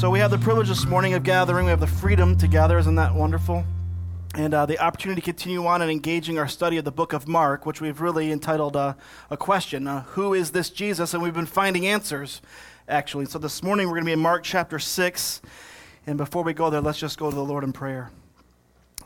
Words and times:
So 0.00 0.08
we 0.08 0.18
have 0.20 0.30
the 0.30 0.38
privilege 0.38 0.68
this 0.68 0.86
morning 0.86 1.12
of 1.12 1.24
gathering. 1.24 1.66
We 1.66 1.70
have 1.70 1.78
the 1.78 1.86
freedom 1.86 2.34
to 2.38 2.48
gather. 2.48 2.78
Isn't 2.78 2.94
that 2.94 3.14
wonderful? 3.14 3.66
And 4.34 4.54
uh, 4.54 4.64
the 4.64 4.78
opportunity 4.78 5.20
to 5.20 5.24
continue 5.26 5.66
on 5.66 5.82
and 5.82 5.90
engaging 5.90 6.38
our 6.38 6.48
study 6.48 6.78
of 6.78 6.86
the 6.86 6.90
book 6.90 7.12
of 7.12 7.28
Mark, 7.28 7.66
which 7.66 7.82
we've 7.82 8.00
really 8.00 8.32
entitled 8.32 8.76
uh, 8.76 8.94
A 9.28 9.36
Question 9.36 9.86
uh, 9.86 10.04
Who 10.04 10.32
is 10.32 10.52
this 10.52 10.70
Jesus? 10.70 11.12
And 11.12 11.22
we've 11.22 11.34
been 11.34 11.44
finding 11.44 11.86
answers, 11.86 12.40
actually. 12.88 13.26
So 13.26 13.38
this 13.38 13.62
morning 13.62 13.88
we're 13.88 13.96
going 13.96 14.04
to 14.04 14.08
be 14.08 14.12
in 14.14 14.20
Mark 14.20 14.42
chapter 14.42 14.78
6. 14.78 15.42
And 16.06 16.16
before 16.16 16.44
we 16.44 16.54
go 16.54 16.70
there, 16.70 16.80
let's 16.80 16.98
just 16.98 17.18
go 17.18 17.28
to 17.28 17.36
the 17.36 17.44
Lord 17.44 17.62
in 17.62 17.74
prayer. 17.74 18.10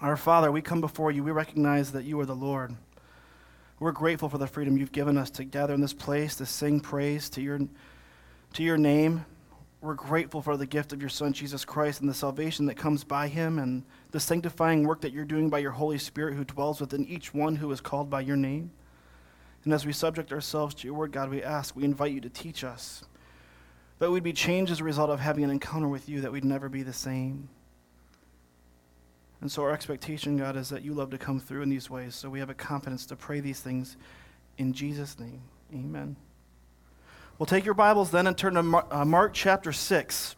Our 0.00 0.16
Father, 0.16 0.52
we 0.52 0.62
come 0.62 0.80
before 0.80 1.10
you. 1.10 1.24
We 1.24 1.32
recognize 1.32 1.90
that 1.90 2.04
you 2.04 2.20
are 2.20 2.26
the 2.26 2.36
Lord. 2.36 2.72
We're 3.80 3.90
grateful 3.90 4.28
for 4.28 4.38
the 4.38 4.46
freedom 4.46 4.76
you've 4.76 4.92
given 4.92 5.18
us 5.18 5.28
to 5.30 5.42
gather 5.42 5.74
in 5.74 5.80
this 5.80 5.92
place, 5.92 6.36
to 6.36 6.46
sing 6.46 6.78
praise 6.78 7.28
to 7.30 7.42
your, 7.42 7.58
to 8.52 8.62
your 8.62 8.78
name. 8.78 9.24
We're 9.84 9.92
grateful 9.92 10.40
for 10.40 10.56
the 10.56 10.64
gift 10.64 10.94
of 10.94 11.02
your 11.02 11.10
Son, 11.10 11.34
Jesus 11.34 11.66
Christ, 11.66 12.00
and 12.00 12.08
the 12.08 12.14
salvation 12.14 12.64
that 12.66 12.76
comes 12.76 13.04
by 13.04 13.28
him, 13.28 13.58
and 13.58 13.82
the 14.12 14.18
sanctifying 14.18 14.84
work 14.84 15.02
that 15.02 15.12
you're 15.12 15.26
doing 15.26 15.50
by 15.50 15.58
your 15.58 15.72
Holy 15.72 15.98
Spirit 15.98 16.36
who 16.36 16.44
dwells 16.44 16.80
within 16.80 17.04
each 17.04 17.34
one 17.34 17.56
who 17.56 17.70
is 17.70 17.82
called 17.82 18.08
by 18.08 18.22
your 18.22 18.34
name. 18.34 18.70
And 19.62 19.74
as 19.74 19.84
we 19.84 19.92
subject 19.92 20.32
ourselves 20.32 20.74
to 20.76 20.86
your 20.86 20.96
word, 20.96 21.12
God, 21.12 21.28
we 21.28 21.42
ask, 21.42 21.76
we 21.76 21.84
invite 21.84 22.12
you 22.12 22.22
to 22.22 22.30
teach 22.30 22.64
us 22.64 23.04
that 23.98 24.10
we'd 24.10 24.22
be 24.22 24.32
changed 24.32 24.72
as 24.72 24.80
a 24.80 24.84
result 24.84 25.10
of 25.10 25.20
having 25.20 25.44
an 25.44 25.50
encounter 25.50 25.88
with 25.88 26.08
you, 26.08 26.22
that 26.22 26.32
we'd 26.32 26.46
never 26.46 26.70
be 26.70 26.82
the 26.82 26.94
same. 26.94 27.50
And 29.42 29.52
so 29.52 29.64
our 29.64 29.70
expectation, 29.70 30.38
God, 30.38 30.56
is 30.56 30.70
that 30.70 30.82
you 30.82 30.94
love 30.94 31.10
to 31.10 31.18
come 31.18 31.38
through 31.38 31.60
in 31.60 31.68
these 31.68 31.90
ways. 31.90 32.14
So 32.14 32.30
we 32.30 32.38
have 32.38 32.48
a 32.48 32.54
confidence 32.54 33.04
to 33.06 33.16
pray 33.16 33.40
these 33.40 33.60
things 33.60 33.98
in 34.56 34.72
Jesus' 34.72 35.20
name. 35.20 35.42
Amen. 35.74 36.16
Well, 37.36 37.46
take 37.46 37.64
your 37.64 37.74
Bibles 37.74 38.12
then 38.12 38.28
and 38.28 38.38
turn 38.38 38.54
to 38.54 38.62
Mark, 38.62 38.86
uh, 38.92 39.04
Mark 39.04 39.32
chapter 39.34 39.72
6. 39.72 40.36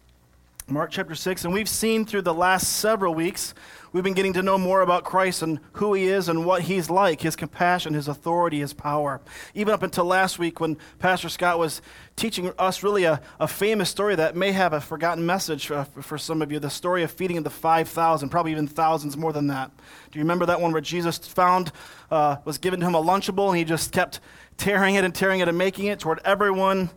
Mark 0.66 0.90
chapter 0.90 1.14
6. 1.14 1.44
And 1.44 1.52
we've 1.52 1.68
seen 1.68 2.06
through 2.06 2.22
the 2.22 2.32
last 2.32 2.78
several 2.78 3.14
weeks, 3.14 3.52
we've 3.92 4.02
been 4.02 4.14
getting 4.14 4.32
to 4.32 4.42
know 4.42 4.56
more 4.56 4.80
about 4.80 5.04
Christ 5.04 5.42
and 5.42 5.60
who 5.74 5.92
he 5.92 6.06
is 6.06 6.30
and 6.30 6.46
what 6.46 6.62
he's 6.62 6.88
like 6.88 7.20
his 7.20 7.36
compassion, 7.36 7.92
his 7.92 8.08
authority, 8.08 8.60
his 8.60 8.72
power. 8.72 9.20
Even 9.54 9.74
up 9.74 9.82
until 9.82 10.06
last 10.06 10.38
week 10.38 10.58
when 10.58 10.78
Pastor 10.98 11.28
Scott 11.28 11.58
was 11.58 11.82
teaching 12.16 12.50
us 12.58 12.82
really 12.82 13.04
a, 13.04 13.20
a 13.38 13.46
famous 13.46 13.90
story 13.90 14.14
that 14.14 14.34
may 14.34 14.52
have 14.52 14.72
a 14.72 14.80
forgotten 14.80 15.26
message 15.26 15.70
uh, 15.70 15.84
for 15.84 16.16
some 16.16 16.40
of 16.40 16.50
you 16.50 16.58
the 16.58 16.70
story 16.70 17.02
of 17.02 17.10
feeding 17.10 17.42
the 17.42 17.50
5,000, 17.50 18.30
probably 18.30 18.52
even 18.52 18.66
thousands 18.66 19.18
more 19.18 19.34
than 19.34 19.48
that. 19.48 19.70
Do 20.10 20.18
you 20.18 20.24
remember 20.24 20.46
that 20.46 20.62
one 20.62 20.72
where 20.72 20.80
Jesus 20.80 21.18
found, 21.18 21.72
uh, 22.10 22.36
was 22.46 22.56
given 22.56 22.80
to 22.80 22.86
him 22.86 22.94
a 22.94 23.02
Lunchable 23.02 23.50
and 23.50 23.58
he 23.58 23.64
just 23.64 23.92
kept 23.92 24.18
tearing 24.56 24.94
it 24.94 25.04
and 25.04 25.14
tearing 25.14 25.40
it 25.40 25.48
and 25.48 25.56
making 25.56 25.86
it 25.86 25.98
toward 25.98 26.20
everyone 26.24 26.90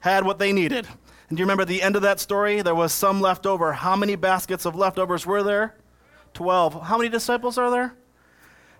had 0.00 0.24
what 0.24 0.38
they 0.38 0.52
needed? 0.52 0.86
And 1.28 1.36
do 1.36 1.40
you 1.40 1.44
remember 1.44 1.64
the 1.64 1.82
end 1.82 1.96
of 1.96 2.02
that 2.02 2.20
story? 2.20 2.62
There 2.62 2.74
was 2.74 2.92
some 2.92 3.20
left 3.20 3.46
over. 3.46 3.72
How 3.72 3.96
many 3.96 4.16
baskets 4.16 4.64
of 4.64 4.74
leftovers 4.74 5.26
were 5.26 5.42
there? 5.42 5.74
Twelve. 6.32 6.82
How 6.84 6.96
many 6.96 7.08
disciples 7.08 7.58
are 7.58 7.70
there? 7.70 7.94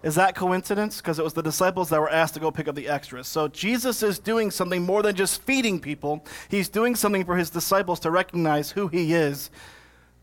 Is 0.02 0.14
that 0.14 0.36
coincidence? 0.36 0.98
Because 0.98 1.18
it 1.18 1.24
was 1.24 1.32
the 1.32 1.42
disciples 1.42 1.88
that 1.88 2.00
were 2.00 2.08
asked 2.08 2.34
to 2.34 2.40
go 2.40 2.50
pick 2.50 2.68
up 2.68 2.76
the 2.76 2.88
extras. 2.88 3.26
So 3.26 3.48
Jesus 3.48 4.02
is 4.02 4.18
doing 4.20 4.50
something 4.50 4.82
more 4.82 5.02
than 5.02 5.16
just 5.16 5.42
feeding 5.42 5.80
people. 5.80 6.24
He's 6.48 6.68
doing 6.68 6.94
something 6.94 7.24
for 7.24 7.36
his 7.36 7.50
disciples 7.50 7.98
to 8.00 8.10
recognize 8.10 8.70
who 8.70 8.86
he 8.86 9.12
is, 9.12 9.50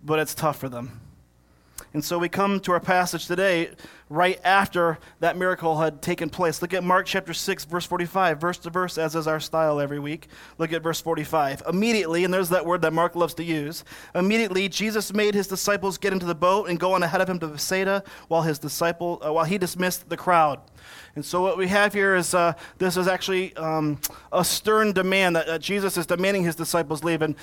but 0.01 0.17
it's 0.17 0.33
tough 0.33 0.57
for 0.57 0.69
them. 0.69 1.01
And 1.95 2.03
so 2.03 2.19
we 2.19 2.27
come 2.27 2.59
to 2.59 2.73
our 2.73 2.81
passage 2.81 3.25
today 3.25 3.69
right 4.09 4.37
after 4.43 4.99
that 5.21 5.37
miracle 5.37 5.79
had 5.79 6.01
taken 6.01 6.29
place. 6.29 6.61
Look 6.61 6.73
at 6.73 6.83
Mark 6.83 7.05
chapter 7.05 7.33
6, 7.33 7.63
verse 7.63 7.85
45, 7.85 8.37
verse 8.37 8.57
to 8.57 8.69
verse, 8.69 8.97
as 8.97 9.15
is 9.15 9.27
our 9.27 9.39
style 9.39 9.79
every 9.79 9.99
week. 9.99 10.27
Look 10.57 10.73
at 10.73 10.83
verse 10.83 10.99
45. 10.99 11.63
Immediately, 11.69 12.25
and 12.25 12.33
there's 12.33 12.49
that 12.49 12.65
word 12.65 12.81
that 12.81 12.91
Mark 12.91 13.15
loves 13.15 13.33
to 13.35 13.45
use, 13.45 13.85
immediately 14.13 14.67
Jesus 14.67 15.13
made 15.13 15.35
his 15.35 15.47
disciples 15.47 15.97
get 15.97 16.11
into 16.11 16.25
the 16.25 16.35
boat 16.35 16.67
and 16.67 16.77
go 16.77 16.91
on 16.91 17.01
ahead 17.01 17.21
of 17.21 17.29
him 17.29 17.39
to 17.39 17.47
Bethsaida 17.47 18.03
while 18.27 18.41
his 18.41 18.59
disciple, 18.59 19.21
uh, 19.25 19.31
while 19.31 19.45
he 19.45 19.57
dismissed 19.57 20.09
the 20.09 20.17
crowd. 20.17 20.59
And 21.15 21.23
so 21.23 21.41
what 21.41 21.57
we 21.57 21.69
have 21.69 21.93
here 21.93 22.17
is 22.17 22.33
uh, 22.33 22.55
this 22.77 22.97
is 22.97 23.07
actually 23.07 23.55
um, 23.55 24.01
a 24.33 24.43
stern 24.43 24.91
demand 24.91 25.37
that, 25.37 25.61
Jesus 25.61 25.97
is 25.97 26.05
demanding 26.05 26.43
his 26.43 26.57
disciples 26.57 27.05
leave. 27.05 27.21
And 27.21 27.35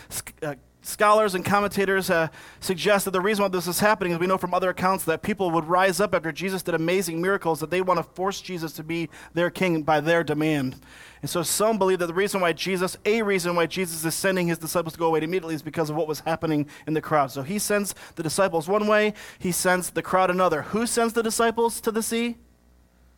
uh, 0.43 0.57
Scholars 0.85 1.37
and 1.37 1.45
commentators 1.45 2.11
uh, 2.11 2.27
suggest 2.59 3.05
that 3.05 3.13
the 3.13 3.21
reason 3.21 3.45
why 3.45 3.49
this 3.49 3.69
is 3.69 3.79
happening 3.79 4.13
is 4.13 4.19
we 4.19 4.27
know 4.27 4.37
from 4.37 4.53
other 4.53 4.71
accounts 4.71 5.05
that 5.05 5.23
people 5.23 5.53
would 5.53 5.65
rise 5.65 6.01
up 6.01 6.13
after 6.13 6.33
Jesus 6.33 6.61
did 6.61 6.75
amazing 6.75 7.23
miracles 7.23 7.61
that 7.61 7.71
they 7.71 7.81
want 7.81 7.99
to 7.99 8.03
force 8.03 8.41
Jesus 8.41 8.73
to 8.73 8.83
be 8.83 9.09
their 9.33 9.49
king 9.49 9.85
by 9.85 10.01
their 10.01 10.25
demand. 10.25 10.81
And 11.21 11.31
so 11.31 11.45
some 11.45 11.79
believe 11.79 12.01
that 12.01 12.09
the 12.09 12.15
reason 12.15 12.41
why 12.41 12.53
Jesus, 12.53 12.97
a 13.05 13.23
reason 13.23 13.55
why 13.55 13.67
Jesus 13.67 14.05
is 14.05 14.13
sending 14.17 14.49
his 14.49 14.59
disciples 14.59 14.95
to 14.95 14.99
go 14.99 15.07
away 15.07 15.23
immediately 15.23 15.55
is 15.55 15.63
because 15.63 15.89
of 15.89 15.95
what 15.95 16.09
was 16.09 16.19
happening 16.21 16.67
in 16.89 16.95
the 16.95 17.01
crowd. 17.01 17.31
So 17.31 17.43
he 17.43 17.61
sends 17.61 17.95
the 18.17 18.25
disciples 18.25 18.67
one 18.67 18.89
way, 18.89 19.15
he 19.39 19.53
sends 19.53 19.91
the 19.91 20.03
crowd 20.03 20.31
another. 20.31 20.63
Who 20.63 20.89
sends 20.89 21.13
the 21.13 21.23
disciples 21.23 21.81
to 21.83 21.93
the 21.93 22.03
sea? 22.03 22.39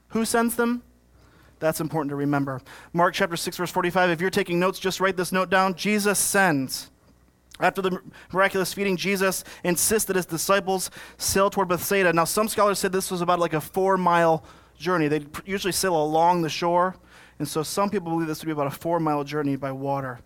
Who 0.09 0.27
sends 0.27 0.57
them? 0.57 0.83
That's 1.61 1.81
important 1.81 2.11
to 2.11 2.17
remember. 2.17 2.61
Mark 2.93 3.15
chapter 3.15 3.37
6, 3.37 3.57
verse 3.57 3.71
45. 3.71 4.11
If 4.11 4.21
you're 4.21 4.29
taking 4.29 4.61
notes, 4.61 4.79
just 4.79 5.01
write 5.01 5.17
this 5.17 5.33
note 5.33 5.49
down. 5.49 5.75
Jesus 5.75 6.19
sends. 6.19 6.91
After 7.61 7.81
the 7.81 8.01
miraculous 8.33 8.75
feeding, 8.75 8.97
Jesus 8.97 9.45
insists 9.63 10.07
that 10.09 10.17
his 10.17 10.27
disciples 10.27 10.91
sail 11.19 11.51
toward 11.51 11.69
Bethsaida. 11.69 12.13
Now, 12.13 12.25
some 12.25 12.49
scholars 12.49 12.79
said 12.79 12.91
this 12.93 13.11
was 13.11 13.21
about 13.21 13.39
like 13.39 13.53
a 13.53 13.61
four 13.61 13.97
mile 13.97 14.45
journey. 14.77 15.09
They 15.09 15.25
usually 15.45 15.73
sail 15.73 15.97
along 15.97 16.43
the 16.43 16.49
shore. 16.49 16.97
And 17.39 17.47
so 17.47 17.63
some 17.63 17.91
people 17.91 18.11
believe 18.11 18.27
this 18.27 18.41
would 18.41 18.47
be 18.47 18.53
about 18.53 18.67
a 18.67 18.77
four 18.77 18.99
mile 18.99 19.23
journey 19.25 19.57
by 19.57 19.73
water. 19.73 20.21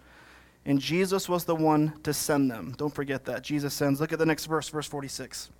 And 0.65 0.78
Jesus 0.78 1.28
was 1.28 1.44
the 1.44 1.55
one 1.55 1.94
to 2.03 2.12
send 2.12 2.50
them. 2.50 2.75
Don't 2.77 2.94
forget 2.94 3.25
that. 3.27 3.43
Jesus 3.43 3.72
sends. 3.72 4.00
Look 4.00 4.12
at 4.12 4.19
the 4.19 4.27
next 4.27 4.47
verse, 4.47 4.69
verse 4.69 4.87
46. 4.87 5.50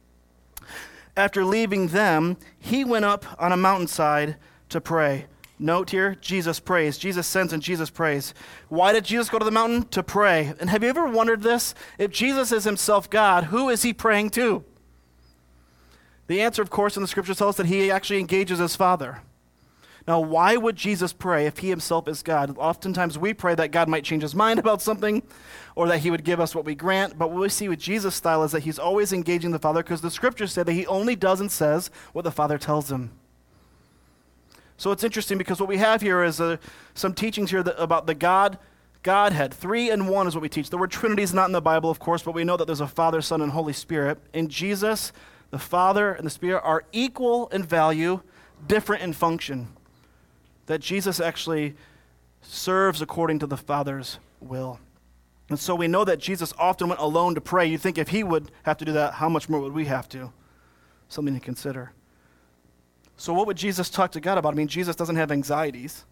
After 1.17 1.45
leaving 1.45 1.89
them, 1.89 2.37
he 2.59 2.85
went 2.85 3.05
up 3.05 3.25
on 3.39 3.53
a 3.53 3.57
mountainside 3.57 4.37
to 4.69 4.81
pray. 4.81 5.27
Note 5.59 5.91
here, 5.91 6.15
Jesus 6.21 6.61
prays. 6.61 6.99
Jesus 6.99 7.27
sends 7.27 7.53
and 7.53 7.63
Jesus 7.63 7.91
prays. 7.91 8.33
Why 8.69 8.93
did 8.93 9.05
Jesus 9.05 9.29
go 9.29 9.39
to 9.39 9.45
the 9.45 9.51
mountain? 9.51 9.83
To 9.89 10.03
pray. 10.03 10.53
And 10.61 10.71
have 10.71 10.85
you 10.85 10.89
ever 10.89 11.07
wondered 11.07 11.43
this? 11.43 11.75
If 11.99 12.13
Jesus 12.13 12.53
is 12.53 12.65
himself 12.65 13.11
God, 13.11 13.45
who 13.45 13.69
is 13.69 13.83
he 13.83 13.93
praying 13.93 14.31
to? 14.31 14.65
The 16.29 16.43
answer, 16.43 16.63
of 16.63 16.71
course, 16.71 16.97
in 16.97 17.03
the 17.03 17.09
scripture 17.09 17.35
tells 17.35 17.55
us 17.55 17.57
that 17.57 17.67
he 17.67 17.91
actually 17.91 18.21
engages 18.21 18.61
his 18.61 18.77
Father. 18.77 19.23
Now, 20.07 20.21
why 20.21 20.57
would 20.57 20.77
Jesus 20.77 21.13
pray 21.13 21.47
if 21.47 21.59
he 21.59 21.69
himself 21.69 22.09
is 22.09 22.23
God? 22.23 22.57
Oftentimes 22.57 23.19
we 23.19 23.35
pray 23.35 23.55
that 23.57 23.73
God 23.73 23.89
might 23.89 24.05
change 24.05 24.23
his 24.23 24.35
mind 24.35 24.59
about 24.59 24.81
something 24.81 25.23
or 25.75 25.89
that 25.89 25.99
he 25.99 26.11
would 26.11 26.25
give 26.25 26.41
us 26.41 26.55
what 26.55 26.65
we 26.65 26.75
grant. 26.75 27.19
But 27.19 27.31
what 27.31 27.41
we 27.41 27.49
see 27.49 27.69
with 27.69 27.79
Jesus' 27.79 28.15
style 28.15 28.43
is 28.45 28.53
that 28.53 28.63
he's 28.63 28.79
always 28.79 29.13
engaging 29.13 29.51
the 29.51 29.59
Father 29.59 29.83
because 29.83 30.01
the 30.01 30.11
scriptures 30.11 30.53
say 30.53 30.63
that 30.63 30.73
he 30.73 30.87
only 30.87 31.17
does 31.17 31.41
and 31.41 31.53
says 31.53 31.91
what 32.13 32.23
the 32.23 32.31
Father 32.31 32.57
tells 32.57 32.91
him. 32.91 33.11
So 34.79 34.93
it's 34.93 35.05
interesting 35.05 35.37
because 35.37 35.61
what 35.61 35.69
we 35.69 35.77
have 35.77 36.01
here 36.01 36.23
is 36.23 36.41
uh, 36.41 36.57
some 36.95 37.13
teachings 37.13 37.51
here 37.51 37.63
that, 37.63 37.81
about 37.83 38.07
the 38.07 38.15
God 38.15 38.59
Godhead. 39.03 39.55
Three 39.55 39.91
and 39.91 40.09
one 40.09 40.27
is 40.27 40.35
what 40.35 40.43
we 40.43 40.49
teach. 40.49 40.71
The 40.71 40.79
word 40.79 40.91
Trinity 40.91 41.23
is 41.23 41.33
not 41.33 41.47
in 41.47 41.53
the 41.53 41.61
Bible, 41.61 41.89
of 41.89 41.99
course, 41.99 42.23
but 42.23 42.33
we 42.33 42.45
know 42.45 42.57
that 42.57 42.67
there's 42.67 42.81
a 42.81 42.87
Father, 42.87 43.21
Son, 43.21 43.41
and 43.41 43.53
Holy 43.53 43.73
Spirit. 43.73 44.19
In 44.33 44.49
Jesus, 44.49 45.13
the 45.51 45.59
Father 45.59 46.13
and 46.13 46.27
the 46.27 46.31
Spirit 46.31 46.63
are 46.65 46.85
equal 46.93 47.49
in 47.49 47.63
value, 47.63 48.21
different 48.67 49.03
in 49.03 49.13
function. 49.13 49.69
That 50.67 50.81
Jesus 50.81 51.21
actually 51.21 51.77
serves 52.43 53.01
according 53.01 53.39
to 53.39 53.47
the 53.47 53.57
Father's 53.57 54.19
will. 54.41 54.81
And 55.49 55.59
so 55.59 55.75
we 55.75 55.89
know 55.89 56.05
that 56.05 56.19
Jesus 56.19 56.53
often 56.59 56.89
went 56.89 57.01
alone 57.01 57.35
to 57.35 57.41
pray. 57.41 57.67
You 57.67 57.79
think 57.79 57.99
if 57.99 58.09
he 58.09 58.23
would 58.23 58.51
have 58.65 58.77
to 58.79 58.85
do 58.85 58.93
that, 58.93 59.15
how 59.15 59.29
much 59.29 59.49
more 59.49 59.61
would 59.61 59.73
we 59.73 59.87
have 59.87 60.09
to? 60.11 60.33
Something 61.09 61.35
to 61.35 61.41
consider. 61.41 61.93
So, 63.19 63.33
what 63.35 63.49
would 63.49 63.57
Jesus 63.57 63.91
talk 63.91 64.13
to 64.13 64.21
God 64.21 64.39
about? 64.39 64.55
I 64.55 64.57
mean, 64.57 64.69
Jesus 64.69 64.95
doesn't 64.95 65.17
have 65.17 65.33
anxieties. 65.33 66.05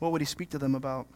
What 0.00 0.10
would 0.10 0.20
he 0.20 0.26
speak 0.26 0.50
to 0.50 0.58
them 0.58 0.74
about? 0.74 1.06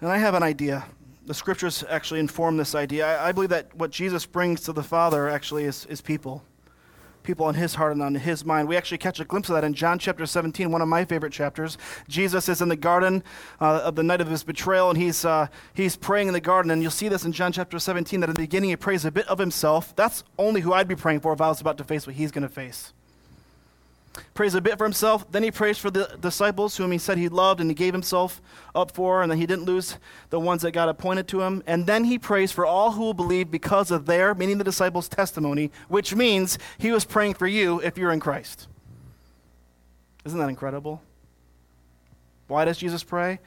And 0.00 0.08
I 0.08 0.18
have 0.18 0.34
an 0.34 0.44
idea. 0.44 0.84
The 1.26 1.34
scriptures 1.34 1.82
actually 1.88 2.20
inform 2.20 2.56
this 2.56 2.76
idea. 2.76 3.06
I, 3.06 3.28
I 3.28 3.32
believe 3.32 3.50
that 3.50 3.74
what 3.74 3.90
Jesus 3.90 4.24
brings 4.24 4.60
to 4.62 4.72
the 4.72 4.84
Father 4.84 5.28
actually 5.28 5.64
is, 5.64 5.84
is 5.86 6.00
people 6.00 6.44
people 7.22 7.46
on 7.46 7.54
his 7.54 7.74
heart 7.74 7.92
and 7.92 8.02
on 8.02 8.14
his 8.14 8.44
mind. 8.44 8.68
We 8.68 8.76
actually 8.76 8.98
catch 8.98 9.20
a 9.20 9.24
glimpse 9.24 9.48
of 9.48 9.54
that 9.54 9.64
in 9.64 9.74
John 9.74 9.98
chapter 9.98 10.26
17, 10.26 10.70
one 10.70 10.82
of 10.82 10.88
my 10.88 11.04
favorite 11.04 11.32
chapters. 11.32 11.78
Jesus 12.08 12.48
is 12.48 12.60
in 12.60 12.68
the 12.68 12.76
garden 12.76 13.22
uh, 13.60 13.80
of 13.84 13.96
the 13.96 14.02
night 14.02 14.20
of 14.20 14.28
his 14.28 14.42
betrayal, 14.42 14.90
and 14.90 14.98
he's, 14.98 15.24
uh, 15.24 15.48
he's 15.74 15.96
praying 15.96 16.28
in 16.28 16.34
the 16.34 16.40
garden. 16.40 16.70
And 16.70 16.82
you'll 16.82 16.90
see 16.90 17.08
this 17.08 17.24
in 17.24 17.32
John 17.32 17.52
chapter 17.52 17.78
17 17.78 18.20
that 18.20 18.30
in 18.30 18.34
the 18.34 18.40
beginning 18.40 18.70
he 18.70 18.76
prays 18.76 19.04
a 19.04 19.10
bit 19.10 19.26
of 19.28 19.38
himself. 19.38 19.94
That's 19.96 20.24
only 20.38 20.60
who 20.60 20.72
I'd 20.72 20.88
be 20.88 20.96
praying 20.96 21.20
for 21.20 21.32
if 21.32 21.40
I 21.40 21.48
was 21.48 21.60
about 21.60 21.78
to 21.78 21.84
face 21.84 22.06
what 22.06 22.16
he's 22.16 22.30
going 22.30 22.42
to 22.42 22.48
face 22.48 22.92
prays 24.34 24.54
a 24.54 24.60
bit 24.60 24.78
for 24.78 24.84
himself. 24.84 25.30
Then 25.30 25.42
he 25.42 25.50
prays 25.50 25.78
for 25.78 25.90
the 25.90 26.16
disciples 26.20 26.76
whom 26.76 26.92
he 26.92 26.98
said 26.98 27.18
he 27.18 27.28
loved 27.28 27.60
and 27.60 27.70
he 27.70 27.74
gave 27.74 27.92
himself 27.92 28.40
up 28.74 28.92
for, 28.92 29.22
and 29.22 29.30
that 29.30 29.36
he 29.36 29.46
didn't 29.46 29.64
lose 29.64 29.98
the 30.30 30.40
ones 30.40 30.62
that 30.62 30.72
God 30.72 30.88
appointed 30.88 31.28
to 31.28 31.42
him. 31.42 31.62
And 31.66 31.86
then 31.86 32.04
he 32.04 32.18
prays 32.18 32.52
for 32.52 32.64
all 32.64 32.92
who 32.92 33.02
will 33.02 33.14
believe 33.14 33.50
because 33.50 33.90
of 33.90 34.06
their, 34.06 34.34
meaning 34.34 34.58
the 34.58 34.64
disciples' 34.64 35.08
testimony, 35.08 35.70
which 35.88 36.14
means 36.14 36.58
he 36.78 36.90
was 36.90 37.04
praying 37.04 37.34
for 37.34 37.46
you 37.46 37.80
if 37.80 37.98
you're 37.98 38.12
in 38.12 38.20
Christ. 38.20 38.68
Isn't 40.24 40.38
that 40.38 40.48
incredible? 40.48 41.02
Why 42.46 42.64
does 42.64 42.78
Jesus 42.78 43.02
pray? 43.02 43.40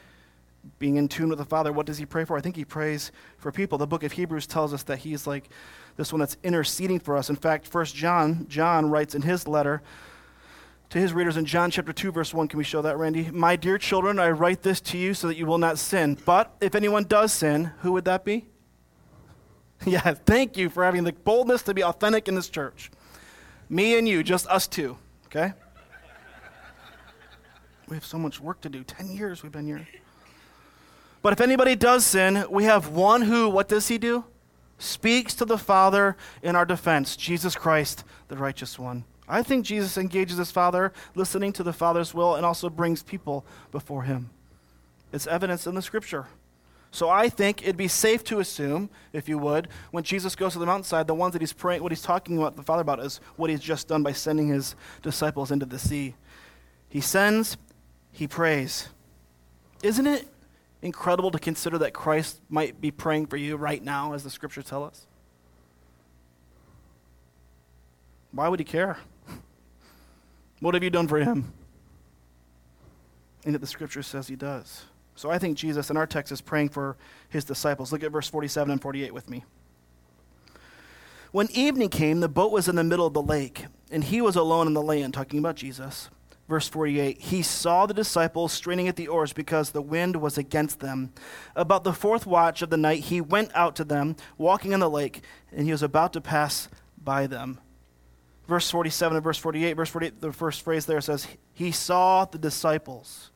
being 0.79 0.95
in 0.95 1.07
tune 1.07 1.29
with 1.29 1.39
the 1.39 1.45
Father, 1.45 1.71
what 1.71 1.85
does 1.85 1.97
he 1.97 2.05
pray 2.05 2.25
for? 2.25 2.37
I 2.37 2.41
think 2.41 2.55
he 2.55 2.65
prays 2.65 3.11
for 3.37 3.51
people. 3.51 3.77
The 3.77 3.87
book 3.87 4.03
of 4.03 4.13
Hebrews 4.13 4.47
tells 4.47 4.73
us 4.73 4.83
that 4.83 4.99
he's 4.99 5.27
like 5.27 5.49
this 5.97 6.13
one 6.13 6.19
that's 6.19 6.37
interceding 6.43 6.99
for 6.99 7.17
us. 7.17 7.29
In 7.29 7.35
fact, 7.35 7.67
First 7.67 7.95
John, 7.95 8.45
John 8.47 8.89
writes 8.89 9.13
in 9.13 9.21
his 9.21 9.47
letter 9.47 9.81
to 10.93 10.99
his 10.99 11.11
readers 11.11 11.37
in 11.37 11.45
John 11.45 11.71
chapter 11.71 11.91
2, 11.91 12.11
verse 12.11 12.35
1. 12.35 12.49
Can 12.49 12.59
we 12.59 12.63
show 12.63 12.83
that, 12.83 12.99
Randy? 12.99 13.31
My 13.31 13.55
dear 13.55 13.79
children, 13.79 14.19
I 14.19 14.29
write 14.29 14.61
this 14.61 14.79
to 14.81 14.97
you 14.99 15.15
so 15.15 15.27
that 15.27 15.37
you 15.37 15.47
will 15.47 15.57
not 15.57 15.79
sin. 15.79 16.19
But 16.23 16.55
if 16.61 16.75
anyone 16.75 17.05
does 17.05 17.33
sin, 17.33 17.71
who 17.79 17.93
would 17.93 18.05
that 18.05 18.23
be? 18.23 18.45
Yeah, 19.85 20.13
thank 20.13 20.55
you 20.55 20.69
for 20.69 20.85
having 20.85 21.03
the 21.03 21.11
boldness 21.11 21.63
to 21.63 21.73
be 21.73 21.83
authentic 21.83 22.29
in 22.29 22.35
this 22.35 22.47
church. 22.47 22.89
Me 23.67 23.97
and 23.97 24.07
you, 24.07 24.23
just 24.23 24.47
us 24.47 24.65
two, 24.67 24.97
okay? 25.25 25.53
We 27.89 27.95
have 27.97 28.05
so 28.05 28.19
much 28.19 28.39
work 28.39 28.61
to 28.61 28.69
do. 28.69 28.83
10 28.83 29.09
years 29.09 29.41
we've 29.41 29.51
been 29.51 29.65
here. 29.65 29.85
But 31.23 31.33
if 31.33 31.41
anybody 31.41 31.75
does 31.75 32.05
sin, 32.05 32.45
we 32.49 32.65
have 32.65 32.89
one 32.89 33.23
who, 33.23 33.49
what 33.49 33.67
does 33.67 33.87
he 33.87 33.97
do? 33.97 34.25
Speaks 34.77 35.33
to 35.33 35.43
the 35.43 35.57
Father 35.57 36.15
in 36.43 36.55
our 36.55 36.65
defense, 36.65 37.17
Jesus 37.17 37.55
Christ, 37.55 38.03
the 38.27 38.37
righteous 38.37 38.77
one. 38.77 39.05
I 39.27 39.41
think 39.41 39.65
Jesus 39.65 39.97
engages 39.97 40.37
his 40.37 40.51
Father, 40.51 40.91
listening 41.15 41.53
to 41.53 41.63
the 41.63 41.73
Father's 41.73 42.13
will, 42.13 42.35
and 42.35 42.45
also 42.45 42.69
brings 42.69 43.03
people 43.03 43.45
before 43.71 44.03
him. 44.03 44.29
It's 45.11 45.27
evidence 45.27 45.65
in 45.65 45.75
the 45.75 45.81
Scripture. 45.81 46.27
So 46.91 47.09
I 47.09 47.29
think 47.29 47.63
it'd 47.63 47.77
be 47.77 47.87
safe 47.87 48.23
to 48.25 48.39
assume, 48.39 48.89
if 49.13 49.27
you 49.27 49.39
would, 49.39 49.67
when 49.91 50.03
Jesus 50.03 50.35
goes 50.35 50.53
to 50.53 50.59
the 50.59 50.65
mountainside, 50.65 51.07
the 51.07 51.15
ones 51.15 51.33
that 51.33 51.41
he's 51.41 51.53
praying, 51.53 51.81
what 51.81 51.91
he's 51.91 52.01
talking 52.01 52.37
about 52.37 52.55
the 52.55 52.63
Father 52.63 52.81
about 52.81 52.99
is 52.99 53.19
what 53.35 53.49
he's 53.49 53.61
just 53.61 53.87
done 53.87 54.03
by 54.03 54.11
sending 54.11 54.49
his 54.49 54.75
disciples 55.01 55.51
into 55.51 55.65
the 55.65 55.79
sea. 55.79 56.15
He 56.89 57.01
sends, 57.01 57.57
he 58.11 58.27
prays. 58.27 58.89
Isn't 59.81 60.05
it 60.05 60.27
incredible 60.83 61.31
to 61.31 61.39
consider 61.39 61.79
that 61.79 61.93
Christ 61.93 62.39
might 62.49 62.79
be 62.79 62.91
praying 62.91 63.27
for 63.27 63.37
you 63.37 63.55
right 63.55 63.83
now, 63.83 64.13
as 64.13 64.23
the 64.23 64.29
scriptures 64.29 64.65
tell 64.65 64.83
us? 64.83 65.07
Why 68.31 68.47
would 68.49 68.59
he 68.59 68.65
care? 68.65 68.97
What 70.63 70.75
have 70.75 70.83
you 70.83 70.89
done 70.89 71.09
for 71.09 71.19
him? 71.19 71.51
And 73.43 73.53
yet 73.53 73.59
the 73.59 73.67
scripture 73.67 74.01
says 74.01 74.29
he 74.29 74.37
does. 74.37 74.85
So 75.13 75.29
I 75.29 75.37
think 75.37 75.57
Jesus 75.57 75.89
in 75.89 75.97
our 75.97 76.07
text 76.07 76.31
is 76.31 76.39
praying 76.39 76.69
for 76.69 76.95
his 77.27 77.43
disciples. 77.43 77.91
Look 77.91 78.01
at 78.01 78.13
verse 78.13 78.29
47 78.29 78.71
and 78.71 78.81
48 78.81 79.13
with 79.13 79.29
me. 79.29 79.43
When 81.33 81.51
evening 81.51 81.89
came, 81.89 82.21
the 82.21 82.29
boat 82.29 82.53
was 82.53 82.69
in 82.69 82.77
the 82.77 82.83
middle 82.83 83.05
of 83.05 83.13
the 83.13 83.21
lake, 83.21 83.65
and 83.91 84.05
he 84.05 84.21
was 84.21 84.37
alone 84.37 84.67
in 84.67 84.73
the 84.73 84.81
land, 84.81 85.13
talking 85.13 85.37
about 85.37 85.57
Jesus. 85.57 86.09
Verse 86.47 86.69
48 86.69 87.19
He 87.19 87.41
saw 87.41 87.85
the 87.85 87.93
disciples 87.93 88.53
straining 88.53 88.87
at 88.87 88.95
the 88.95 89.09
oars 89.09 89.33
because 89.33 89.71
the 89.71 89.81
wind 89.81 90.15
was 90.15 90.37
against 90.37 90.79
them. 90.79 91.11
About 91.57 91.83
the 91.83 91.91
fourth 91.91 92.25
watch 92.25 92.61
of 92.61 92.69
the 92.69 92.77
night, 92.77 93.01
he 93.01 93.19
went 93.19 93.51
out 93.53 93.75
to 93.75 93.83
them, 93.83 94.15
walking 94.37 94.73
on 94.73 94.79
the 94.79 94.89
lake, 94.89 95.23
and 95.51 95.65
he 95.65 95.73
was 95.73 95.83
about 95.83 96.13
to 96.13 96.21
pass 96.21 96.69
by 96.97 97.27
them. 97.27 97.59
Verse 98.47 98.69
47 98.69 99.15
and 99.15 99.23
verse 99.23 99.37
48, 99.37 99.73
verse 99.73 99.89
48, 99.89 100.21
the 100.21 100.33
first 100.33 100.61
phrase 100.61 100.85
there 100.85 100.99
says, 100.99 101.27
He 101.53 101.71
saw 101.71 102.25
the 102.25 102.37
disciples. 102.37 103.31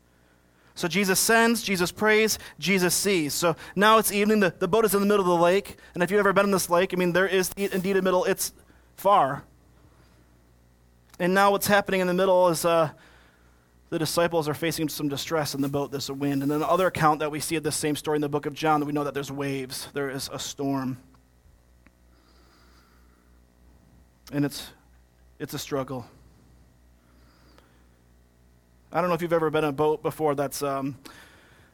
So 0.75 0.87
Jesus 0.87 1.19
sends, 1.19 1.63
Jesus 1.63 1.91
prays, 1.91 2.37
Jesus 2.59 2.93
sees. 2.93 3.33
So 3.33 3.55
now 3.75 3.97
it's 3.97 4.11
evening, 4.11 4.41
the, 4.41 4.53
the 4.57 4.67
boat 4.67 4.85
is 4.85 4.93
in 4.93 4.99
the 4.99 5.07
middle 5.07 5.21
of 5.21 5.27
the 5.27 5.43
lake. 5.43 5.77
And 5.95 6.03
if 6.03 6.11
you've 6.11 6.19
ever 6.19 6.33
been 6.33 6.45
in 6.45 6.51
this 6.51 6.69
lake, 6.69 6.93
I 6.93 6.97
mean, 6.97 7.13
there 7.13 7.27
is 7.27 7.51
indeed 7.57 7.97
a 7.97 8.01
middle, 8.01 8.25
it's 8.25 8.53
far. 8.95 9.43
And 11.19 11.33
now 11.33 11.51
what's 11.51 11.65
happening 11.65 12.01
in 12.01 12.05
the 12.05 12.13
middle 12.13 12.49
is 12.49 12.63
uh, 12.63 12.91
the 13.89 13.97
disciples 13.97 14.47
are 14.47 14.53
facing 14.53 14.87
some 14.89 15.07
distress 15.07 15.55
in 15.55 15.61
the 15.61 15.69
boat. 15.69 15.89
There's 15.89 16.09
a 16.09 16.13
wind. 16.13 16.43
And 16.43 16.51
then 16.51 16.59
the 16.59 16.67
other 16.67 16.85
account 16.85 17.21
that 17.21 17.31
we 17.31 17.39
see 17.39 17.55
of 17.55 17.63
this 17.63 17.75
same 17.75 17.95
story 17.95 18.17
in 18.17 18.21
the 18.21 18.29
book 18.29 18.45
of 18.45 18.53
John, 18.53 18.79
that 18.81 18.85
we 18.85 18.93
know 18.93 19.05
that 19.05 19.15
there's 19.15 19.31
waves, 19.31 19.87
there 19.93 20.11
is 20.11 20.29
a 20.31 20.37
storm. 20.37 20.97
And 24.31 24.45
it's, 24.45 24.69
it's 25.39 25.53
a 25.53 25.59
struggle. 25.59 26.05
I 28.91 29.01
don't 29.01 29.09
know 29.09 29.15
if 29.15 29.21
you've 29.21 29.33
ever 29.33 29.49
been 29.49 29.63
in 29.63 29.69
a 29.69 29.73
boat 29.73 30.01
before 30.01 30.33
that's 30.33 30.63
um, 30.63 30.97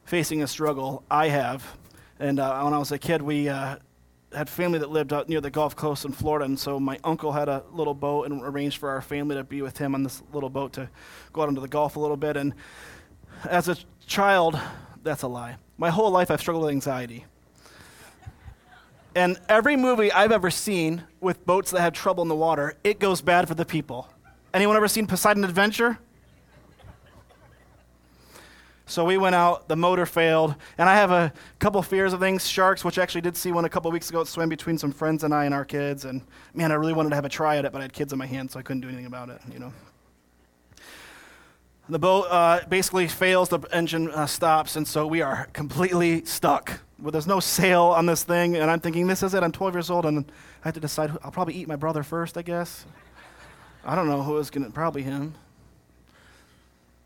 facing 0.05 0.43
a 0.43 0.47
struggle. 0.47 1.03
I 1.09 1.29
have. 1.29 1.65
And 2.19 2.39
uh, 2.39 2.61
when 2.61 2.73
I 2.73 2.77
was 2.77 2.91
a 2.91 2.99
kid, 2.99 3.21
we 3.21 3.49
uh, 3.49 3.77
had 4.33 4.49
family 4.49 4.79
that 4.79 4.89
lived 4.89 5.13
out 5.13 5.29
near 5.29 5.39
the 5.39 5.51
Gulf 5.51 5.75
Coast 5.75 6.05
in 6.05 6.11
Florida, 6.11 6.45
and 6.45 6.59
so 6.59 6.79
my 6.79 6.99
uncle 7.03 7.31
had 7.31 7.49
a 7.49 7.63
little 7.71 7.93
boat 7.93 8.25
and 8.25 8.41
arranged 8.41 8.77
for 8.77 8.89
our 8.89 9.01
family 9.01 9.35
to 9.35 9.43
be 9.43 9.61
with 9.61 9.77
him 9.77 9.95
on 9.95 10.03
this 10.03 10.21
little 10.33 10.49
boat 10.49 10.73
to 10.73 10.89
go 11.31 11.43
out 11.43 11.49
into 11.49 11.61
the 11.61 11.67
Gulf 11.67 11.95
a 11.95 11.99
little 11.99 12.17
bit. 12.17 12.35
And 12.35 12.53
as 13.49 13.67
a 13.67 13.77
child, 14.05 14.59
that's 15.03 15.21
a 15.21 15.27
lie. 15.27 15.57
My 15.77 15.89
whole 15.89 16.11
life, 16.11 16.31
I've 16.31 16.41
struggled 16.41 16.65
with 16.65 16.71
anxiety. 16.71 17.25
And 19.15 19.39
every 19.47 19.75
movie 19.75 20.11
I've 20.11 20.31
ever 20.31 20.49
seen 20.49 21.03
with 21.21 21.45
boats 21.45 21.71
that 21.71 21.81
have 21.81 21.93
trouble 21.93 22.23
in 22.23 22.29
the 22.29 22.35
water, 22.35 22.75
it 22.83 22.99
goes 22.99 23.21
bad 23.21 23.47
for 23.47 23.53
the 23.53 23.65
people. 23.65 24.09
Anyone 24.53 24.75
ever 24.75 24.87
seen 24.87 25.05
Poseidon 25.05 25.43
Adventure? 25.43 25.99
So 28.85 29.05
we 29.05 29.17
went 29.17 29.33
out, 29.33 29.67
the 29.67 29.75
motor 29.75 30.05
failed, 30.05 30.55
and 30.77 30.89
I 30.89 30.95
have 30.95 31.09
a 31.09 31.31
couple 31.59 31.81
fears 31.81 32.13
of 32.13 32.19
things. 32.19 32.47
Sharks, 32.47 32.83
which 32.83 32.99
I 32.99 33.03
actually 33.03 33.21
did 33.21 33.37
see 33.37 33.51
one 33.51 33.65
a 33.65 33.69
couple 33.69 33.89
weeks 33.91 34.09
ago, 34.09 34.21
it 34.21 34.27
swam 34.27 34.49
between 34.49 34.77
some 34.77 34.91
friends 34.91 35.23
and 35.23 35.33
I 35.33 35.45
and 35.45 35.53
our 35.53 35.65
kids. 35.65 36.05
And 36.05 36.21
man, 36.53 36.71
I 36.71 36.75
really 36.75 36.93
wanted 36.93 37.09
to 37.09 37.15
have 37.15 37.25
a 37.25 37.29
try 37.29 37.57
at 37.57 37.65
it, 37.65 37.71
but 37.71 37.79
I 37.79 37.83
had 37.83 37.93
kids 37.93 38.13
in 38.13 38.19
my 38.19 38.25
hands, 38.25 38.53
so 38.53 38.59
I 38.59 38.61
couldn't 38.61 38.81
do 38.81 38.89
anything 38.89 39.05
about 39.05 39.29
it, 39.29 39.41
you 39.51 39.59
know. 39.59 39.73
The 41.89 41.99
boat 41.99 42.23
uh, 42.29 42.61
basically 42.67 43.07
fails, 43.07 43.49
the 43.49 43.59
engine 43.71 44.11
uh, 44.11 44.25
stops, 44.25 44.75
and 44.75 44.87
so 44.87 45.07
we 45.07 45.21
are 45.21 45.47
completely 45.53 46.23
stuck. 46.25 46.79
Well, 47.03 47.11
there's 47.11 47.27
no 47.27 47.41
sail 47.41 47.83
on 47.83 48.05
this 48.05 48.23
thing, 48.23 48.55
and 48.55 48.71
I'm 48.71 48.79
thinking, 48.79 49.07
this 49.07 49.23
is 49.23 49.33
it. 49.33 49.43
I'm 49.43 49.51
12 49.51 49.75
years 49.75 49.89
old, 49.89 50.05
and 50.05 50.23
I 50.63 50.67
have 50.69 50.73
to 50.75 50.79
decide. 50.79 51.09
Who, 51.09 51.19
I'll 51.21 51.31
probably 51.31 51.53
eat 51.53 51.67
my 51.67 51.75
brother 51.75 52.01
first, 52.01 52.37
I 52.37 52.43
guess. 52.43 52.85
I 53.83 53.93
don't 53.93 54.07
know 54.07 54.23
who 54.23 54.37
is 54.37 54.49
going 54.49 54.63
to, 54.63 54.71
probably 54.71 55.03
him. 55.03 55.33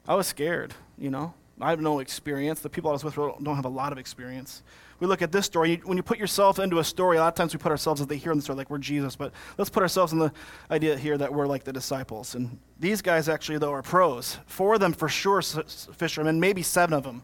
I 0.07 0.13
was 0.13 0.27
scared, 0.27 0.75
you 0.99 1.09
know. 1.09 1.33
I 1.59 1.71
have 1.71 1.81
no 1.81 1.97
experience. 1.97 2.59
The 2.59 2.69
people 2.69 2.91
I 2.91 2.93
was 2.93 3.03
with 3.03 3.15
don't 3.15 3.55
have 3.55 3.65
a 3.65 3.69
lot 3.69 3.91
of 3.91 3.97
experience. 3.97 4.61
We 4.99 5.07
look 5.07 5.23
at 5.23 5.31
this 5.31 5.47
story. 5.47 5.81
When 5.83 5.97
you 5.97 6.03
put 6.03 6.19
yourself 6.19 6.59
into 6.59 6.77
a 6.77 6.83
story, 6.83 7.17
a 7.17 7.21
lot 7.21 7.29
of 7.29 7.33
times 7.33 7.55
we 7.55 7.57
put 7.57 7.71
ourselves 7.71 7.99
as 7.99 8.05
they 8.05 8.17
hear 8.17 8.31
in 8.31 8.37
the 8.37 8.43
story, 8.43 8.57
like 8.57 8.69
we're 8.69 8.77
Jesus. 8.77 9.15
But 9.15 9.33
let's 9.57 9.71
put 9.71 9.81
ourselves 9.81 10.13
in 10.13 10.19
the 10.19 10.31
idea 10.69 10.95
here 10.95 11.17
that 11.17 11.33
we're 11.33 11.47
like 11.47 11.63
the 11.63 11.73
disciples. 11.73 12.35
And 12.35 12.59
these 12.79 13.01
guys 13.01 13.27
actually, 13.27 13.57
though, 13.57 13.73
are 13.73 13.81
pros. 13.81 14.37
Four 14.45 14.75
of 14.75 14.79
them 14.79 14.93
for 14.93 15.09
sure 15.09 15.41
fishermen, 15.41 16.39
maybe 16.39 16.61
seven 16.61 16.93
of 16.93 17.03
them 17.03 17.23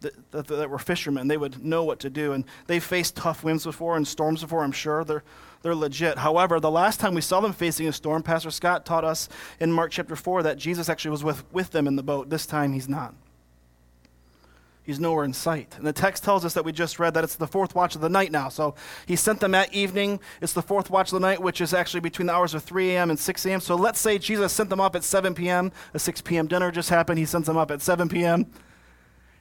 that, 0.00 0.30
that, 0.30 0.46
that 0.46 0.70
were 0.70 0.78
fishermen. 0.78 1.28
They 1.28 1.36
would 1.36 1.64
know 1.64 1.84
what 1.84 2.00
to 2.00 2.10
do. 2.10 2.32
And 2.32 2.44
they 2.66 2.80
faced 2.80 3.16
tough 3.16 3.42
winds 3.44 3.64
before 3.64 3.96
and 3.96 4.06
storms 4.06 4.42
before, 4.42 4.64
I'm 4.64 4.72
sure. 4.72 5.04
They're 5.04 5.24
they're 5.62 5.74
legit. 5.74 6.18
However, 6.18 6.60
the 6.60 6.70
last 6.70 7.00
time 7.00 7.14
we 7.14 7.20
saw 7.20 7.40
them 7.40 7.52
facing 7.52 7.88
a 7.88 7.92
storm, 7.92 8.22
Pastor 8.22 8.50
Scott 8.50 8.86
taught 8.86 9.04
us 9.04 9.28
in 9.58 9.72
Mark 9.72 9.90
chapter 9.90 10.14
4 10.14 10.44
that 10.44 10.56
Jesus 10.56 10.88
actually 10.88 11.10
was 11.10 11.24
with, 11.24 11.52
with 11.52 11.70
them 11.70 11.86
in 11.86 11.96
the 11.96 12.02
boat. 12.02 12.30
This 12.30 12.46
time 12.46 12.72
he's 12.72 12.88
not. 12.88 13.14
He's 14.84 15.00
nowhere 15.00 15.24
in 15.24 15.34
sight. 15.34 15.74
And 15.76 15.86
the 15.86 15.92
text 15.92 16.24
tells 16.24 16.46
us 16.46 16.54
that 16.54 16.64
we 16.64 16.72
just 16.72 16.98
read 16.98 17.12
that 17.12 17.24
it's 17.24 17.34
the 17.34 17.46
fourth 17.46 17.74
watch 17.74 17.94
of 17.94 18.00
the 18.00 18.08
night 18.08 18.32
now. 18.32 18.48
So 18.48 18.74
he 19.04 19.16
sent 19.16 19.40
them 19.40 19.54
at 19.54 19.74
evening. 19.74 20.18
It's 20.40 20.54
the 20.54 20.62
fourth 20.62 20.88
watch 20.88 21.12
of 21.12 21.20
the 21.20 21.26
night, 21.26 21.42
which 21.42 21.60
is 21.60 21.74
actually 21.74 22.00
between 22.00 22.26
the 22.26 22.32
hours 22.32 22.54
of 22.54 22.62
3 22.62 22.92
a.m. 22.92 23.10
and 23.10 23.18
6 23.18 23.46
a.m. 23.46 23.60
So 23.60 23.74
let's 23.74 24.00
say 24.00 24.16
Jesus 24.16 24.50
sent 24.50 24.70
them 24.70 24.80
up 24.80 24.96
at 24.96 25.04
7 25.04 25.34
p.m. 25.34 25.72
A 25.92 25.98
6 25.98 26.22
p.m. 26.22 26.46
dinner 26.46 26.70
just 26.70 26.88
happened. 26.88 27.18
He 27.18 27.26
sends 27.26 27.46
them 27.46 27.58
up 27.58 27.70
at 27.70 27.82
7 27.82 28.08
p.m. 28.08 28.46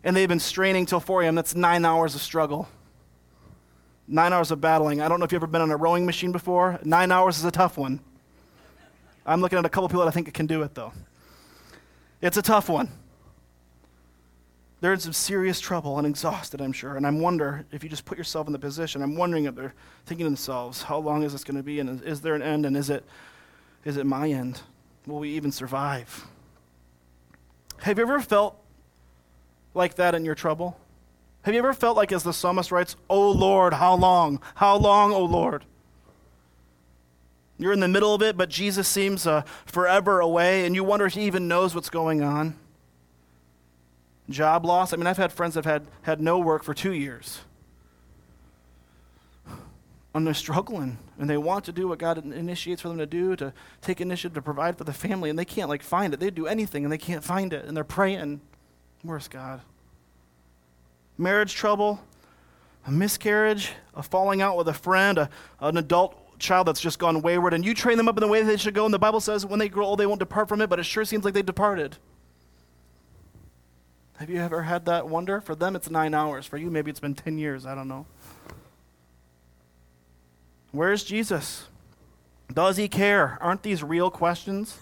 And 0.03 0.15
they've 0.15 0.29
been 0.29 0.39
straining 0.39 0.85
till 0.85 0.99
4 0.99 1.23
a.m. 1.23 1.35
That's 1.35 1.55
nine 1.55 1.85
hours 1.85 2.15
of 2.15 2.21
struggle. 2.21 2.67
Nine 4.07 4.31
hours 4.31 4.51
of 4.51 4.61
battling. 4.61 5.01
I 5.01 5.09
don't 5.09 5.19
know 5.19 5.25
if 5.25 5.31
you've 5.31 5.39
ever 5.39 5.47
been 5.47 5.61
on 5.61 5.71
a 5.71 5.77
rowing 5.77 6.05
machine 6.05 6.31
before. 6.31 6.79
Nine 6.83 7.11
hours 7.11 7.37
is 7.37 7.45
a 7.45 7.51
tough 7.51 7.77
one. 7.77 7.99
I'm 9.25 9.41
looking 9.41 9.59
at 9.59 9.65
a 9.65 9.69
couple 9.69 9.89
people 9.89 10.01
that 10.01 10.07
I 10.07 10.11
think 10.11 10.33
can 10.33 10.47
do 10.47 10.61
it, 10.63 10.73
though. 10.73 10.93
It's 12.21 12.37
a 12.37 12.41
tough 12.41 12.69
one. 12.69 12.89
They're 14.79 14.93
in 14.93 14.99
some 14.99 15.13
serious 15.13 15.59
trouble 15.59 15.97
and 15.97 16.05
exhausted, 16.05 16.61
I'm 16.61 16.71
sure. 16.71 16.95
And 16.95 17.05
I 17.05 17.09
wonder 17.09 17.65
if 17.71 17.83
you 17.83 17.89
just 17.89 18.05
put 18.05 18.17
yourself 18.17 18.47
in 18.47 18.53
the 18.53 18.59
position, 18.59 19.01
I'm 19.01 19.15
wondering 19.15 19.45
if 19.45 19.55
they're 19.55 19.73
thinking 20.05 20.25
to 20.25 20.29
themselves, 20.29 20.83
how 20.83 20.99
long 20.99 21.23
is 21.23 21.31
this 21.31 21.43
going 21.43 21.57
to 21.57 21.63
be? 21.63 21.79
And 21.79 22.01
is 22.03 22.21
there 22.21 22.35
an 22.35 22.43
end? 22.43 22.65
And 22.65 22.77
is 22.77 22.89
it, 22.89 23.03
is 23.85 23.97
it 23.97 24.05
my 24.05 24.29
end? 24.29 24.61
Will 25.07 25.19
we 25.19 25.31
even 25.31 25.51
survive? 25.51 26.25
Have 27.79 27.97
you 27.97 28.03
ever 28.03 28.19
felt 28.19 28.59
like 29.77 29.95
that 29.95 30.15
in 30.15 30.25
your 30.25 30.35
trouble? 30.35 30.77
Have 31.43 31.53
you 31.53 31.59
ever 31.59 31.73
felt 31.73 31.95
like, 31.95 32.11
as 32.11 32.23
the 32.23 32.33
psalmist 32.33 32.71
writes, 32.71 32.97
Oh 33.09 33.31
Lord, 33.31 33.73
how 33.73 33.95
long? 33.95 34.41
How 34.55 34.75
long, 34.75 35.13
oh 35.13 35.23
Lord? 35.23 35.63
You're 37.57 37.73
in 37.73 37.79
the 37.79 37.87
middle 37.87 38.13
of 38.13 38.21
it, 38.21 38.37
but 38.37 38.49
Jesus 38.49 38.87
seems 38.87 39.25
uh, 39.25 39.41
forever 39.65 40.19
away, 40.19 40.65
and 40.65 40.75
you 40.75 40.83
wonder 40.83 41.05
if 41.05 41.13
he 41.13 41.21
even 41.21 41.47
knows 41.47 41.73
what's 41.73 41.89
going 41.89 42.21
on. 42.21 42.55
Job 44.29 44.65
loss. 44.65 44.93
I 44.93 44.97
mean, 44.97 45.07
I've 45.07 45.17
had 45.17 45.31
friends 45.31 45.55
that 45.55 45.65
have 45.65 45.81
had, 45.83 45.87
had 46.03 46.21
no 46.21 46.37
work 46.37 46.63
for 46.63 46.73
two 46.73 46.93
years. 46.93 47.39
And 50.13 50.25
they're 50.25 50.33
struggling, 50.33 50.97
and 51.19 51.29
they 51.29 51.37
want 51.37 51.65
to 51.65 51.71
do 51.71 51.87
what 51.87 51.99
God 51.99 52.17
initiates 52.17 52.81
for 52.81 52.89
them 52.89 52.97
to 52.97 53.05
do, 53.05 53.35
to 53.35 53.53
take 53.81 54.01
initiative 54.01 54.33
to 54.33 54.41
provide 54.41 54.77
for 54.77 54.83
the 54.83 54.93
family, 54.93 55.29
and 55.29 55.37
they 55.37 55.45
can't 55.45 55.69
like 55.69 55.83
find 55.83 56.13
it. 56.13 56.19
They 56.19 56.29
do 56.29 56.47
anything, 56.47 56.83
and 56.83 56.91
they 56.91 56.97
can't 56.97 57.23
find 57.23 57.53
it, 57.53 57.65
and 57.65 57.77
they're 57.77 57.83
praying, 57.83 58.41
"Where's 59.07 59.27
God?" 59.27 59.61
marriage 61.17 61.55
trouble, 61.55 61.99
a 62.85 62.91
miscarriage, 62.91 63.71
a 63.95 64.03
falling 64.03 64.41
out 64.41 64.57
with 64.57 64.67
a 64.67 64.73
friend, 64.73 65.17
a, 65.17 65.29
an 65.59 65.77
adult 65.77 66.15
child 66.39 66.67
that's 66.67 66.79
just 66.79 66.99
gone 66.99 67.21
wayward, 67.21 67.53
and 67.53 67.65
you 67.65 67.73
train 67.73 67.97
them 67.97 68.07
up 68.07 68.17
in 68.17 68.21
the 68.21 68.27
way 68.27 68.41
they 68.43 68.57
should 68.57 68.73
go, 68.73 68.85
and 68.85 68.93
the 68.93 68.99
Bible 68.99 69.19
says 69.19 69.45
when 69.45 69.59
they 69.59 69.69
grow 69.69 69.85
old, 69.85 69.99
they 69.99 70.05
won't 70.05 70.19
depart 70.19 70.47
from 70.47 70.61
it, 70.61 70.69
but 70.69 70.79
it 70.79 70.83
sure 70.83 71.03
seems 71.03 71.25
like 71.25 71.33
they 71.33 71.41
departed. 71.41 71.97
Have 74.17 74.29
you 74.29 74.39
ever 74.39 74.63
had 74.63 74.85
that 74.85 75.07
wonder? 75.07 75.41
For 75.41 75.53
them, 75.53 75.75
it's 75.75 75.89
nine 75.89 76.13
hours. 76.13 76.45
For 76.45 76.57
you, 76.57 76.71
maybe 76.71 76.89
it's 76.89 76.99
been 76.99 77.13
10 77.13 77.37
years. 77.37 77.67
I 77.67 77.75
don't 77.75 77.87
know. 77.87 78.07
Where's 80.71 81.03
Jesus? 81.03 81.67
Does 82.51 82.77
he 82.77 82.87
care? 82.87 83.37
Aren't 83.41 83.61
these 83.61 83.83
real 83.83 84.09
questions? 84.09 84.79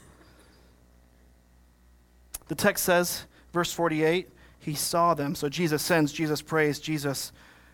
The 2.48 2.56
text 2.56 2.86
says, 2.86 3.26
verse 3.56 3.72
48, 3.72 4.30
he 4.60 4.76
saw 4.76 5.16
them. 5.16 5.34
So 5.34 5.50
Jesus 5.50 5.82
sends, 5.82 6.14
Jesus 6.14 6.44
prays, 6.44 6.80
Jesus 6.80 7.32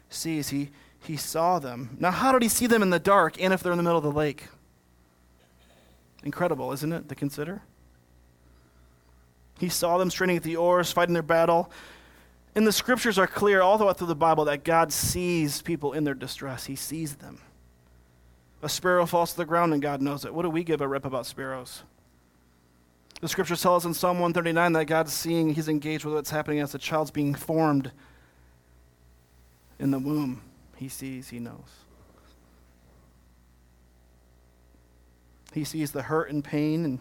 sees. 0.09 0.49
He, 0.49 0.69
he 0.99 1.17
saw 1.17 1.59
them. 1.59 1.97
Now, 1.99 2.11
how 2.11 2.31
did 2.31 2.43
he 2.43 2.47
see 2.47 2.67
them 2.67 2.81
in 2.81 2.91
the 2.91 2.99
dark 2.99 3.41
and 3.41 3.51
if 3.51 3.61
they're 3.61 3.73
in 3.73 3.77
the 3.77 3.83
middle 3.83 3.97
of 3.97 4.03
the 4.03 4.11
lake? 4.11 4.45
Incredible, 6.23 6.71
isn't 6.71 6.93
it, 6.93 7.09
to 7.09 7.15
consider? 7.15 7.63
He 9.59 9.69
saw 9.69 9.97
them 9.97 10.09
straining 10.09 10.37
at 10.37 10.43
the 10.43 10.55
oars, 10.55 10.91
fighting 10.91 11.13
their 11.13 11.23
battle. 11.23 11.71
And 12.53 12.67
the 12.67 12.71
scriptures 12.71 13.17
are 13.17 13.27
clear 13.27 13.61
all 13.61 13.77
throughout 13.77 13.97
the 13.97 14.15
Bible 14.15 14.45
that 14.45 14.63
God 14.63 14.93
sees 14.93 15.61
people 15.61 15.93
in 15.93 16.03
their 16.03 16.13
distress. 16.13 16.65
He 16.65 16.75
sees 16.75 17.15
them. 17.15 17.39
A 18.61 18.69
sparrow 18.69 19.05
falls 19.07 19.31
to 19.31 19.37
the 19.37 19.45
ground 19.45 19.73
and 19.73 19.81
God 19.81 20.01
knows 20.01 20.25
it. 20.25 20.33
What 20.33 20.43
do 20.43 20.49
we 20.49 20.63
give 20.63 20.81
a 20.81 20.87
rip 20.87 21.05
about 21.05 21.25
sparrows? 21.25 21.83
The 23.21 23.29
scriptures 23.29 23.61
tell 23.61 23.75
us 23.75 23.85
in 23.85 23.93
Psalm 23.93 24.19
139 24.19 24.73
that 24.73 24.85
God's 24.85 25.13
seeing, 25.13 25.53
He's 25.53 25.69
engaged 25.69 26.05
with 26.05 26.15
what's 26.15 26.31
happening 26.31 26.59
as 26.59 26.71
the 26.71 26.79
child's 26.79 27.11
being 27.11 27.35
formed 27.35 27.91
in 29.79 29.91
the 29.91 29.99
womb. 29.99 30.41
He 30.75 30.89
sees, 30.89 31.29
He 31.29 31.39
knows. 31.39 31.85
He 35.53 35.63
sees 35.63 35.91
the 35.91 36.01
hurt 36.01 36.31
and 36.31 36.43
pain 36.43 36.83
and 36.83 36.99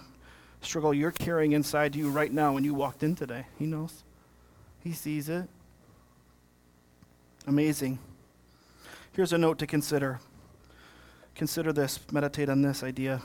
struggle 0.61 0.93
you're 0.93 1.11
carrying 1.11 1.53
inside 1.53 1.97
you 1.97 2.11
right 2.11 2.33
now 2.33 2.53
when 2.53 2.65
you 2.65 2.75
walked 2.75 3.03
in 3.03 3.15
today. 3.15 3.47
He 3.59 3.65
knows. 3.65 4.03
He 4.85 4.93
sees 4.93 5.29
it. 5.29 5.49
Amazing. 7.47 7.99
Here's 9.12 9.33
a 9.33 9.39
note 9.39 9.59
to 9.59 9.67
consider. 9.67 10.21
Consider 11.35 11.73
this, 11.73 11.99
meditate 12.12 12.50
on 12.50 12.61
this 12.61 12.83
idea. 12.83 13.23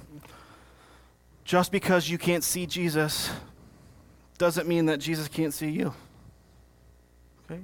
Just 1.46 1.72
because 1.72 2.10
you 2.10 2.18
can't 2.18 2.44
see 2.44 2.66
Jesus 2.66 3.30
doesn't 4.40 4.68
mean 4.68 4.88
that 4.88 5.00
Jesus 5.00 5.28
can't 5.28 5.54
see 5.54 5.70
you. 5.70 5.94
Okay? 7.46 7.62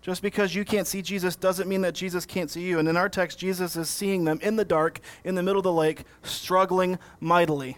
Just 0.00 0.22
because 0.22 0.54
you 0.54 0.64
can't 0.64 0.86
see 0.86 1.02
Jesus 1.02 1.34
doesn't 1.34 1.68
mean 1.68 1.80
that 1.82 1.94
Jesus 1.94 2.24
can't 2.24 2.48
see 2.48 2.62
you. 2.62 2.78
And 2.78 2.88
in 2.88 2.96
our 2.96 3.08
text, 3.08 3.40
Jesus 3.40 3.74
is 3.76 3.90
seeing 3.90 4.24
them 4.24 4.38
in 4.40 4.54
the 4.54 4.64
dark, 4.64 5.00
in 5.24 5.34
the 5.34 5.42
middle 5.42 5.58
of 5.58 5.64
the 5.64 5.72
lake, 5.72 6.04
struggling 6.22 6.98
mightily. 7.18 7.76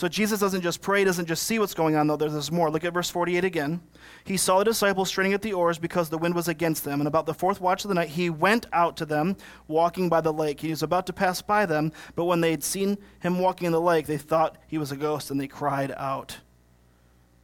So 0.00 0.08
Jesus 0.08 0.40
doesn't 0.40 0.62
just 0.62 0.80
pray, 0.80 1.04
doesn't 1.04 1.26
just 1.26 1.42
see 1.42 1.58
what's 1.58 1.74
going 1.74 1.94
on, 1.94 2.06
though. 2.06 2.16
There's 2.16 2.50
more. 2.50 2.70
Look 2.70 2.84
at 2.84 2.94
verse 2.94 3.10
48 3.10 3.44
again. 3.44 3.82
He 4.24 4.38
saw 4.38 4.58
the 4.58 4.64
disciples 4.64 5.10
straining 5.10 5.34
at 5.34 5.42
the 5.42 5.52
oars 5.52 5.78
because 5.78 6.08
the 6.08 6.16
wind 6.16 6.34
was 6.34 6.48
against 6.48 6.84
them. 6.84 7.02
And 7.02 7.06
about 7.06 7.26
the 7.26 7.34
fourth 7.34 7.60
watch 7.60 7.84
of 7.84 7.90
the 7.90 7.94
night, 7.94 8.08
he 8.08 8.30
went 8.30 8.64
out 8.72 8.96
to 8.96 9.04
them, 9.04 9.36
walking 9.68 10.08
by 10.08 10.22
the 10.22 10.32
lake. 10.32 10.58
He 10.58 10.70
was 10.70 10.82
about 10.82 11.04
to 11.08 11.12
pass 11.12 11.42
by 11.42 11.66
them, 11.66 11.92
but 12.14 12.24
when 12.24 12.40
they 12.40 12.50
had 12.50 12.64
seen 12.64 12.96
him 13.18 13.40
walking 13.40 13.66
in 13.66 13.72
the 13.72 13.80
lake, 13.80 14.06
they 14.06 14.16
thought 14.16 14.56
he 14.68 14.78
was 14.78 14.90
a 14.90 14.96
ghost, 14.96 15.30
and 15.30 15.38
they 15.38 15.46
cried 15.46 15.92
out. 15.98 16.38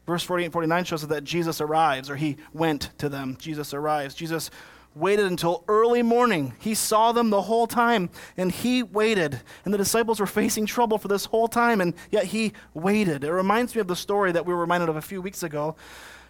Verse 0.07 0.23
48 0.23 0.47
and 0.47 0.53
49 0.55 0.85
shows 0.85 1.03
us 1.05 1.11
that 1.11 1.25
Jesus 1.25 1.61
arrives, 1.61 2.09
or 2.09 2.17
he 2.17 2.39
went 2.55 2.89
to 2.97 3.11
them. 3.11 3.37
Jesus 3.39 3.75
arrives. 3.75 4.15
Jesus 4.15 4.51
waited 4.97 5.26
until 5.26 5.62
early 5.69 6.03
morning. 6.03 6.55
He 6.59 6.75
saw 6.75 7.12
them 7.12 7.31
the 7.31 7.43
whole 7.43 7.67
time, 7.67 8.09
and 8.37 8.50
he 8.50 8.83
waited. 8.83 9.41
And 9.65 9.73
the 9.73 9.79
disciples 9.79 10.19
were 10.19 10.26
facing 10.26 10.67
trouble 10.67 10.97
for 10.99 11.09
this 11.09 11.26
whole 11.26 11.49
time, 11.49 11.81
and 11.81 11.95
yet 12.11 12.25
he 12.25 12.55
waited. 12.73 13.23
It 13.23 13.33
reminds 13.33 13.75
me 13.75 13.81
of 13.81 13.88
the 13.88 13.97
story 13.97 14.33
that 14.33 14.47
we 14.47 14.55
were 14.55 14.61
reminded 14.61 14.88
of 14.88 14.97
a 14.97 15.03
few 15.03 15.21
weeks 15.21 15.43
ago. 15.43 15.76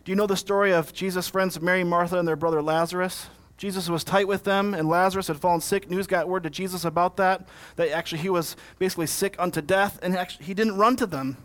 Do 0.05 0.13
you 0.13 0.17
know 0.17 0.27
the 0.27 0.37
story 0.37 0.73
of 0.73 0.93
Jesus' 0.93 1.29
friends 1.29 1.61
Mary, 1.61 1.85
Martha, 1.85 2.19
and 2.19 2.27
their 2.27 2.37
brother 2.37 2.61
Lazarus? 2.61 3.29
Jesus 3.57 3.89
was 3.89 4.05
tight 4.05 4.29
with 4.29 4.45
them, 4.45 4.75
and 4.75 4.89
Lazarus 4.89 5.29
had 5.29 5.39
fallen 5.39 5.61
sick. 5.61 5.89
News 5.89 6.07
got 6.07 6.29
word 6.29 6.43
to 6.43 6.51
Jesus 6.51 6.85
about 6.85 7.17
that, 7.17 7.49
that 7.77 7.91
actually 7.91 8.21
he 8.21 8.29
was 8.29 8.57
basically 8.79 9.07
sick 9.07 9.35
unto 9.39 9.63
death, 9.63 9.99
and 10.03 10.17
actually 10.17 10.45
he 10.45 10.55
didn't 10.55 10.77
run 10.77 10.97
to 10.97 11.07
them. 11.07 11.39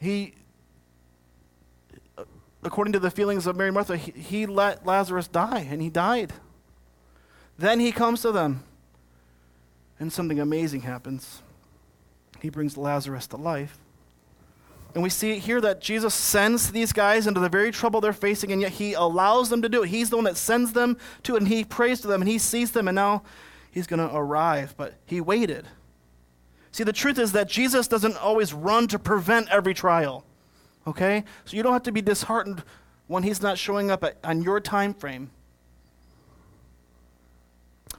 He 0.00 0.34
according 2.66 2.92
to 2.92 2.98
the 2.98 3.10
feelings 3.10 3.46
of 3.46 3.56
Mary 3.56 3.70
Martha, 3.70 3.96
he, 3.96 4.10
he 4.12 4.46
let 4.46 4.84
Lazarus 4.84 5.28
die, 5.28 5.66
and 5.70 5.80
he 5.80 5.88
died. 5.88 6.32
Then 7.58 7.80
he 7.80 7.92
comes 7.92 8.22
to 8.22 8.32
them, 8.32 8.64
and 9.98 10.12
something 10.12 10.38
amazing 10.38 10.82
happens. 10.82 11.42
He 12.40 12.50
brings 12.50 12.76
Lazarus 12.76 13.26
to 13.28 13.36
life. 13.36 13.78
And 14.94 15.02
we 15.02 15.10
see 15.10 15.38
here 15.38 15.60
that 15.60 15.80
Jesus 15.80 16.14
sends 16.14 16.72
these 16.72 16.92
guys 16.92 17.26
into 17.26 17.40
the 17.40 17.48
very 17.48 17.70
trouble 17.70 18.00
they're 18.00 18.12
facing, 18.12 18.52
and 18.52 18.60
yet 18.60 18.72
he 18.72 18.94
allows 18.94 19.48
them 19.48 19.62
to 19.62 19.68
do 19.68 19.82
it. 19.82 19.88
He's 19.88 20.10
the 20.10 20.16
one 20.16 20.24
that 20.24 20.36
sends 20.36 20.72
them 20.72 20.98
to 21.22 21.36
it, 21.36 21.38
and 21.38 21.48
he 21.48 21.64
prays 21.64 22.00
to 22.00 22.08
them, 22.08 22.20
and 22.20 22.28
he 22.28 22.38
sees 22.38 22.72
them, 22.72 22.88
and 22.88 22.94
now 22.94 23.22
he's 23.70 23.86
going 23.86 24.06
to 24.06 24.14
arrive. 24.14 24.74
But 24.76 24.94
he 25.06 25.20
waited. 25.20 25.66
See, 26.72 26.84
the 26.84 26.92
truth 26.92 27.18
is 27.18 27.32
that 27.32 27.48
Jesus 27.48 27.88
doesn't 27.88 28.16
always 28.18 28.52
run 28.52 28.86
to 28.88 28.98
prevent 28.98 29.48
every 29.48 29.72
trial. 29.72 30.25
Okay? 30.86 31.24
So 31.44 31.56
you 31.56 31.62
don't 31.62 31.72
have 31.72 31.82
to 31.84 31.92
be 31.92 32.02
disheartened 32.02 32.62
when 33.06 33.22
he's 33.22 33.42
not 33.42 33.58
showing 33.58 33.90
up 33.90 34.04
at, 34.04 34.16
on 34.24 34.42
your 34.42 34.60
time 34.60 34.94
frame. 34.94 35.30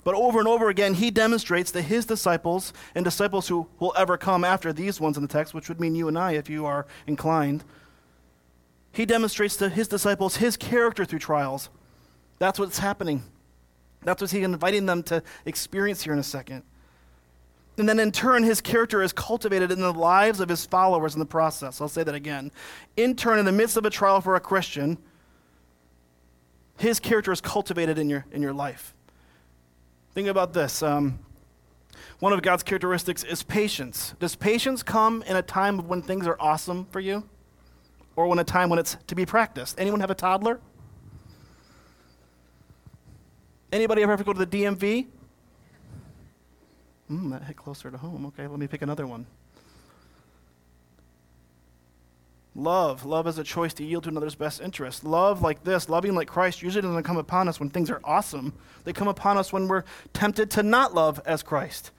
But 0.04 0.16
over 0.16 0.40
and 0.40 0.48
over 0.48 0.70
again, 0.70 0.94
he 0.94 1.12
demonstrates 1.12 1.72
that 1.72 1.82
his 1.84 2.06
disciples 2.06 2.72
and 2.96 3.04
disciples 3.04 3.50
who 3.50 3.68
will 3.80 3.94
ever 3.98 4.18
come 4.18 4.46
after 4.46 4.72
these 4.72 5.02
ones 5.02 5.18
in 5.18 5.24
the 5.24 5.28
text, 5.28 5.54
which 5.54 5.68
would 5.68 5.82
mean 5.82 5.96
you 5.96 6.08
and 6.08 6.18
I 6.18 6.32
if 6.32 6.50
you 6.50 6.66
are 6.66 6.86
inclined, 7.08 7.64
he 8.94 9.06
demonstrates 9.06 9.58
to 9.58 9.70
his 9.70 9.88
disciples 9.88 10.38
his 10.38 10.56
character 10.56 11.04
through 11.04 11.20
trials. 11.20 11.70
That's 12.40 12.58
what's 12.58 12.80
happening. 12.80 13.24
That's 14.04 14.22
what 14.22 14.32
he's 14.32 14.44
inviting 14.44 14.86
them 14.86 15.04
to 15.04 15.22
experience 15.46 16.04
here 16.04 16.14
in 16.14 16.20
a 16.20 16.24
second. 16.24 16.64
And 17.78 17.88
then 17.88 18.00
in 18.00 18.12
turn, 18.12 18.44
his 18.44 18.60
character 18.60 19.04
is 19.04 19.14
cultivated 19.14 19.72
in 19.72 19.80
the 19.80 19.94
lives 19.94 20.40
of 20.40 20.50
his 20.50 20.66
followers 20.66 21.14
in 21.14 21.20
the 21.20 21.26
process. 21.26 21.80
I'll 21.80 21.88
say 21.88 22.04
that 22.04 22.16
again. 22.16 22.52
In 22.96 23.16
turn, 23.16 23.38
in 23.38 23.46
the 23.46 23.52
midst 23.52 23.78
of 23.78 23.86
a 23.86 23.90
trial 23.92 24.20
for 24.20 24.36
a 24.36 24.40
Christian, 24.40 24.98
his 26.78 27.00
character 27.00 27.32
is 27.32 27.40
cultivated 27.40 28.00
in 28.00 28.10
your, 28.10 28.26
in 28.32 28.42
your 28.42 28.54
life. 28.54 28.96
Think 30.16 30.28
about 30.28 30.54
this. 30.54 30.82
Um, 30.82 31.20
one 32.20 32.34
of 32.34 32.42
God's 32.42 32.64
characteristics 32.64 33.24
is 33.24 33.44
patience. 33.44 34.16
Does 34.20 34.36
patience 34.36 34.82
come 34.82 35.24
in 35.28 35.36
a 35.36 35.44
time 35.44 35.78
of 35.78 35.88
when 35.88 36.02
things 36.02 36.26
are 36.26 36.38
awesome 36.40 36.88
for 36.90 37.00
you? 37.00 37.24
Or 38.16 38.26
when 38.28 38.40
a 38.40 38.44
time 38.44 38.70
when 38.70 38.80
it's 38.80 38.98
to 39.06 39.14
be 39.14 39.28
practiced? 39.28 39.80
Anyone 39.80 40.00
have 40.00 40.10
a 40.10 40.16
toddler? 40.16 40.60
Anybody 43.72 44.02
ever 44.02 44.14
have 44.14 44.20
to 44.20 44.26
go 44.26 44.34
to 44.34 44.44
the 44.44 44.48
DMV? 44.48 45.06
Hmm, 47.08 47.30
that 47.30 47.44
hit 47.44 47.56
closer 47.56 47.90
to 47.90 47.98
home. 47.98 48.26
Okay, 48.28 48.48
let 48.48 48.60
me 48.60 48.68
pick 48.68 48.82
another 48.82 49.08
one. 49.08 49.26
Love. 52.58 53.06
Love 53.06 53.28
is 53.28 53.38
a 53.38 53.44
choice 53.44 53.74
to 53.76 53.84
yield 53.84 54.04
to 54.04 54.10
another's 54.10 54.36
best 54.36 54.60
interest. 54.60 55.04
Love 55.04 55.44
like 55.44 55.64
this, 55.64 55.90
loving 55.90 56.16
like 56.16 56.28
Christ, 56.28 56.64
usually 56.64 56.82
doesn't 56.82 57.04
come 57.04 57.18
upon 57.18 57.48
us 57.48 57.60
when 57.60 57.70
things 57.70 57.92
are 57.92 58.02
awesome. 58.04 58.52
They 58.84 58.94
come 58.94 59.08
upon 59.08 59.38
us 59.38 59.54
when 59.54 59.68
we're 59.68 59.84
tempted 60.14 60.50
to 60.52 60.64
not 60.64 60.94
love 60.94 61.22
as 61.24 61.44
Christ. 61.44 61.92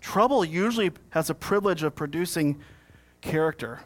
Trouble 0.00 0.42
usually 0.44 0.90
has 1.10 1.28
a 1.28 1.34
privilege 1.34 1.82
of 1.82 1.94
producing 1.94 2.60
character. 3.20 3.80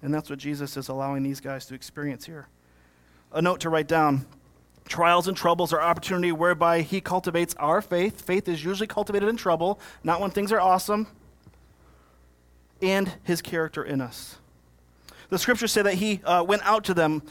And 0.00 0.12
that's 0.12 0.30
what 0.30 0.38
Jesus 0.38 0.76
is 0.76 0.88
allowing 0.88 1.22
these 1.22 1.40
guys 1.40 1.66
to 1.66 1.74
experience 1.74 2.24
here. 2.24 2.48
A 3.30 3.42
note 3.42 3.60
to 3.60 3.68
write 3.68 3.88
down 3.88 4.26
Trials 4.88 5.28
and 5.28 5.36
troubles 5.36 5.72
are 5.72 5.80
opportunity 5.80 6.32
whereby 6.32 6.80
he 6.80 7.00
cultivates 7.00 7.54
our 7.58 7.82
faith. 7.82 8.22
Faith 8.22 8.48
is 8.48 8.64
usually 8.64 8.86
cultivated 8.86 9.28
in 9.28 9.36
trouble, 9.36 9.78
not 10.02 10.20
when 10.20 10.30
things 10.30 10.50
are 10.50 10.60
awesome, 10.60 11.06
and 12.80 13.12
his 13.22 13.42
character 13.42 13.84
in 13.84 14.00
us. 14.00 14.38
The 15.28 15.38
scriptures 15.38 15.72
say 15.72 15.82
that 15.82 15.94
he 15.94 16.22
uh, 16.24 16.42
went 16.42 16.62
out 16.64 16.84
to 16.84 16.94
them 16.94 17.22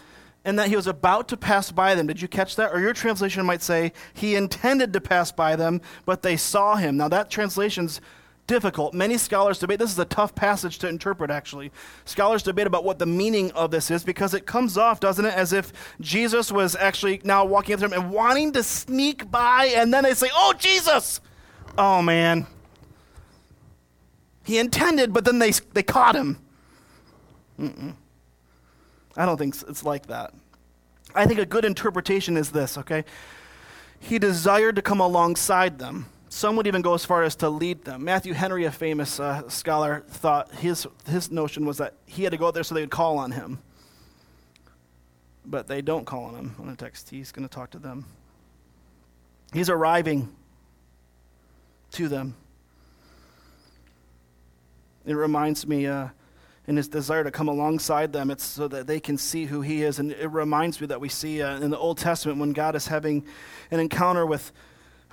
and 0.45 0.57
that 0.59 0.69
he 0.69 0.75
was 0.75 0.87
about 0.87 1.27
to 1.29 1.37
pass 1.37 1.71
by 1.71 1.95
them. 1.95 2.07
Did 2.07 2.21
you 2.21 2.27
catch 2.27 2.55
that? 2.55 2.71
Or 2.71 2.79
your 2.79 2.93
translation 2.93 3.45
might 3.45 3.61
say 3.61 3.91
he 4.13 4.35
intended 4.35 4.93
to 4.93 5.01
pass 5.01 5.31
by 5.31 5.55
them, 5.55 5.81
but 6.05 6.21
they 6.21 6.37
saw 6.37 6.75
him. 6.75 6.95
Now, 6.95 7.09
that 7.09 7.29
translation's 7.29 7.99
difficult. 8.47 8.93
Many 8.93 9.17
scholars 9.17 9.59
debate. 9.59 9.79
This 9.79 9.91
is 9.91 9.99
a 9.99 10.05
tough 10.05 10.33
passage 10.33 10.79
to 10.79 10.87
interpret, 10.87 11.29
actually. 11.29 11.71
Scholars 12.05 12.41
debate 12.41 12.65
about 12.65 12.83
what 12.83 12.97
the 12.97 13.05
meaning 13.05 13.51
of 13.51 13.69
this 13.71 13.91
is 13.91 14.03
because 14.03 14.33
it 14.33 14.45
comes 14.45 14.77
off, 14.77 14.99
doesn't 14.99 15.25
it, 15.25 15.33
as 15.33 15.53
if 15.53 15.71
Jesus 16.01 16.51
was 16.51 16.75
actually 16.75 17.21
now 17.23 17.45
walking 17.45 17.73
up 17.73 17.81
to 17.81 17.87
them 17.87 18.01
and 18.01 18.11
wanting 18.11 18.53
to 18.53 18.63
sneak 18.63 19.29
by, 19.29 19.65
and 19.75 19.93
then 19.93 20.03
they 20.03 20.13
say, 20.13 20.29
Oh, 20.33 20.53
Jesus! 20.57 21.21
Oh, 21.77 22.01
man. 22.01 22.47
He 24.43 24.57
intended, 24.57 25.13
but 25.13 25.25
then 25.25 25.39
they, 25.39 25.51
they 25.73 25.83
caught 25.83 26.15
him. 26.15 26.39
Mm-mm. 27.59 27.95
I 29.15 29.25
don't 29.25 29.37
think 29.37 29.55
it's 29.67 29.83
like 29.83 30.07
that. 30.07 30.33
I 31.13 31.25
think 31.25 31.39
a 31.39 31.45
good 31.45 31.65
interpretation 31.65 32.37
is 32.37 32.51
this, 32.51 32.77
okay? 32.77 33.03
He 33.99 34.19
desired 34.19 34.75
to 34.75 34.81
come 34.81 34.99
alongside 34.99 35.79
them. 35.79 36.05
Some 36.37 36.55
would 36.57 36.67
even 36.67 36.83
go 36.83 36.93
as 36.93 37.03
far 37.03 37.23
as 37.23 37.35
to 37.37 37.49
lead 37.49 37.83
them. 37.83 38.03
Matthew 38.03 38.33
Henry, 38.33 38.65
a 38.65 38.71
famous 38.71 39.19
uh, 39.19 39.49
scholar, 39.49 40.03
thought 40.07 40.53
his, 40.53 40.85
his 41.07 41.31
notion 41.31 41.65
was 41.65 41.77
that 41.79 41.95
he 42.05 42.21
had 42.21 42.31
to 42.31 42.37
go 42.37 42.45
out 42.45 42.53
there 42.53 42.63
so 42.63 42.75
they 42.75 42.81
would 42.81 42.91
call 42.91 43.17
on 43.17 43.31
him. 43.31 43.57
But 45.47 45.65
they 45.65 45.81
don't 45.81 46.05
call 46.05 46.25
on 46.25 46.35
him 46.35 46.55
on 46.59 46.69
a 46.69 46.75
text. 46.75 47.09
He's 47.09 47.31
going 47.31 47.47
to 47.47 47.51
talk 47.51 47.71
to 47.71 47.79
them. 47.79 48.05
He's 49.51 49.67
arriving 49.67 50.29
to 51.93 52.07
them. 52.07 52.35
It 55.07 55.15
reminds 55.15 55.65
me 55.65 55.87
uh, 55.87 56.09
in 56.67 56.77
his 56.77 56.87
desire 56.87 57.23
to 57.23 57.31
come 57.31 57.47
alongside 57.47 58.13
them, 58.13 58.29
it's 58.29 58.43
so 58.43 58.67
that 58.67 58.85
they 58.85 58.99
can 58.99 59.17
see 59.17 59.45
who 59.45 59.61
he 59.61 59.81
is. 59.81 59.97
And 59.97 60.11
it 60.11 60.27
reminds 60.27 60.79
me 60.81 60.85
that 60.85 61.01
we 61.01 61.09
see 61.09 61.41
uh, 61.41 61.59
in 61.59 61.71
the 61.71 61.79
Old 61.79 61.97
Testament 61.97 62.39
when 62.39 62.53
God 62.53 62.75
is 62.75 62.85
having 62.85 63.25
an 63.71 63.79
encounter 63.79 64.23
with, 64.23 64.51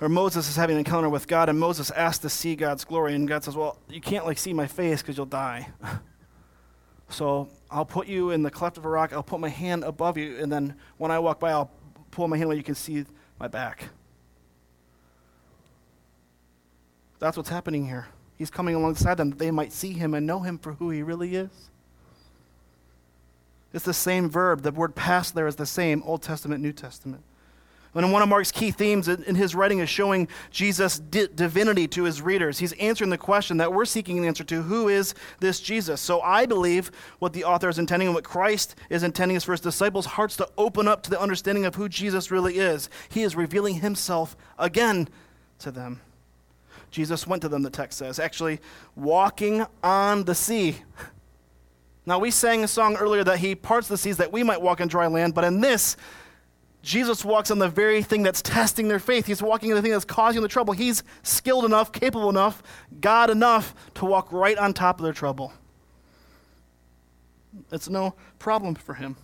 or 0.01 0.09
Moses 0.09 0.49
is 0.49 0.55
having 0.55 0.75
an 0.75 0.79
encounter 0.79 1.09
with 1.09 1.27
God, 1.27 1.47
and 1.49 1.59
Moses 1.59 1.89
asks 1.91 2.19
to 2.19 2.29
see 2.29 2.55
God's 2.55 2.83
glory, 2.83 3.15
and 3.15 3.27
God 3.27 3.43
says, 3.43 3.55
Well, 3.55 3.79
you 3.89 4.01
can't 4.01 4.25
like 4.25 4.37
see 4.37 4.53
my 4.53 4.67
face 4.67 5.01
because 5.01 5.15
you'll 5.17 5.25
die. 5.25 5.69
so 7.09 7.49
I'll 7.71 7.85
put 7.85 8.07
you 8.07 8.31
in 8.31 8.43
the 8.43 8.51
cleft 8.51 8.77
of 8.77 8.85
a 8.85 8.89
rock, 8.89 9.13
I'll 9.13 9.23
put 9.23 9.39
my 9.39 9.49
hand 9.49 9.83
above 9.83 10.17
you, 10.17 10.37
and 10.37 10.51
then 10.51 10.75
when 10.97 11.11
I 11.11 11.19
walk 11.19 11.39
by, 11.39 11.51
I'll 11.51 11.71
pull 12.11 12.27
my 12.27 12.37
hand 12.37 12.49
where 12.49 12.57
you 12.57 12.63
can 12.63 12.75
see 12.75 13.05
my 13.39 13.47
back. 13.47 13.89
That's 17.19 17.37
what's 17.37 17.49
happening 17.49 17.87
here. 17.87 18.07
He's 18.37 18.49
coming 18.49 18.75
alongside 18.75 19.15
them 19.15 19.29
that 19.29 19.39
they 19.39 19.51
might 19.51 19.71
see 19.71 19.93
him 19.93 20.13
and 20.13 20.27
know 20.27 20.41
him 20.41 20.57
for 20.57 20.73
who 20.73 20.89
he 20.89 21.01
really 21.01 21.35
is. 21.35 21.69
It's 23.73 23.85
the 23.85 23.93
same 23.93 24.29
verb. 24.29 24.61
The 24.61 24.71
word 24.71 24.95
pass 24.95 25.31
there 25.31 25.47
is 25.47 25.55
the 25.55 25.65
same, 25.65 26.03
Old 26.03 26.21
Testament, 26.21 26.61
New 26.61 26.73
Testament. 26.73 27.23
And 27.95 28.11
one 28.11 28.21
of 28.21 28.27
Mark's 28.27 28.51
key 28.51 28.71
themes 28.71 29.07
in 29.07 29.35
his 29.35 29.55
writing 29.55 29.79
is 29.79 29.89
showing 29.89 30.27
Jesus' 30.51 30.99
di- 30.99 31.27
divinity 31.33 31.87
to 31.87 32.03
his 32.03 32.21
readers. 32.21 32.59
He's 32.59 32.73
answering 32.73 33.09
the 33.09 33.17
question 33.17 33.55
that 33.57 33.71
we're 33.71 33.85
seeking 33.85 34.17
an 34.17 34.25
answer 34.25 34.43
to 34.43 34.63
who 34.63 34.89
is 34.89 35.15
this 35.39 35.61
Jesus? 35.61 36.01
So 36.01 36.19
I 36.19 36.45
believe 36.45 36.91
what 37.19 37.31
the 37.31 37.45
author 37.45 37.69
is 37.69 37.79
intending 37.79 38.09
and 38.09 38.15
what 38.15 38.25
Christ 38.25 38.75
is 38.89 39.03
intending 39.03 39.37
is 39.37 39.45
for 39.45 39.53
his 39.53 39.61
disciples' 39.61 40.05
hearts 40.05 40.35
to 40.37 40.49
open 40.57 40.89
up 40.89 41.03
to 41.03 41.09
the 41.09 41.19
understanding 41.19 41.65
of 41.65 41.75
who 41.75 41.87
Jesus 41.87 42.31
really 42.31 42.57
is. 42.57 42.89
He 43.07 43.23
is 43.23 43.33
revealing 43.35 43.75
himself 43.75 44.35
again 44.59 45.07
to 45.59 45.71
them. 45.71 46.01
Jesus 46.91 47.25
went 47.25 47.41
to 47.43 47.49
them, 47.49 47.61
the 47.61 47.69
text 47.69 47.97
says, 47.97 48.19
actually 48.19 48.59
walking 48.95 49.65
on 49.83 50.25
the 50.25 50.35
sea. 50.35 50.77
Now, 52.05 52.19
we 52.19 52.29
sang 52.29 52.63
a 52.63 52.67
song 52.67 52.97
earlier 52.97 53.23
that 53.23 53.39
he 53.39 53.55
parts 53.55 53.87
the 53.87 53.97
seas 53.97 54.17
that 54.17 54.31
we 54.31 54.43
might 54.43 54.61
walk 54.61 54.79
on 54.79 54.87
dry 54.87 55.07
land, 55.07 55.33
but 55.33 55.43
in 55.43 55.59
this, 55.59 55.97
Jesus 56.85 57.25
walks 57.25 57.49
on 57.49 57.57
the 57.57 57.67
very 57.67 58.03
thing 58.03 58.21
that's 58.21 58.43
testing 58.43 58.87
their 58.87 58.99
faith. 58.99 59.25
He's 59.25 59.41
walking 59.41 59.71
on 59.71 59.75
the 59.75 59.81
thing 59.81 59.91
that's 59.91 60.05
causing 60.05 60.43
the 60.43 60.47
trouble. 60.47 60.71
He's 60.71 61.01
skilled 61.23 61.65
enough, 61.65 61.91
capable 61.91 62.29
enough, 62.29 62.61
God 63.01 63.31
enough 63.31 63.73
to 63.95 64.05
walk 64.05 64.31
right 64.31 64.55
on 64.55 64.71
top 64.71 64.99
of 64.99 65.03
their 65.03 65.11
trouble. 65.11 65.51
It's 67.71 67.89
no 67.89 68.13
problem 68.37 68.75
for 68.75 68.93
him. 68.93 69.15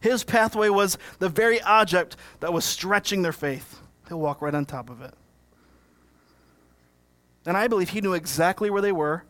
His 0.00 0.22
pathway 0.22 0.68
was 0.68 0.96
the 1.18 1.28
very 1.28 1.60
object 1.60 2.16
that 2.38 2.52
was 2.52 2.64
stretching 2.64 3.22
their 3.22 3.32
faith. 3.32 3.80
He'll 4.06 4.20
walk 4.20 4.40
right 4.40 4.54
on 4.54 4.64
top 4.64 4.90
of 4.90 5.02
it. 5.02 5.12
And 7.46 7.56
I 7.56 7.66
believe 7.66 7.88
he 7.88 8.00
knew 8.00 8.12
exactly 8.12 8.70
where 8.70 8.82
they 8.82 8.92
were 8.92 9.24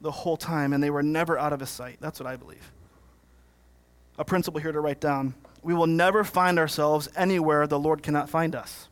the 0.00 0.10
whole 0.10 0.38
time, 0.38 0.72
and 0.72 0.82
they 0.82 0.90
were 0.90 1.02
never 1.02 1.38
out 1.38 1.52
of 1.52 1.60
his 1.60 1.68
sight. 1.68 1.98
That's 2.00 2.18
what 2.18 2.26
I 2.26 2.36
believe. 2.36 2.72
A 4.18 4.24
principle 4.24 4.60
here 4.60 4.72
to 4.72 4.80
write 4.80 5.00
down 5.00 5.34
we 5.66 5.74
will 5.74 5.88
never 5.88 6.22
find 6.22 6.60
ourselves 6.60 7.08
anywhere 7.16 7.66
the 7.66 7.78
Lord 7.78 8.00
cannot 8.00 8.30
find 8.30 8.54
us. 8.54 8.88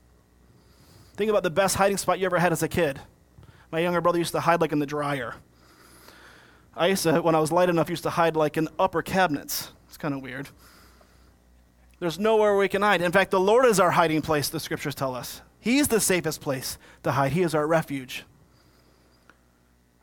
Think 1.14 1.30
about 1.30 1.44
the 1.44 1.50
best 1.50 1.76
hiding 1.76 1.98
spot 1.98 2.18
you 2.18 2.26
ever 2.26 2.40
had 2.40 2.50
as 2.50 2.64
a 2.64 2.68
kid. 2.68 3.00
My 3.70 3.78
younger 3.78 4.00
brother 4.00 4.18
used 4.18 4.32
to 4.32 4.40
hide 4.40 4.60
like 4.60 4.72
in 4.72 4.80
the 4.80 4.86
dryer. 4.86 5.36
I 6.76 6.88
used 6.88 7.04
to, 7.04 7.22
when 7.22 7.36
I 7.36 7.38
was 7.38 7.52
light 7.52 7.68
enough, 7.68 7.88
used 7.88 8.02
to 8.02 8.10
hide 8.10 8.34
like 8.34 8.56
in 8.56 8.68
upper 8.76 9.02
cabinets. 9.02 9.70
It's 9.86 9.96
kind 9.96 10.14
of 10.14 10.20
weird. 10.20 10.48
There's 12.00 12.18
nowhere 12.18 12.56
we 12.56 12.68
can 12.68 12.82
hide. 12.82 13.00
In 13.02 13.12
fact, 13.12 13.30
the 13.30 13.38
Lord 13.38 13.66
is 13.66 13.78
our 13.78 13.92
hiding 13.92 14.20
place, 14.20 14.48
the 14.48 14.58
scriptures 14.58 14.96
tell 14.96 15.14
us. 15.14 15.42
He's 15.60 15.86
the 15.86 16.00
safest 16.00 16.40
place 16.40 16.76
to 17.04 17.12
hide. 17.12 17.30
He 17.30 17.42
is 17.42 17.54
our 17.54 17.68
refuge, 17.68 18.24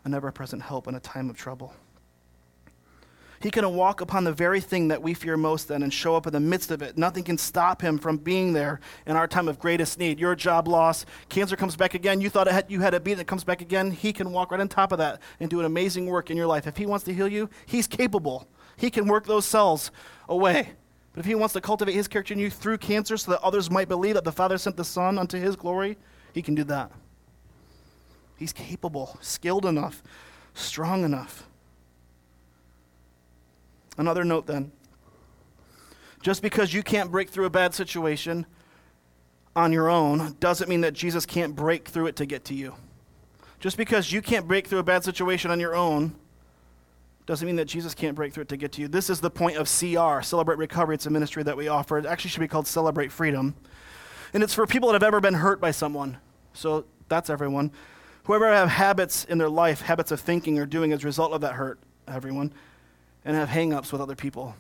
an 0.06 0.14
ever 0.14 0.32
present 0.32 0.62
help 0.62 0.88
in 0.88 0.96
a 0.96 1.02
time 1.02 1.30
of 1.30 1.36
trouble. 1.36 1.74
He 3.42 3.50
can 3.50 3.68
walk 3.74 4.02
upon 4.02 4.24
the 4.24 4.32
very 4.32 4.62
thing 4.62 4.90
that 4.90 5.02
we 5.02 5.16
fear 5.16 5.36
most 5.36 5.68
then 5.68 5.82
and 5.82 5.92
show 5.92 6.16
up 6.16 6.28
in 6.28 6.34
the 6.34 6.40
midst 6.40 6.70
of 6.70 6.84
it. 6.84 6.96
Nothing 6.98 7.24
can 7.24 7.40
stop 7.40 7.82
him 7.82 7.98
from 7.98 8.18
being 8.18 8.54
there 8.54 8.80
in 9.08 9.16
our 9.16 9.28
time 9.28 9.48
of 9.48 9.58
greatest 9.58 9.98
need. 9.98 10.20
Your 10.20 10.36
job 10.36 10.68
loss, 10.68 11.06
cancer 11.28 11.56
comes 11.56 11.76
back 11.76 11.96
again. 11.96 12.22
You 12.22 12.30
thought 12.30 12.48
it 12.48 12.54
had, 12.54 12.70
you 12.70 12.82
had 12.82 12.94
a 12.94 13.00
beat 13.00 13.14
and 13.14 13.22
it 13.22 13.28
comes 13.28 13.44
back 13.44 13.62
again. 13.62 13.90
He 13.90 14.14
can 14.14 14.32
walk 14.32 14.52
right 14.52 14.62
on 14.62 14.68
top 14.68 14.92
of 14.92 15.00
that 15.00 15.22
and 15.40 15.50
do 15.50 15.60
an 15.60 15.66
amazing 15.66 16.06
work 16.06 16.30
in 16.30 16.38
your 16.38 16.46
life. 16.46 16.68
If 16.68 16.78
he 16.78 16.86
wants 16.86 17.04
to 17.06 17.14
heal 17.14 17.28
you, 17.28 17.50
he's 17.66 17.88
capable. 17.88 18.48
He 18.78 18.92
can 18.92 19.08
work 19.08 19.26
those 19.26 19.46
cells 19.46 19.90
away. 20.30 20.74
But 21.14 21.22
if 21.22 21.26
he 21.26 21.34
wants 21.34 21.54
to 21.54 21.62
cultivate 21.62 21.94
his 21.94 22.08
character 22.08 22.36
in 22.36 22.40
you 22.40 22.52
through 22.52 22.78
cancer 22.78 23.18
so 23.18 23.32
that 23.32 23.42
others 23.42 23.72
might 23.72 23.88
believe 23.88 24.14
that 24.14 24.24
the 24.24 24.32
Father 24.32 24.58
sent 24.60 24.78
the 24.78 24.86
Son 24.86 25.18
unto 25.18 25.40
his 25.40 25.56
glory, 25.56 25.98
he 26.34 26.44
can 26.44 26.54
do 26.54 26.64
that. 26.66 26.92
He's 28.38 28.54
capable, 28.54 29.18
skilled 29.20 29.66
enough, 29.66 30.04
strong 30.54 31.04
enough. 31.04 31.48
Another 33.98 34.24
note 34.24 34.48
then. 34.48 34.72
Just 36.22 36.42
because 36.42 36.74
you 36.74 36.84
can't 36.84 37.12
break 37.12 37.30
through 37.30 37.46
a 37.46 37.50
bad 37.50 37.74
situation 37.74 38.46
on 39.56 39.74
your 39.74 39.90
own 39.90 40.36
doesn't 40.40 40.70
mean 40.70 40.82
that 40.82 40.94
Jesus 40.94 41.26
can't 41.26 41.56
break 41.56 41.88
through 41.88 42.08
it 42.08 42.16
to 42.18 42.26
get 42.26 42.46
to 42.46 42.54
you. 42.54 42.76
Just 43.60 43.78
because 43.78 44.12
you 44.12 44.22
can't 44.22 44.48
break 44.48 44.68
through 44.68 44.80
a 44.80 44.84
bad 44.84 45.04
situation 45.04 45.52
on 45.52 45.60
your 45.60 45.76
own 45.76 46.16
doesn't 47.26 47.46
mean 47.46 47.56
that 47.58 47.66
Jesus 47.66 47.94
can't 47.94 48.16
break 48.16 48.34
through 48.34 48.44
it 48.44 48.50
to 48.50 48.58
get 48.58 48.72
to 48.74 48.82
you. 48.82 48.88
This 48.88 49.10
is 49.10 49.22
the 49.22 49.30
point 49.30 49.58
of 49.58 49.68
CR, 49.68 50.22
Celebrate 50.22 50.58
Recovery. 50.58 50.96
It's 50.96 51.06
a 51.06 51.12
ministry 51.12 51.44
that 51.44 51.56
we 51.56 51.68
offer. 51.68 51.98
It 51.98 52.06
actually 52.06 52.32
should 52.32 52.40
be 52.40 52.48
called 52.48 52.68
Celebrate 52.68 53.12
Freedom. 53.12 53.56
And 54.34 54.44
it's 54.44 54.54
for 54.54 54.66
people 54.66 54.90
that 54.90 54.94
have 54.94 55.04
ever 55.04 55.20
been 55.20 55.36
hurt 55.36 55.62
by 55.62 55.72
someone. 55.72 56.18
So 56.54 56.86
that's 57.08 57.30
everyone. 57.30 57.72
Whoever 58.24 58.52
have 58.52 58.70
habits 58.70 59.26
in 59.26 59.38
their 59.38 59.50
life, 59.50 59.82
habits 59.82 60.12
of 60.12 60.20
thinking 60.20 60.58
or 60.60 60.66
doing 60.66 60.92
as 60.94 61.04
a 61.04 61.06
result 61.06 61.32
of 61.34 61.42
that 61.42 61.54
hurt, 61.54 61.80
everyone, 62.08 62.54
and 63.24 63.36
have 63.36 63.50
hang-ups 63.50 63.92
with 63.92 64.02
other 64.02 64.16
people. 64.16 64.56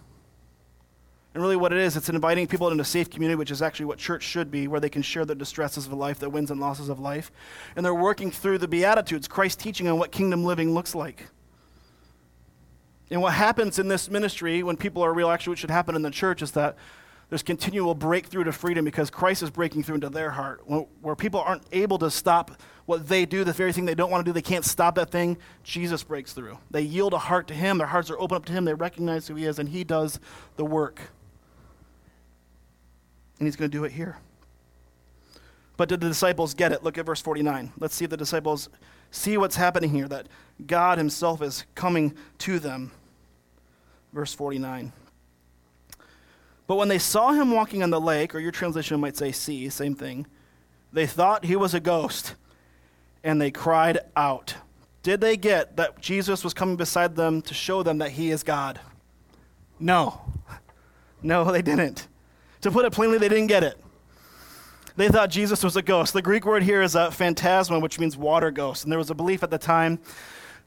And 1.33 1.41
really 1.41 1.55
what 1.55 1.71
it 1.71 1.79
is, 1.79 1.95
it's 1.95 2.09
inviting 2.09 2.45
people 2.45 2.69
into 2.69 2.81
a 2.81 2.85
safe 2.85 3.09
community, 3.09 3.37
which 3.37 3.51
is 3.51 3.61
actually 3.61 3.85
what 3.85 3.97
church 3.97 4.23
should 4.23 4.51
be, 4.51 4.67
where 4.67 4.81
they 4.81 4.89
can 4.89 5.01
share 5.01 5.23
the 5.23 5.33
distresses 5.33 5.87
of 5.87 5.93
life, 5.93 6.19
the 6.19 6.29
wins 6.29 6.51
and 6.51 6.59
losses 6.59 6.89
of 6.89 6.99
life. 6.99 7.31
And 7.75 7.85
they're 7.85 7.95
working 7.95 8.31
through 8.31 8.57
the 8.57 8.67
Beatitudes, 8.67 9.27
Christ 9.27 9.59
teaching 9.59 9.87
on 9.87 9.97
what 9.97 10.11
kingdom 10.11 10.43
living 10.43 10.73
looks 10.73 10.93
like. 10.93 11.27
And 13.09 13.21
what 13.21 13.33
happens 13.33 13.79
in 13.79 13.87
this 13.87 14.09
ministry 14.09 14.61
when 14.61 14.75
people 14.75 15.03
are 15.03 15.13
real, 15.13 15.29
actually, 15.29 15.51
what 15.51 15.59
should 15.59 15.69
happen 15.69 15.95
in 15.95 16.01
the 16.01 16.11
church 16.11 16.41
is 16.41 16.51
that 16.51 16.75
there's 17.29 17.43
continual 17.43 17.95
breakthrough 17.95 18.43
to 18.43 18.51
freedom 18.51 18.83
because 18.83 19.09
Christ 19.09 19.41
is 19.41 19.49
breaking 19.49 19.83
through 19.83 19.95
into 19.95 20.09
their 20.09 20.31
heart. 20.31 20.61
Where 20.65 21.15
people 21.15 21.39
aren't 21.39 21.63
able 21.71 21.97
to 21.99 22.11
stop 22.11 22.51
what 22.85 23.07
they 23.07 23.25
do, 23.25 23.43
the 23.43 23.53
very 23.53 23.73
thing 23.73 23.85
they 23.85 23.95
don't 23.95 24.11
want 24.11 24.25
to 24.25 24.29
do, 24.29 24.33
they 24.33 24.41
can't 24.41 24.65
stop 24.65 24.95
that 24.95 25.11
thing, 25.11 25.37
Jesus 25.63 26.03
breaks 26.03 26.33
through. 26.33 26.57
They 26.69 26.81
yield 26.81 27.13
a 27.13 27.17
heart 27.17 27.47
to 27.47 27.53
Him, 27.53 27.77
their 27.77 27.87
hearts 27.87 28.09
are 28.09 28.19
open 28.19 28.35
up 28.35 28.45
to 28.45 28.53
Him, 28.53 28.65
they 28.65 28.73
recognize 28.73 29.27
who 29.27 29.35
He 29.35 29.45
is, 29.45 29.59
and 29.59 29.69
He 29.69 29.83
does 29.83 30.19
the 30.55 30.65
work. 30.65 30.99
And 33.39 33.47
He's 33.47 33.55
going 33.55 33.71
to 33.71 33.77
do 33.77 33.83
it 33.85 33.91
here. 33.91 34.17
But 35.77 35.89
did 35.89 36.01
the 36.01 36.07
disciples 36.07 36.53
get 36.53 36.71
it? 36.71 36.83
Look 36.83 36.97
at 36.97 37.05
verse 37.05 37.21
49. 37.21 37.73
Let's 37.79 37.95
see 37.95 38.03
if 38.03 38.11
the 38.11 38.17
disciples 38.17 38.69
see 39.09 39.37
what's 39.37 39.55
happening 39.55 39.89
here, 39.89 40.07
that 40.07 40.27
God 40.65 40.97
Himself 40.97 41.41
is 41.41 41.65
coming 41.75 42.13
to 42.39 42.59
them 42.59 42.91
verse 44.13 44.33
49. 44.33 44.91
But 46.67 46.75
when 46.75 46.87
they 46.87 46.99
saw 46.99 47.31
him 47.31 47.51
walking 47.51 47.83
on 47.83 47.89
the 47.89 48.01
lake, 48.01 48.33
or 48.33 48.39
your 48.39 48.51
translation 48.51 48.99
might 48.99 49.17
say 49.17 49.31
sea, 49.31 49.69
same 49.69 49.95
thing, 49.95 50.27
they 50.93 51.05
thought 51.05 51.45
he 51.45 51.55
was 51.55 51.73
a 51.73 51.79
ghost, 51.79 52.35
and 53.23 53.41
they 53.41 53.51
cried 53.51 53.99
out. 54.15 54.55
Did 55.03 55.21
they 55.21 55.37
get 55.37 55.77
that 55.77 55.99
Jesus 55.99 56.43
was 56.43 56.53
coming 56.53 56.75
beside 56.75 57.15
them 57.15 57.41
to 57.43 57.53
show 57.53 57.83
them 57.83 57.97
that 57.99 58.11
he 58.11 58.31
is 58.31 58.43
God? 58.43 58.79
No. 59.79 60.21
No, 61.23 61.51
they 61.51 61.61
didn't. 61.61 62.07
To 62.61 62.71
put 62.71 62.83
it 62.83 62.93
plainly, 62.93 63.19
they 63.19 63.29
didn't 63.29 63.45
get 63.45 63.63
it. 63.63 63.79
They 64.95 65.07
thought 65.07 65.29
Jesus 65.29 65.63
was 65.63 65.75
a 65.75 65.83
ghost. 65.83 66.13
The 66.13 66.21
Greek 66.23 66.47
word 66.47 66.63
here 66.63 66.81
is 66.81 66.95
a 66.95 67.11
phantasma, 67.11 67.79
which 67.79 67.99
means 67.99 68.17
water 68.17 68.49
ghost. 68.49 68.83
And 68.83 68.91
there 68.91 68.97
was 68.97 69.11
a 69.11 69.13
belief 69.13 69.43
at 69.43 69.51
the 69.51 69.59
time 69.59 69.99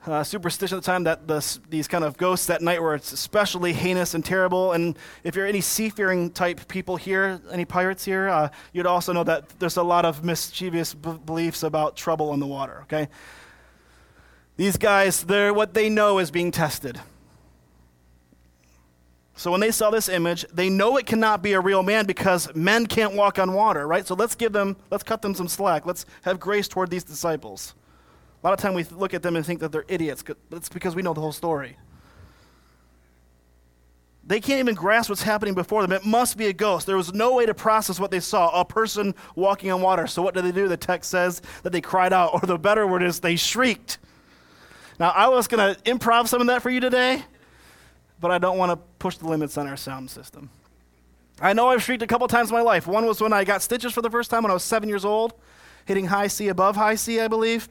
uh, 0.06 0.22
superstition 0.22 0.76
at 0.76 0.82
the 0.82 0.86
time 0.86 1.04
that 1.04 1.26
the, 1.26 1.58
these 1.70 1.88
kind 1.88 2.04
of 2.04 2.16
ghosts 2.16 2.48
at 2.50 2.60
night 2.60 2.82
were 2.82 2.94
especially 2.94 3.72
heinous 3.72 4.14
and 4.14 4.24
terrible. 4.24 4.72
And 4.72 4.98
if 5.22 5.34
you're 5.34 5.46
any 5.46 5.60
seafaring 5.60 6.30
type 6.30 6.68
people 6.68 6.96
here, 6.96 7.40
any 7.50 7.64
pirates 7.64 8.04
here, 8.04 8.28
uh, 8.28 8.50
you'd 8.72 8.86
also 8.86 9.12
know 9.12 9.24
that 9.24 9.48
there's 9.58 9.76
a 9.76 9.82
lot 9.82 10.04
of 10.04 10.24
mischievous 10.24 10.94
b- 10.94 11.18
beliefs 11.24 11.62
about 11.62 11.96
trouble 11.96 12.34
in 12.34 12.40
the 12.40 12.46
water, 12.46 12.80
okay? 12.82 13.08
These 14.56 14.76
guys, 14.76 15.24
they're, 15.24 15.54
what 15.54 15.74
they 15.74 15.88
know 15.88 16.18
is 16.18 16.30
being 16.30 16.50
tested. 16.50 17.00
So 19.36 19.50
when 19.50 19.60
they 19.60 19.72
saw 19.72 19.90
this 19.90 20.08
image, 20.08 20.44
they 20.52 20.70
know 20.70 20.96
it 20.96 21.06
cannot 21.06 21.42
be 21.42 21.54
a 21.54 21.60
real 21.60 21.82
man 21.82 22.06
because 22.06 22.54
men 22.54 22.86
can't 22.86 23.14
walk 23.14 23.38
on 23.40 23.52
water, 23.52 23.86
right? 23.86 24.06
So 24.06 24.14
let's 24.14 24.36
give 24.36 24.52
them, 24.52 24.76
let's 24.90 25.02
cut 25.02 25.22
them 25.22 25.34
some 25.34 25.48
slack. 25.48 25.86
Let's 25.86 26.06
have 26.22 26.38
grace 26.38 26.68
toward 26.68 26.90
these 26.90 27.02
disciples. 27.02 27.74
A 28.44 28.46
lot 28.46 28.52
of 28.52 28.60
time 28.60 28.74
we 28.74 28.84
look 28.84 29.14
at 29.14 29.22
them 29.22 29.36
and 29.36 29.46
think 29.46 29.60
that 29.60 29.72
they're 29.72 29.86
idiots. 29.88 30.22
It's 30.52 30.68
because 30.68 30.94
we 30.94 31.00
know 31.00 31.14
the 31.14 31.20
whole 31.22 31.32
story. 31.32 31.78
They 34.26 34.38
can't 34.38 34.58
even 34.58 34.74
grasp 34.74 35.08
what's 35.08 35.22
happening 35.22 35.54
before 35.54 35.80
them. 35.80 35.92
It 35.92 36.04
must 36.04 36.36
be 36.36 36.46
a 36.46 36.52
ghost. 36.52 36.86
There 36.86 36.96
was 36.98 37.14
no 37.14 37.34
way 37.34 37.46
to 37.46 37.54
process 37.54 37.98
what 37.98 38.10
they 38.10 38.20
saw 38.20 38.60
a 38.60 38.64
person 38.64 39.14
walking 39.34 39.70
on 39.70 39.80
water. 39.80 40.06
So, 40.06 40.20
what 40.20 40.34
did 40.34 40.44
they 40.44 40.52
do? 40.52 40.68
The 40.68 40.76
text 40.76 41.10
says 41.10 41.40
that 41.62 41.72
they 41.72 41.80
cried 41.80 42.12
out, 42.12 42.34
or 42.34 42.40
the 42.40 42.58
better 42.58 42.86
word 42.86 43.02
is 43.02 43.20
they 43.20 43.36
shrieked. 43.36 43.96
Now, 45.00 45.10
I 45.10 45.28
was 45.28 45.48
going 45.48 45.74
to 45.74 45.80
improv 45.82 46.28
some 46.28 46.42
of 46.42 46.46
that 46.48 46.62
for 46.62 46.70
you 46.70 46.80
today, 46.80 47.22
but 48.20 48.30
I 48.30 48.36
don't 48.36 48.58
want 48.58 48.72
to 48.72 48.76
push 48.98 49.16
the 49.16 49.26
limits 49.26 49.56
on 49.56 49.66
our 49.66 49.76
sound 49.76 50.10
system. 50.10 50.50
I 51.40 51.54
know 51.54 51.68
I've 51.68 51.82
shrieked 51.82 52.02
a 52.02 52.06
couple 52.06 52.28
times 52.28 52.50
in 52.50 52.54
my 52.54 52.62
life. 52.62 52.86
One 52.86 53.06
was 53.06 53.20
when 53.20 53.32
I 53.32 53.44
got 53.44 53.62
stitches 53.62 53.92
for 53.92 54.02
the 54.02 54.10
first 54.10 54.30
time 54.30 54.42
when 54.42 54.50
I 54.50 54.54
was 54.54 54.64
seven 54.64 54.88
years 54.88 55.04
old, 55.04 55.32
hitting 55.86 56.06
high 56.06 56.28
C 56.28 56.48
above 56.48 56.76
high 56.76 56.94
C, 56.94 57.20
I 57.20 57.28
believe. 57.28 57.68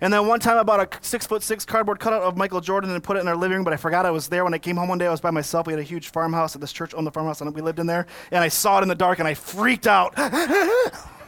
And 0.00 0.12
then 0.12 0.26
one 0.26 0.40
time 0.40 0.58
I 0.58 0.62
bought 0.62 0.80
a 0.80 0.88
six 1.00 1.26
foot 1.26 1.42
six 1.42 1.64
cardboard 1.64 1.98
cutout 1.98 2.20
of 2.22 2.36
Michael 2.36 2.60
Jordan 2.60 2.90
and 2.90 3.02
put 3.02 3.16
it 3.16 3.20
in 3.20 3.28
our 3.28 3.36
living 3.36 3.56
room, 3.56 3.64
but 3.64 3.72
I 3.72 3.76
forgot 3.76 4.04
I 4.04 4.10
was 4.10 4.28
there. 4.28 4.44
When 4.44 4.52
I 4.52 4.58
came 4.58 4.76
home 4.76 4.88
one 4.88 4.98
day, 4.98 5.06
I 5.06 5.10
was 5.10 5.22
by 5.22 5.30
myself. 5.30 5.66
We 5.66 5.72
had 5.72 5.80
a 5.80 5.84
huge 5.84 6.10
farmhouse 6.10 6.54
at 6.54 6.60
this 6.60 6.72
church 6.72 6.92
owned 6.94 7.06
the 7.06 7.10
farmhouse, 7.10 7.40
and 7.40 7.54
we 7.54 7.62
lived 7.62 7.78
in 7.78 7.86
there. 7.86 8.06
And 8.30 8.44
I 8.44 8.48
saw 8.48 8.78
it 8.78 8.82
in 8.82 8.88
the 8.88 8.94
dark, 8.94 9.20
and 9.20 9.28
I 9.28 9.32
freaked 9.34 9.86
out. 9.86 10.14
mm-hmm. 10.16 11.24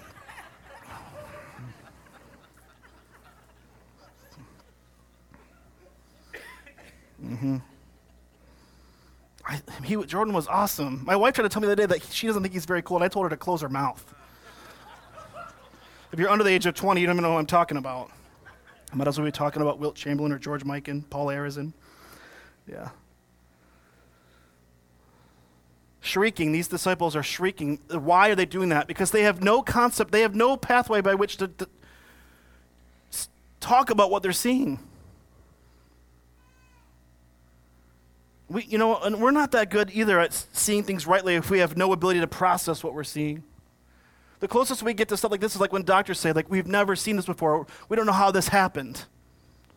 I, 9.47 9.61
he, 9.83 9.97
Jordan 10.05 10.35
was 10.35 10.47
awesome. 10.47 11.03
My 11.07 11.17
wife 11.17 11.35
tried 11.35 11.45
to 11.45 11.49
tell 11.49 11.63
me 11.63 11.67
the 11.67 11.73
other 11.73 11.87
day 11.87 11.95
that 11.95 12.03
she 12.13 12.27
doesn't 12.27 12.43
think 12.43 12.53
he's 12.53 12.67
very 12.67 12.83
cool, 12.83 12.99
and 12.99 13.05
I 13.05 13.09
told 13.09 13.25
her 13.25 13.31
to 13.31 13.37
close 13.37 13.63
her 13.63 13.71
mouth. 13.71 14.15
if 16.13 16.19
you're 16.19 16.29
under 16.29 16.45
the 16.45 16.51
age 16.51 16.67
of 16.67 16.75
20, 16.75 17.01
you 17.01 17.07
don't 17.07 17.17
even 17.17 17.23
know 17.23 17.33
what 17.33 17.39
I'm 17.39 17.47
talking 17.47 17.79
about. 17.79 18.11
I 18.93 18.97
might 18.97 19.07
as 19.09 19.19
well 19.19 19.27
be 19.27 19.33
talking 19.33 19.63
about 19.63 19.79
Wilt 19.79 19.97
Chamberlain 19.97 20.33
or 20.33 20.39
George 20.39 20.65
Mikan, 20.65 21.09
Paul 21.11 21.27
Arizin. 21.27 21.73
Yeah. 22.67 22.91
Shrieking, 26.01 26.53
these 26.53 26.69
disciples 26.69 27.15
are 27.15 27.23
shrieking. 27.23 27.81
Why 27.91 28.31
are 28.31 28.35
they 28.35 28.47
doing 28.47 28.71
that? 28.71 28.87
Because 28.87 29.11
they 29.11 29.25
have 29.25 29.43
no 29.43 29.63
concept, 29.63 30.13
they 30.13 30.23
have 30.23 30.35
no 30.35 30.57
pathway 30.57 31.01
by 31.01 31.15
which 31.15 31.37
to, 31.39 31.49
to 31.49 31.69
talk 33.61 33.91
about 33.91 34.11
what 34.11 34.23
they're 34.23 34.33
seeing. 34.33 34.79
We, 38.49 38.65
you 38.65 38.79
know, 38.79 38.97
and 38.97 39.21
we're 39.21 39.33
not 39.33 39.51
that 39.53 39.69
good 39.71 39.91
either 39.93 40.19
at 40.19 40.33
seeing 40.53 40.83
things 40.83 41.07
rightly 41.07 41.35
if 41.35 41.51
we 41.51 41.59
have 41.59 41.77
no 41.77 41.93
ability 41.93 42.21
to 42.21 42.27
process 42.27 42.83
what 42.83 42.95
we're 42.95 43.05
seeing. 43.05 43.43
The 44.41 44.49
closest 44.49 44.83
we 44.83 44.95
get 44.95 45.09
to 45.09 45.17
stuff 45.17 45.31
like 45.31 45.41
this 45.41 45.55
is 45.55 45.61
like 45.61 45.73
when 45.73 45.83
doctors 45.83 46.21
say, 46.21 46.33
like, 46.33 46.49
we've 46.49 46.67
never 46.67 46.95
seen 46.95 47.17
this 47.17 47.27
before. 47.27 47.67
We 47.89 47.97
don't 47.97 48.07
know 48.07 48.13
how 48.13 48.31
this 48.31 48.49
happened. 48.49 49.05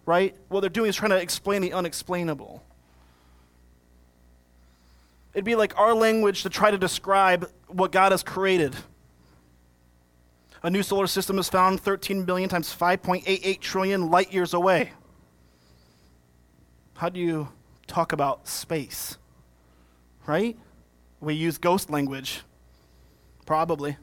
Right? 0.05 0.35
What 0.49 0.61
they're 0.61 0.69
doing 0.69 0.89
is 0.89 0.95
trying 0.95 1.11
to 1.11 1.17
explain 1.17 1.61
the 1.61 1.73
unexplainable. 1.73 2.63
It'd 5.33 5.45
be 5.45 5.55
like 5.55 5.77
our 5.79 5.93
language 5.93 6.43
to 6.43 6.49
try 6.49 6.71
to 6.71 6.77
describe 6.77 7.49
what 7.67 7.91
God 7.91 8.11
has 8.11 8.21
created. 8.21 8.75
A 10.63 10.69
new 10.69 10.83
solar 10.83 11.07
system 11.07 11.39
is 11.39 11.49
found 11.49 11.79
13 11.79 12.25
billion 12.25 12.49
times 12.49 12.75
5.88 12.75 13.59
trillion 13.61 14.11
light 14.11 14.31
years 14.31 14.53
away. 14.53 14.91
How 16.95 17.09
do 17.09 17.19
you 17.19 17.47
talk 17.87 18.11
about 18.11 18.47
space? 18.47 19.17
Right? 20.27 20.55
We 21.19 21.33
use 21.33 21.57
ghost 21.57 21.89
language. 21.89 22.41
Probably. 23.45 23.97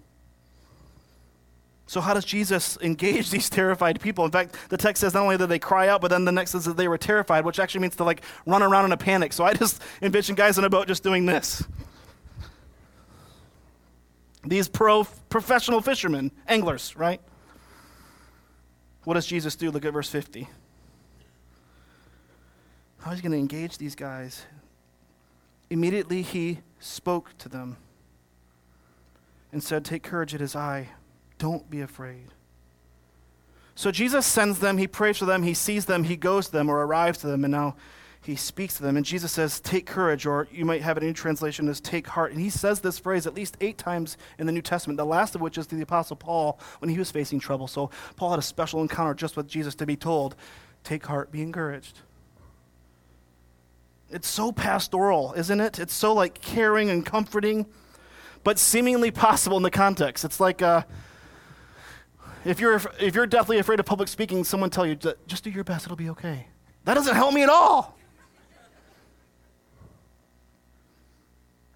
So, 1.88 2.02
how 2.02 2.12
does 2.12 2.26
Jesus 2.26 2.76
engage 2.82 3.30
these 3.32 3.48
terrified 3.48 3.98
people? 4.00 4.26
In 4.26 4.30
fact, 4.30 4.56
the 4.68 4.76
text 4.76 5.00
says 5.00 5.14
not 5.14 5.22
only 5.22 5.38
did 5.38 5.48
they 5.48 5.58
cry 5.58 5.88
out, 5.88 6.02
but 6.02 6.08
then 6.08 6.26
the 6.26 6.32
next 6.32 6.50
says 6.52 6.66
that 6.66 6.76
they 6.76 6.86
were 6.86 6.98
terrified, 6.98 7.46
which 7.46 7.58
actually 7.58 7.80
means 7.80 7.96
to 7.96 8.04
like 8.04 8.20
run 8.46 8.62
around 8.62 8.84
in 8.84 8.92
a 8.92 8.96
panic. 8.96 9.32
So, 9.32 9.42
I 9.42 9.54
just 9.54 9.82
envision 10.02 10.36
guys 10.36 10.58
in 10.58 10.64
a 10.64 10.70
boat 10.70 10.86
just 10.86 11.02
doing 11.02 11.24
this. 11.24 11.64
These 14.44 14.68
pro 14.68 15.04
professional 15.30 15.80
fishermen, 15.80 16.30
anglers, 16.46 16.94
right? 16.94 17.22
What 19.04 19.14
does 19.14 19.26
Jesus 19.26 19.56
do? 19.56 19.70
Look 19.70 19.86
at 19.86 19.92
verse 19.94 20.10
50. 20.10 20.46
How 22.98 23.12
is 23.12 23.18
he 23.18 23.22
going 23.22 23.32
to 23.32 23.38
engage 23.38 23.78
these 23.78 23.94
guys? 23.94 24.44
Immediately 25.70 26.20
he 26.20 26.58
spoke 26.80 27.36
to 27.38 27.48
them 27.48 27.78
and 29.52 29.62
said, 29.62 29.86
Take 29.86 30.02
courage, 30.02 30.34
it 30.34 30.42
is 30.42 30.54
I 30.54 30.88
don't 31.38 31.70
be 31.70 31.80
afraid. 31.80 32.26
So 33.74 33.92
Jesus 33.92 34.26
sends 34.26 34.58
them, 34.58 34.76
he 34.76 34.88
prays 34.88 35.18
for 35.18 35.24
them, 35.24 35.44
he 35.44 35.54
sees 35.54 35.84
them, 35.84 36.02
he 36.02 36.16
goes 36.16 36.46
to 36.46 36.52
them 36.52 36.68
or 36.68 36.84
arrives 36.84 37.18
to 37.18 37.28
them, 37.28 37.44
and 37.44 37.52
now 37.52 37.76
he 38.20 38.34
speaks 38.34 38.76
to 38.76 38.82
them. 38.82 38.96
And 38.96 39.06
Jesus 39.06 39.30
says, 39.30 39.60
Take 39.60 39.86
courage, 39.86 40.26
or 40.26 40.48
you 40.50 40.64
might 40.64 40.82
have 40.82 40.98
in 40.98 41.04
your 41.04 41.12
translation 41.12 41.68
as 41.68 41.80
take 41.80 42.08
heart. 42.08 42.32
And 42.32 42.40
he 42.40 42.50
says 42.50 42.80
this 42.80 42.98
phrase 42.98 43.26
at 43.26 43.34
least 43.34 43.56
eight 43.60 43.78
times 43.78 44.16
in 44.38 44.46
the 44.46 44.52
New 44.52 44.62
Testament, 44.62 44.96
the 44.96 45.06
last 45.06 45.34
of 45.34 45.40
which 45.40 45.56
is 45.56 45.66
to 45.68 45.76
the 45.76 45.82
Apostle 45.82 46.16
Paul 46.16 46.58
when 46.80 46.88
he 46.90 46.98
was 46.98 47.10
facing 47.10 47.38
trouble. 47.38 47.68
So 47.68 47.90
Paul 48.16 48.30
had 48.30 48.38
a 48.40 48.42
special 48.42 48.82
encounter 48.82 49.14
just 49.14 49.36
with 49.36 49.46
Jesus 49.46 49.74
to 49.76 49.86
be 49.86 49.96
told, 49.96 50.34
Take 50.82 51.06
heart, 51.06 51.30
be 51.30 51.42
encouraged. 51.42 52.00
It's 54.10 54.28
so 54.28 54.50
pastoral, 54.50 55.34
isn't 55.34 55.60
it? 55.60 55.78
It's 55.78 55.94
so 55.94 56.14
like 56.14 56.40
caring 56.40 56.90
and 56.90 57.06
comforting, 57.06 57.66
but 58.42 58.58
seemingly 58.58 59.10
possible 59.10 59.56
in 59.56 59.62
the 59.62 59.70
context. 59.70 60.24
It's 60.24 60.40
like, 60.40 60.62
uh, 60.62 60.82
if 62.44 62.60
you're, 62.60 62.80
if 63.00 63.14
you're 63.14 63.26
deathly 63.26 63.58
afraid 63.58 63.80
of 63.80 63.86
public 63.86 64.08
speaking, 64.08 64.44
someone 64.44 64.70
tell 64.70 64.86
you, 64.86 64.96
just 65.26 65.44
do 65.44 65.50
your 65.50 65.64
best, 65.64 65.86
it'll 65.86 65.96
be 65.96 66.10
okay. 66.10 66.46
That 66.84 66.94
doesn't 66.94 67.14
help 67.14 67.34
me 67.34 67.42
at 67.42 67.48
all. 67.48 67.98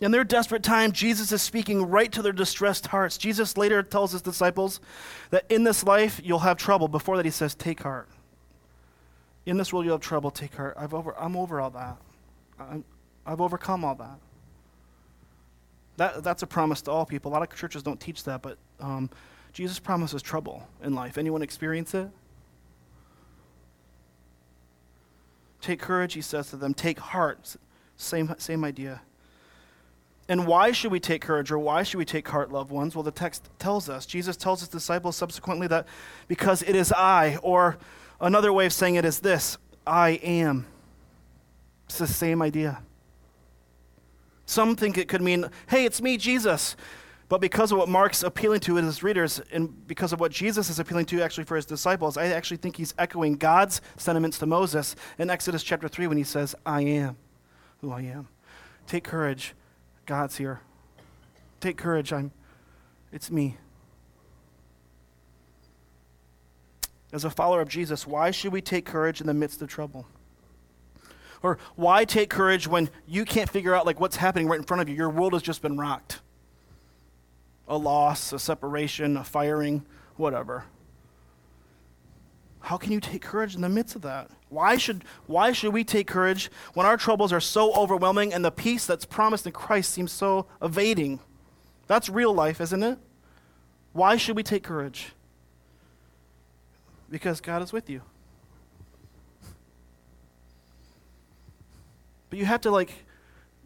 In 0.02 0.10
their 0.10 0.24
desperate 0.24 0.64
time, 0.64 0.90
Jesus 0.90 1.30
is 1.30 1.42
speaking 1.42 1.88
right 1.88 2.10
to 2.10 2.22
their 2.22 2.32
distressed 2.32 2.88
hearts. 2.88 3.16
Jesus 3.16 3.56
later 3.56 3.84
tells 3.84 4.10
his 4.10 4.20
disciples 4.20 4.80
that 5.30 5.44
in 5.48 5.62
this 5.62 5.84
life 5.84 6.20
you'll 6.24 6.40
have 6.40 6.56
trouble. 6.56 6.88
Before 6.88 7.16
that, 7.16 7.24
he 7.24 7.30
says, 7.30 7.54
Take 7.54 7.84
heart. 7.84 8.08
In 9.46 9.58
this 9.58 9.72
world 9.72 9.84
you'll 9.84 9.94
have 9.94 10.00
trouble, 10.00 10.32
take 10.32 10.56
heart. 10.56 10.74
I've 10.76 10.92
over, 10.92 11.16
I'm 11.16 11.36
over 11.36 11.60
all 11.60 11.70
that. 11.70 11.96
i 12.58 13.30
have 13.30 13.40
overcome 13.40 13.84
all 13.84 13.94
that. 13.94 14.18
that. 15.98 16.24
That's 16.24 16.42
a 16.42 16.48
promise 16.48 16.82
to 16.82 16.90
all 16.90 17.06
people. 17.06 17.30
A 17.30 17.34
lot 17.34 17.42
of 17.42 17.56
churches 17.56 17.84
don't 17.84 18.00
teach 18.00 18.24
that, 18.24 18.42
but 18.42 18.58
um, 18.80 19.08
Jesus 19.52 19.78
promises 19.78 20.22
trouble 20.22 20.66
in 20.82 20.94
life. 20.94 21.18
Anyone 21.18 21.42
experience 21.42 21.94
it? 21.94 22.08
Take 25.60 25.80
courage, 25.80 26.14
he 26.14 26.20
says 26.20 26.50
to 26.50 26.56
them. 26.56 26.74
Take 26.74 26.98
heart. 26.98 27.56
Same, 27.96 28.34
same 28.38 28.64
idea. 28.64 29.02
And 30.28 30.46
why 30.46 30.72
should 30.72 30.90
we 30.90 31.00
take 31.00 31.22
courage 31.22 31.50
or 31.50 31.58
why 31.58 31.82
should 31.82 31.98
we 31.98 32.04
take 32.04 32.26
heart, 32.28 32.50
loved 32.50 32.70
ones? 32.70 32.94
Well, 32.94 33.02
the 33.02 33.10
text 33.10 33.48
tells 33.58 33.88
us. 33.88 34.06
Jesus 34.06 34.36
tells 34.36 34.60
his 34.60 34.68
disciples 34.68 35.16
subsequently 35.16 35.66
that 35.66 35.86
because 36.28 36.62
it 36.62 36.74
is 36.74 36.92
I, 36.92 37.36
or 37.42 37.76
another 38.20 38.52
way 38.52 38.66
of 38.66 38.72
saying 38.72 38.94
it 38.94 39.04
is 39.04 39.20
this 39.20 39.58
I 39.86 40.10
am. 40.22 40.66
It's 41.86 41.98
the 41.98 42.06
same 42.06 42.40
idea. 42.40 42.80
Some 44.46 44.76
think 44.76 44.98
it 44.98 45.08
could 45.08 45.22
mean, 45.22 45.46
hey, 45.68 45.84
it's 45.84 46.00
me, 46.00 46.16
Jesus. 46.16 46.76
But 47.32 47.40
because 47.40 47.72
of 47.72 47.78
what 47.78 47.88
Mark's 47.88 48.22
appealing 48.22 48.60
to 48.60 48.74
his 48.74 49.02
readers, 49.02 49.40
and 49.50 49.88
because 49.88 50.12
of 50.12 50.20
what 50.20 50.32
Jesus 50.32 50.68
is 50.68 50.78
appealing 50.78 51.06
to 51.06 51.22
actually 51.22 51.44
for 51.44 51.56
his 51.56 51.64
disciples, 51.64 52.18
I 52.18 52.26
actually 52.26 52.58
think 52.58 52.76
he's 52.76 52.92
echoing 52.98 53.36
God's 53.36 53.80
sentiments 53.96 54.38
to 54.40 54.46
Moses 54.46 54.94
in 55.18 55.30
Exodus 55.30 55.62
chapter 55.62 55.88
3 55.88 56.08
when 56.08 56.18
he 56.18 56.24
says, 56.24 56.54
I 56.66 56.82
am 56.82 57.16
who 57.80 57.90
I 57.90 58.02
am. 58.02 58.28
Take 58.86 59.04
courage. 59.04 59.54
God's 60.04 60.36
here. 60.36 60.60
Take 61.58 61.78
courage. 61.78 62.12
I'm 62.12 62.32
it's 63.12 63.30
me. 63.30 63.56
As 67.14 67.24
a 67.24 67.30
follower 67.30 67.62
of 67.62 67.68
Jesus, 67.70 68.06
why 68.06 68.30
should 68.30 68.52
we 68.52 68.60
take 68.60 68.84
courage 68.84 69.22
in 69.22 69.26
the 69.26 69.32
midst 69.32 69.62
of 69.62 69.70
trouble? 69.70 70.06
Or 71.42 71.56
why 71.76 72.04
take 72.04 72.28
courage 72.28 72.68
when 72.68 72.90
you 73.06 73.24
can't 73.24 73.48
figure 73.48 73.74
out 73.74 73.86
like 73.86 74.00
what's 74.00 74.16
happening 74.16 74.48
right 74.48 74.58
in 74.58 74.66
front 74.66 74.82
of 74.82 74.90
you? 74.90 74.94
Your 74.94 75.08
world 75.08 75.32
has 75.32 75.40
just 75.40 75.62
been 75.62 75.78
rocked 75.78 76.20
a 77.68 77.76
loss, 77.76 78.32
a 78.32 78.38
separation, 78.38 79.16
a 79.16 79.24
firing, 79.24 79.84
whatever. 80.16 80.64
How 82.60 82.76
can 82.76 82.92
you 82.92 83.00
take 83.00 83.22
courage 83.22 83.54
in 83.54 83.60
the 83.60 83.68
midst 83.68 83.96
of 83.96 84.02
that? 84.02 84.30
Why 84.48 84.76
should, 84.76 85.04
why 85.26 85.52
should 85.52 85.72
we 85.72 85.82
take 85.82 86.06
courage 86.06 86.50
when 86.74 86.86
our 86.86 86.96
troubles 86.96 87.32
are 87.32 87.40
so 87.40 87.72
overwhelming 87.74 88.32
and 88.32 88.44
the 88.44 88.50
peace 88.50 88.86
that's 88.86 89.04
promised 89.04 89.46
in 89.46 89.52
Christ 89.52 89.90
seems 89.92 90.12
so 90.12 90.46
evading? 90.60 91.20
That's 91.86 92.08
real 92.08 92.32
life, 92.32 92.60
isn't 92.60 92.82
it? 92.82 92.98
Why 93.92 94.16
should 94.16 94.36
we 94.36 94.42
take 94.42 94.62
courage? 94.62 95.12
Because 97.10 97.40
God 97.40 97.62
is 97.62 97.72
with 97.72 97.90
you. 97.90 98.02
But 102.30 102.38
you 102.38 102.46
have 102.46 102.62
to, 102.62 102.70
like, 102.70 103.04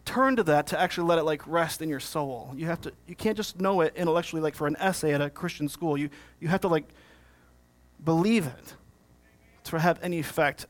turn 0.06 0.36
to 0.36 0.42
that 0.44 0.68
to 0.68 0.80
actually 0.80 1.06
let 1.08 1.18
it 1.18 1.24
like 1.24 1.46
rest 1.46 1.82
in 1.82 1.90
your 1.90 2.00
soul. 2.00 2.54
You 2.56 2.66
have 2.66 2.80
to 2.82 2.92
you 3.06 3.14
can't 3.14 3.36
just 3.36 3.60
know 3.60 3.82
it 3.82 3.92
intellectually 3.94 4.40
like 4.40 4.54
for 4.54 4.66
an 4.66 4.76
essay 4.76 5.12
at 5.12 5.20
a 5.20 5.28
Christian 5.28 5.68
school. 5.68 5.98
You 5.98 6.08
you 6.40 6.48
have 6.48 6.62
to 6.62 6.68
like 6.68 6.88
believe 8.02 8.46
it 8.46 8.74
to 9.64 9.78
have 9.78 9.98
any 10.02 10.18
effect 10.18 10.66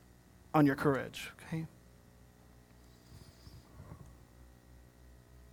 on 0.54 0.66
your 0.66 0.74
courage, 0.74 1.30
okay? 1.42 1.66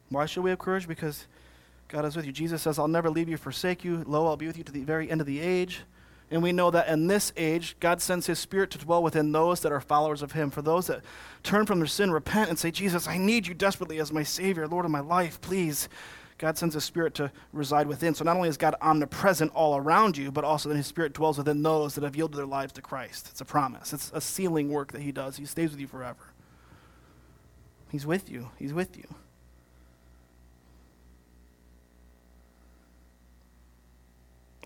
Why 0.10 0.26
should 0.26 0.43
we 0.43 0.50
have 0.50 0.60
courage? 0.60 0.88
Because 0.88 1.28
God 1.89 2.06
is 2.06 2.15
with 2.15 2.26
you. 2.26 2.32
Jesus 2.32 2.62
says, 2.62 2.80
I'll 2.80 2.88
never 2.88 3.10
leave 3.10 3.28
you, 3.28 3.36
forsake 3.36 3.84
you. 3.84 4.04
Lo, 4.08 4.26
I'll 4.26 4.38
be 4.38 4.48
with 4.48 4.58
you 4.58 4.63
to 4.63 4.72
the 4.72 4.84
very 4.84 5.12
end 5.12 5.19
of 5.19 5.28
the 5.28 5.39
age. 5.39 5.82
And 6.34 6.41
we 6.41 6.52
know 6.52 6.72
that 6.72 6.88
in 6.88 7.06
this 7.06 7.32
age, 7.38 7.76
God 7.80 8.02
sends 8.02 8.26
His 8.26 8.39
Spirit 8.39 8.72
to 8.72 8.80
dwell 8.80 9.04
within 9.04 9.32
those 9.32 9.60
that 9.60 9.72
are 9.72 9.80
followers 9.80 10.24
of 10.24 10.32
Him. 10.32 10.50
For 10.50 10.63
those 10.63 10.88
that 10.88 11.04
turn 11.43 11.67
from 11.67 11.78
their 11.78 11.86
sin, 11.86 12.10
repent, 12.10 12.50
and 12.50 12.58
say, 12.58 12.72
Jesus, 12.72 13.08
I 13.08 13.19
need 13.19 13.46
you 13.46 13.54
desperately 13.54 14.00
as 14.00 14.12
my 14.12 14.24
Savior, 14.24 14.67
Lord 14.67 14.84
of 14.84 14.89
my 14.89 15.00
life, 15.00 15.39
please. 15.41 15.88
God 16.39 16.58
sends 16.58 16.74
His 16.74 16.84
Spirit 16.84 17.13
to 17.15 17.32
reside 17.52 17.86
within. 17.86 18.15
So 18.15 18.26
not 18.26 18.36
only 18.36 18.50
is 18.50 18.58
God 18.58 18.74
omnipresent 18.82 19.52
all 19.54 19.78
around 19.78 20.17
you, 20.17 20.32
but 20.32 20.43
also 20.43 20.69
that 20.69 20.76
His 20.76 20.88
Spirit 20.88 21.13
dwells 21.13 21.38
within 21.38 21.62
those 21.62 21.93
that 21.93 22.04
have 22.04 22.15
yielded 22.15 22.39
their 22.39 22.48
lives 22.48 22.74
to 22.74 22.82
Christ. 22.82 23.28
It's 23.30 23.41
a 23.41 23.46
promise, 23.46 23.93
it's 23.93 24.12
a 24.12 24.19
sealing 24.19 24.69
work 24.69 24.91
that 24.93 25.04
He 25.04 25.12
does. 25.12 25.38
He 25.38 25.46
stays 25.46 25.69
with 25.69 25.80
you 25.80 25.88
forever. 25.88 26.34
He's 27.91 28.08
with 28.08 28.28
you. 28.28 28.50
He's 28.58 28.74
with 28.74 28.98
you. 28.98 29.06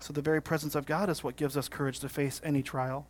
So, 0.00 0.12
the 0.12 0.22
very 0.22 0.40
presence 0.40 0.74
of 0.74 0.86
God 0.86 1.10
is 1.10 1.24
what 1.24 1.36
gives 1.36 1.56
us 1.56 1.68
courage 1.68 2.00
to 2.00 2.08
face 2.08 2.40
any 2.44 2.62
trial. 2.62 3.06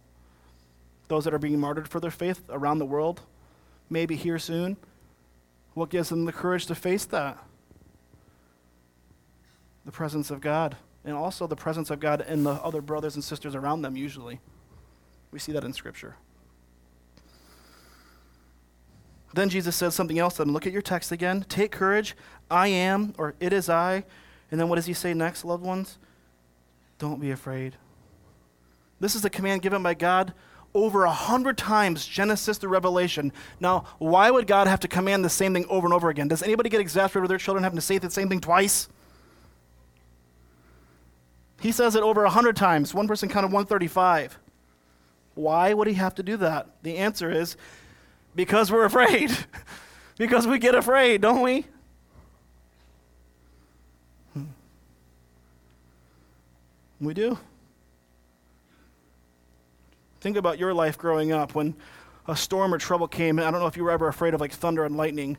Those 1.08 1.24
that 1.24 1.34
are 1.34 1.38
being 1.38 1.58
martyred 1.60 1.88
for 1.88 2.00
their 2.00 2.10
faith 2.10 2.42
around 2.48 2.78
the 2.78 2.86
world, 2.86 3.22
maybe 3.90 4.16
here 4.16 4.38
soon, 4.38 4.76
what 5.74 5.90
gives 5.90 6.08
them 6.08 6.24
the 6.24 6.32
courage 6.32 6.66
to 6.66 6.74
face 6.74 7.04
that? 7.06 7.38
The 9.84 9.92
presence 9.92 10.30
of 10.30 10.40
God, 10.40 10.76
and 11.04 11.14
also 11.14 11.46
the 11.46 11.56
presence 11.56 11.90
of 11.90 12.00
God 12.00 12.24
in 12.26 12.44
the 12.44 12.52
other 12.52 12.80
brothers 12.80 13.14
and 13.14 13.24
sisters 13.24 13.54
around 13.54 13.82
them, 13.82 13.96
usually. 13.96 14.40
We 15.30 15.38
see 15.38 15.52
that 15.52 15.64
in 15.64 15.72
Scripture. 15.72 16.16
Then 19.34 19.50
Jesus 19.50 19.76
says 19.76 19.94
something 19.94 20.18
else 20.18 20.34
to 20.34 20.44
them. 20.44 20.52
Look 20.52 20.66
at 20.66 20.72
your 20.72 20.82
text 20.82 21.12
again. 21.12 21.44
Take 21.48 21.70
courage. 21.70 22.16
I 22.50 22.68
am, 22.68 23.14
or 23.18 23.34
it 23.40 23.52
is 23.52 23.68
I. 23.68 24.04
And 24.50 24.58
then 24.58 24.68
what 24.68 24.76
does 24.76 24.86
he 24.86 24.94
say 24.94 25.12
next, 25.12 25.44
loved 25.44 25.62
ones? 25.62 25.98
Don't 26.98 27.20
be 27.20 27.30
afraid. 27.30 27.76
This 29.00 29.14
is 29.14 29.24
a 29.24 29.30
command 29.30 29.62
given 29.62 29.82
by 29.82 29.94
God 29.94 30.34
over 30.74 31.04
a 31.04 31.10
hundred 31.10 31.56
times, 31.56 32.06
Genesis 32.06 32.58
to 32.58 32.68
Revelation. 32.68 33.32
Now, 33.60 33.84
why 33.98 34.30
would 34.30 34.46
God 34.46 34.66
have 34.66 34.80
to 34.80 34.88
command 34.88 35.24
the 35.24 35.30
same 35.30 35.54
thing 35.54 35.66
over 35.68 35.86
and 35.86 35.94
over 35.94 36.08
again? 36.08 36.28
Does 36.28 36.42
anybody 36.42 36.68
get 36.68 36.80
exasperated 36.80 37.22
with 37.22 37.30
their 37.30 37.38
children 37.38 37.62
having 37.62 37.78
to 37.78 37.82
say 37.82 37.98
the 37.98 38.10
same 38.10 38.28
thing 38.28 38.40
twice? 38.40 38.88
He 41.60 41.72
says 41.72 41.96
it 41.96 42.02
over 42.02 42.24
a 42.24 42.30
hundred 42.30 42.56
times. 42.56 42.94
One 42.94 43.08
person 43.08 43.28
counted 43.28 43.48
135. 43.48 44.38
Why 45.34 45.72
would 45.72 45.86
he 45.86 45.94
have 45.94 46.14
to 46.16 46.22
do 46.22 46.36
that? 46.38 46.68
The 46.82 46.96
answer 46.96 47.30
is 47.30 47.56
because 48.34 48.70
we're 48.70 48.84
afraid. 48.84 49.36
because 50.18 50.46
we 50.46 50.58
get 50.58 50.74
afraid, 50.74 51.20
don't 51.20 51.42
we? 51.42 51.66
We 57.00 57.14
do. 57.14 57.38
Think 60.20 60.36
about 60.36 60.58
your 60.58 60.74
life 60.74 60.98
growing 60.98 61.30
up 61.30 61.54
when 61.54 61.76
a 62.26 62.36
storm 62.36 62.74
or 62.74 62.78
trouble 62.78 63.06
came. 63.06 63.38
I 63.38 63.50
don't 63.50 63.60
know 63.60 63.66
if 63.66 63.76
you 63.76 63.84
were 63.84 63.90
ever 63.90 64.08
afraid 64.08 64.34
of 64.34 64.40
like 64.40 64.52
thunder 64.52 64.84
and 64.84 64.96
lightning. 64.96 65.38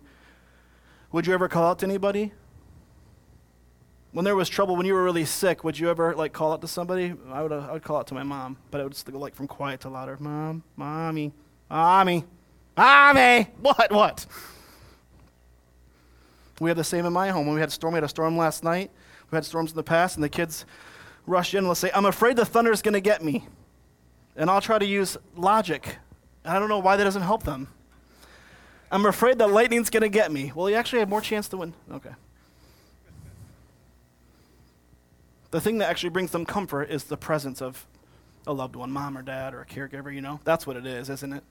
Would 1.12 1.28
you 1.28 1.34
ever 1.34 1.50
call 1.50 1.66
out 1.66 1.80
to 1.80 1.86
anybody? 1.86 2.32
When 4.12 4.26
there 4.26 4.36
was 4.36 4.50
trouble, 4.50 4.76
when 4.76 4.86
you 4.86 4.94
were 4.94 5.04
really 5.04 5.26
sick, 5.26 5.64
would 5.64 5.78
you 5.78 5.90
ever 5.90 6.16
like 6.16 6.34
call 6.34 6.54
out 6.54 6.62
to 6.62 6.68
somebody? 6.68 7.14
I 7.30 7.44
would, 7.44 7.52
I 7.52 7.74
would 7.74 7.84
call 7.84 7.98
out 7.98 8.08
to 8.08 8.14
my 8.14 8.24
mom, 8.24 8.58
but 8.72 8.82
it 8.82 8.84
would 8.86 8.94
just 8.94 9.12
go 9.12 9.20
like 9.20 9.36
from 9.36 9.48
quiet 9.48 9.82
to 9.82 9.90
louder. 9.90 10.18
Mom, 10.20 10.64
mommy, 10.76 11.34
mommy, 11.70 12.24
mommy. 12.76 13.48
What? 13.62 13.92
What? 13.92 14.26
We 16.60 16.70
have 16.70 16.78
the 16.78 16.84
same 16.84 17.06
in 17.06 17.14
my 17.14 17.30
home. 17.30 17.46
When 17.46 17.56
we 17.56 17.62
had 17.62 17.70
a 17.70 17.72
storm, 17.72 17.94
we 17.94 17.98
had 17.98 18.04
a 18.04 18.10
storm 18.10 18.36
last 18.36 18.64
night. 18.64 18.92
We 19.30 19.36
had 19.36 19.46
storms 19.46 19.72
in 19.72 19.76
the 19.76 19.84
past, 19.84 20.16
and 20.16 20.24
the 20.24 20.30
kids 20.30 20.66
rush 21.30 21.54
in 21.54 21.60
and 21.60 21.68
let's 21.68 21.80
say, 21.80 21.92
I'm 21.94 22.06
afraid 22.06 22.36
the 22.36 22.46
thunder 22.46 22.72
is 22.72 22.82
going 22.82 22.94
to 22.94 23.02
get 23.02 23.24
me. 23.24 23.48
And 24.36 24.50
I'll 24.50 24.62
try 24.62 24.80
to 24.80 24.86
use 24.86 25.18
logic. 25.36 25.98
And 26.44 26.56
I 26.56 26.60
don't 26.60 26.70
know 26.70 26.80
why 26.80 26.98
that 26.98 27.04
doesn't 27.04 27.22
help 27.22 27.44
them. 27.44 27.68
I'm 28.92 29.06
afraid 29.06 29.38
the 29.38 29.48
lightning's 29.48 29.90
going 29.90 30.02
to 30.02 30.10
get 30.10 30.32
me. 30.32 30.52
Well, 30.56 30.70
you 30.70 30.76
actually 30.76 31.00
have 31.00 31.10
more 31.10 31.22
chance 31.22 31.48
to 31.50 31.58
win. 31.58 31.74
Okay. 31.92 32.12
The 35.52 35.62
thing 35.62 35.78
that 35.80 35.90
actually 35.90 36.10
brings 36.10 36.32
them 36.32 36.46
comfort 36.46 36.90
is 36.90 37.06
the 37.06 37.18
presence 37.18 37.62
of 37.62 37.86
a 38.48 38.54
loved 38.54 38.76
one, 38.76 38.92
mom 38.92 39.18
or 39.18 39.22
dad 39.22 39.54
or 39.54 39.62
a 39.62 39.66
caregiver, 39.66 40.14
you 40.14 40.22
know? 40.22 40.40
That's 40.44 40.66
what 40.66 40.78
it 40.78 40.86
is, 40.86 41.10
isn't 41.10 41.34
it? 41.34 41.44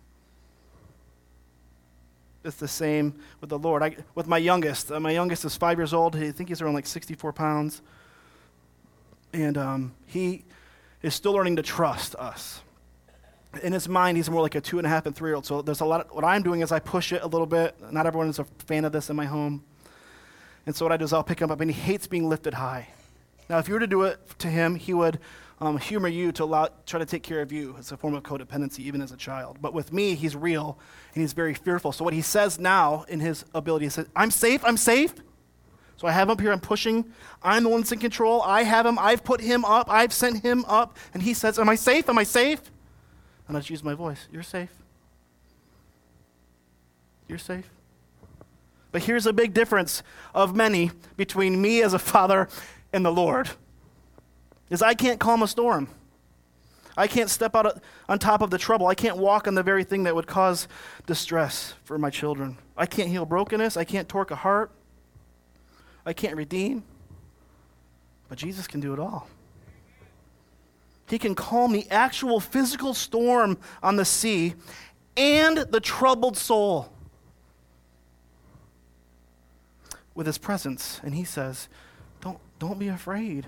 It's 2.44 2.56
the 2.56 2.68
same 2.68 3.14
with 3.40 3.50
the 3.50 3.58
Lord. 3.58 3.82
I, 3.82 3.96
with 4.14 4.26
my 4.26 4.38
youngest, 4.38 4.90
uh, 4.90 4.98
my 5.00 5.10
youngest 5.10 5.44
is 5.44 5.56
five 5.56 5.78
years 5.78 5.92
old. 5.92 6.16
I 6.16 6.30
think 6.30 6.48
he's 6.48 6.62
around 6.62 6.74
like 6.74 6.86
64 6.86 7.32
pounds. 7.32 7.82
And 9.32 9.58
um, 9.58 9.94
he 10.06 10.44
is 11.02 11.14
still 11.14 11.32
learning 11.32 11.56
to 11.56 11.62
trust 11.62 12.14
us. 12.16 12.60
In 13.62 13.72
his 13.72 13.88
mind, 13.88 14.16
he's 14.16 14.28
more 14.28 14.42
like 14.42 14.54
a 14.54 14.60
two 14.60 14.78
and 14.78 14.86
a 14.86 14.90
half 14.90 15.06
and 15.06 15.14
three 15.14 15.30
year 15.30 15.36
old. 15.36 15.46
So 15.46 15.62
there's 15.62 15.80
a 15.80 15.84
lot. 15.84 16.02
Of, 16.02 16.12
what 16.12 16.24
I'm 16.24 16.42
doing 16.42 16.60
is 16.60 16.70
I 16.72 16.80
push 16.80 17.12
it 17.12 17.22
a 17.22 17.26
little 17.26 17.46
bit. 17.46 17.74
Not 17.92 18.06
everyone 18.06 18.28
is 18.28 18.38
a 18.38 18.44
fan 18.66 18.84
of 18.84 18.92
this 18.92 19.10
in 19.10 19.16
my 19.16 19.24
home. 19.24 19.64
And 20.66 20.76
so 20.76 20.84
what 20.84 20.92
I 20.92 20.98
do 20.98 21.04
is 21.04 21.12
I'll 21.12 21.24
pick 21.24 21.40
him 21.40 21.50
up, 21.50 21.60
and 21.60 21.70
he 21.70 21.80
hates 21.80 22.06
being 22.06 22.28
lifted 22.28 22.54
high. 22.54 22.88
Now, 23.48 23.58
if 23.58 23.68
you 23.68 23.74
were 23.74 23.80
to 23.80 23.86
do 23.86 24.02
it 24.02 24.20
to 24.40 24.48
him, 24.48 24.74
he 24.74 24.92
would 24.92 25.18
um, 25.60 25.78
humor 25.78 26.08
you 26.08 26.30
to 26.32 26.44
allow, 26.44 26.68
try 26.84 26.98
to 26.98 27.06
take 27.06 27.22
care 27.22 27.40
of 27.40 27.50
you. 27.50 27.74
It's 27.78 27.90
a 27.90 27.96
form 27.96 28.14
of 28.14 28.22
codependency, 28.22 28.80
even 28.80 29.00
as 29.00 29.10
a 29.10 29.16
child. 29.16 29.58
But 29.60 29.72
with 29.72 29.92
me, 29.92 30.14
he's 30.14 30.36
real, 30.36 30.78
and 31.14 31.22
he's 31.22 31.32
very 31.32 31.54
fearful. 31.54 31.92
So 31.92 32.04
what 32.04 32.12
he 32.12 32.20
says 32.20 32.58
now 32.58 33.06
in 33.08 33.20
his 33.20 33.46
ability, 33.54 33.88
says, 33.88 34.06
I'm 34.14 34.30
safe, 34.30 34.62
I'm 34.64 34.76
safe. 34.76 35.14
So 35.98 36.06
I 36.06 36.12
have 36.12 36.28
him 36.28 36.32
up 36.32 36.40
here, 36.40 36.52
I'm 36.52 36.60
pushing. 36.60 37.04
I'm 37.42 37.64
the 37.64 37.68
one 37.68 37.80
that's 37.80 37.90
in 37.90 37.98
control. 37.98 38.40
I 38.42 38.62
have 38.62 38.86
him, 38.86 38.98
I've 39.00 39.24
put 39.24 39.40
him 39.40 39.64
up, 39.64 39.90
I've 39.90 40.12
sent 40.12 40.42
him 40.42 40.64
up. 40.66 40.96
And 41.12 41.22
he 41.22 41.34
says, 41.34 41.58
Am 41.58 41.68
I 41.68 41.74
safe? 41.74 42.08
Am 42.08 42.16
I 42.16 42.22
safe? 42.22 42.62
And 43.48 43.56
I 43.56 43.60
just 43.60 43.70
use 43.70 43.82
my 43.82 43.94
voice. 43.94 44.28
You're 44.30 44.44
safe. 44.44 44.70
You're 47.26 47.38
safe. 47.38 47.68
But 48.92 49.02
here's 49.02 49.26
a 49.26 49.32
big 49.32 49.52
difference 49.52 50.02
of 50.34 50.54
many 50.54 50.92
between 51.16 51.60
me 51.60 51.82
as 51.82 51.92
a 51.94 51.98
father 51.98 52.48
and 52.92 53.04
the 53.04 53.12
Lord. 53.12 53.50
Is 54.70 54.82
I 54.82 54.94
can't 54.94 55.18
calm 55.18 55.42
a 55.42 55.48
storm. 55.48 55.88
I 56.96 57.06
can't 57.06 57.30
step 57.30 57.56
out 57.56 57.80
on 58.08 58.18
top 58.18 58.40
of 58.40 58.50
the 58.50 58.58
trouble. 58.58 58.86
I 58.86 58.94
can't 58.94 59.16
walk 59.16 59.48
on 59.48 59.54
the 59.54 59.62
very 59.62 59.84
thing 59.84 60.04
that 60.04 60.14
would 60.14 60.26
cause 60.26 60.68
distress 61.06 61.74
for 61.84 61.98
my 61.98 62.10
children. 62.10 62.56
I 62.76 62.86
can't 62.86 63.08
heal 63.08 63.24
brokenness. 63.24 63.76
I 63.76 63.84
can't 63.84 64.08
torque 64.08 64.30
a 64.30 64.36
heart. 64.36 64.70
I 66.08 66.14
can't 66.14 66.36
redeem. 66.36 66.84
But 68.30 68.38
Jesus 68.38 68.66
can 68.66 68.80
do 68.80 68.94
it 68.94 68.98
all. 68.98 69.28
He 71.06 71.18
can 71.18 71.34
calm 71.34 71.72
the 71.72 71.86
actual 71.90 72.40
physical 72.40 72.94
storm 72.94 73.58
on 73.82 73.96
the 73.96 74.06
sea 74.06 74.54
and 75.18 75.58
the 75.58 75.80
troubled 75.80 76.38
soul 76.38 76.90
with 80.14 80.26
his 80.26 80.38
presence. 80.38 80.98
And 81.02 81.14
he 81.14 81.24
says, 81.24 81.68
Don't, 82.22 82.38
don't 82.58 82.78
be 82.78 82.88
afraid. 82.88 83.46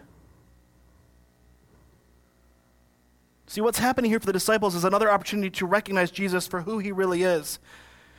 See, 3.46 3.62
what's 3.62 3.78
happening 3.78 4.10
here 4.10 4.20
for 4.20 4.26
the 4.26 4.34
disciples 4.34 4.74
is 4.74 4.84
another 4.84 5.10
opportunity 5.10 5.50
to 5.50 5.66
recognize 5.66 6.10
Jesus 6.10 6.46
for 6.46 6.60
who 6.60 6.78
he 6.78 6.92
really 6.92 7.22
is 7.22 7.58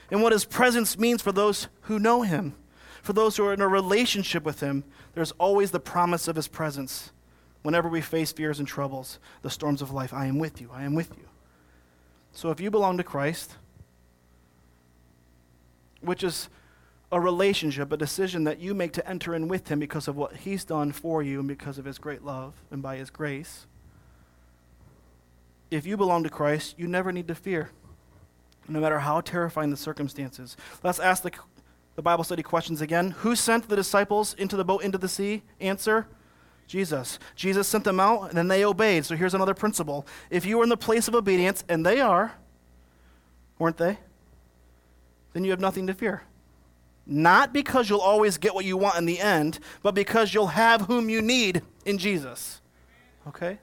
and 0.10 0.23
what 0.23 0.34
his 0.34 0.45
presence 0.45 0.97
means 0.97 1.21
for 1.21 1.32
those 1.32 1.67
who 1.82 1.99
know 1.99 2.23
him. 2.23 2.56
For 3.02 3.14
those 3.14 3.38
who 3.38 3.46
are 3.46 3.54
in 3.54 3.62
a 3.62 3.68
relationship 3.68 4.44
with 4.44 4.60
Him, 4.60 4.84
there's 5.14 5.32
always 5.34 5.72
the 5.72 5.80
promise 5.80 6.28
of 6.28 6.36
His 6.36 6.48
presence. 6.48 7.12
Whenever 7.64 7.90
we 7.90 8.02
face 8.02 8.32
fears 8.32 8.60
and 8.60 8.68
troubles, 8.68 9.20
the 9.42 9.50
storms 9.50 9.82
of 9.82 9.92
life, 9.92 10.14
I 10.14 10.26
am 10.26 10.40
with 10.40 10.62
you, 10.62 10.70
I 10.74 10.84
am 10.84 10.96
with 10.96 11.10
you. 11.18 11.26
So 12.32 12.50
if 12.50 12.60
you 12.60 12.72
belong 12.72 12.98
to 12.98 13.04
Christ, 13.04 13.56
which 16.02 16.24
is 16.24 16.50
a 17.12 17.20
relationship, 17.20 17.92
a 17.92 17.98
decision 17.98 18.46
that 18.46 18.60
you 18.60 18.74
make 18.74 18.94
to 18.94 19.08
enter 19.08 19.36
in 19.36 19.48
with 19.48 19.68
Him 19.68 19.80
because 19.80 20.08
of 20.08 20.16
what 20.16 20.38
He's 20.38 20.64
done 20.64 20.92
for 20.92 21.22
you 21.22 21.40
and 21.40 21.48
because 21.48 21.78
of 21.78 21.86
His 21.86 21.98
great 21.98 22.24
love 22.24 22.54
and 22.72 22.82
by 22.82 22.98
His 22.98 23.10
grace, 23.10 23.66
if 25.70 25.86
you 25.86 25.98
belong 25.98 26.24
to 26.24 26.30
Christ, 26.30 26.76
you 26.78 26.88
never 26.88 27.12
need 27.12 27.28
to 27.30 27.36
fear, 27.36 27.70
no 28.68 28.80
matter 28.80 29.00
how 29.00 29.22
terrifying 29.22 29.72
the 29.72 29.78
circumstances. 29.78 30.58
Let's 30.84 31.00
ask 31.00 31.24
the 31.24 31.32
the 31.95 32.01
Bible 32.01 32.23
study 32.23 32.43
questions 32.43 32.82
again. 32.82 33.12
Who 33.19 33.36
sent 33.36 33.69
the 33.69 33.75
disciples 33.75 34.34
into 34.36 34.56
the 34.56 34.65
boat 34.65 34.84
into 34.84 34.97
the 34.97 35.10
sea? 35.10 35.43
Answer 35.60 36.08
Jesus. 36.67 37.19
Jesus 37.36 37.67
sent 37.67 37.84
them 37.84 37.99
out, 37.99 38.30
and 38.30 38.38
then 38.38 38.47
they 38.47 38.63
obeyed. 38.63 39.06
So 39.06 39.15
here's 39.15 39.34
another 39.34 39.54
principle. 39.54 40.06
If 40.30 40.45
you 40.45 40.60
are 40.60 40.63
in 40.63 40.69
the 40.69 40.77
place 40.77 41.08
of 41.08 41.15
obedience, 41.15 41.63
and 41.67 41.86
they 41.86 41.99
are, 41.99 42.34
weren't 43.60 43.77
they? 43.77 43.97
then 45.34 45.43
you 45.43 45.51
have 45.51 45.60
nothing 45.60 45.88
to 45.88 45.93
fear. 45.93 46.23
Not 47.06 47.51
because 47.54 47.89
you'll 47.89 47.99
always 47.99 48.38
get 48.38 48.54
what 48.54 48.65
you 48.65 48.77
want 48.77 48.97
in 48.97 49.06
the 49.06 49.19
end, 49.19 49.60
but 49.82 49.95
because 49.95 50.34
you'll 50.34 50.47
have 50.47 50.82
whom 50.82 51.10
you 51.10 51.21
need 51.21 51.62
in 51.86 51.97
Jesus. 51.97 52.62
Okay? 53.27 53.60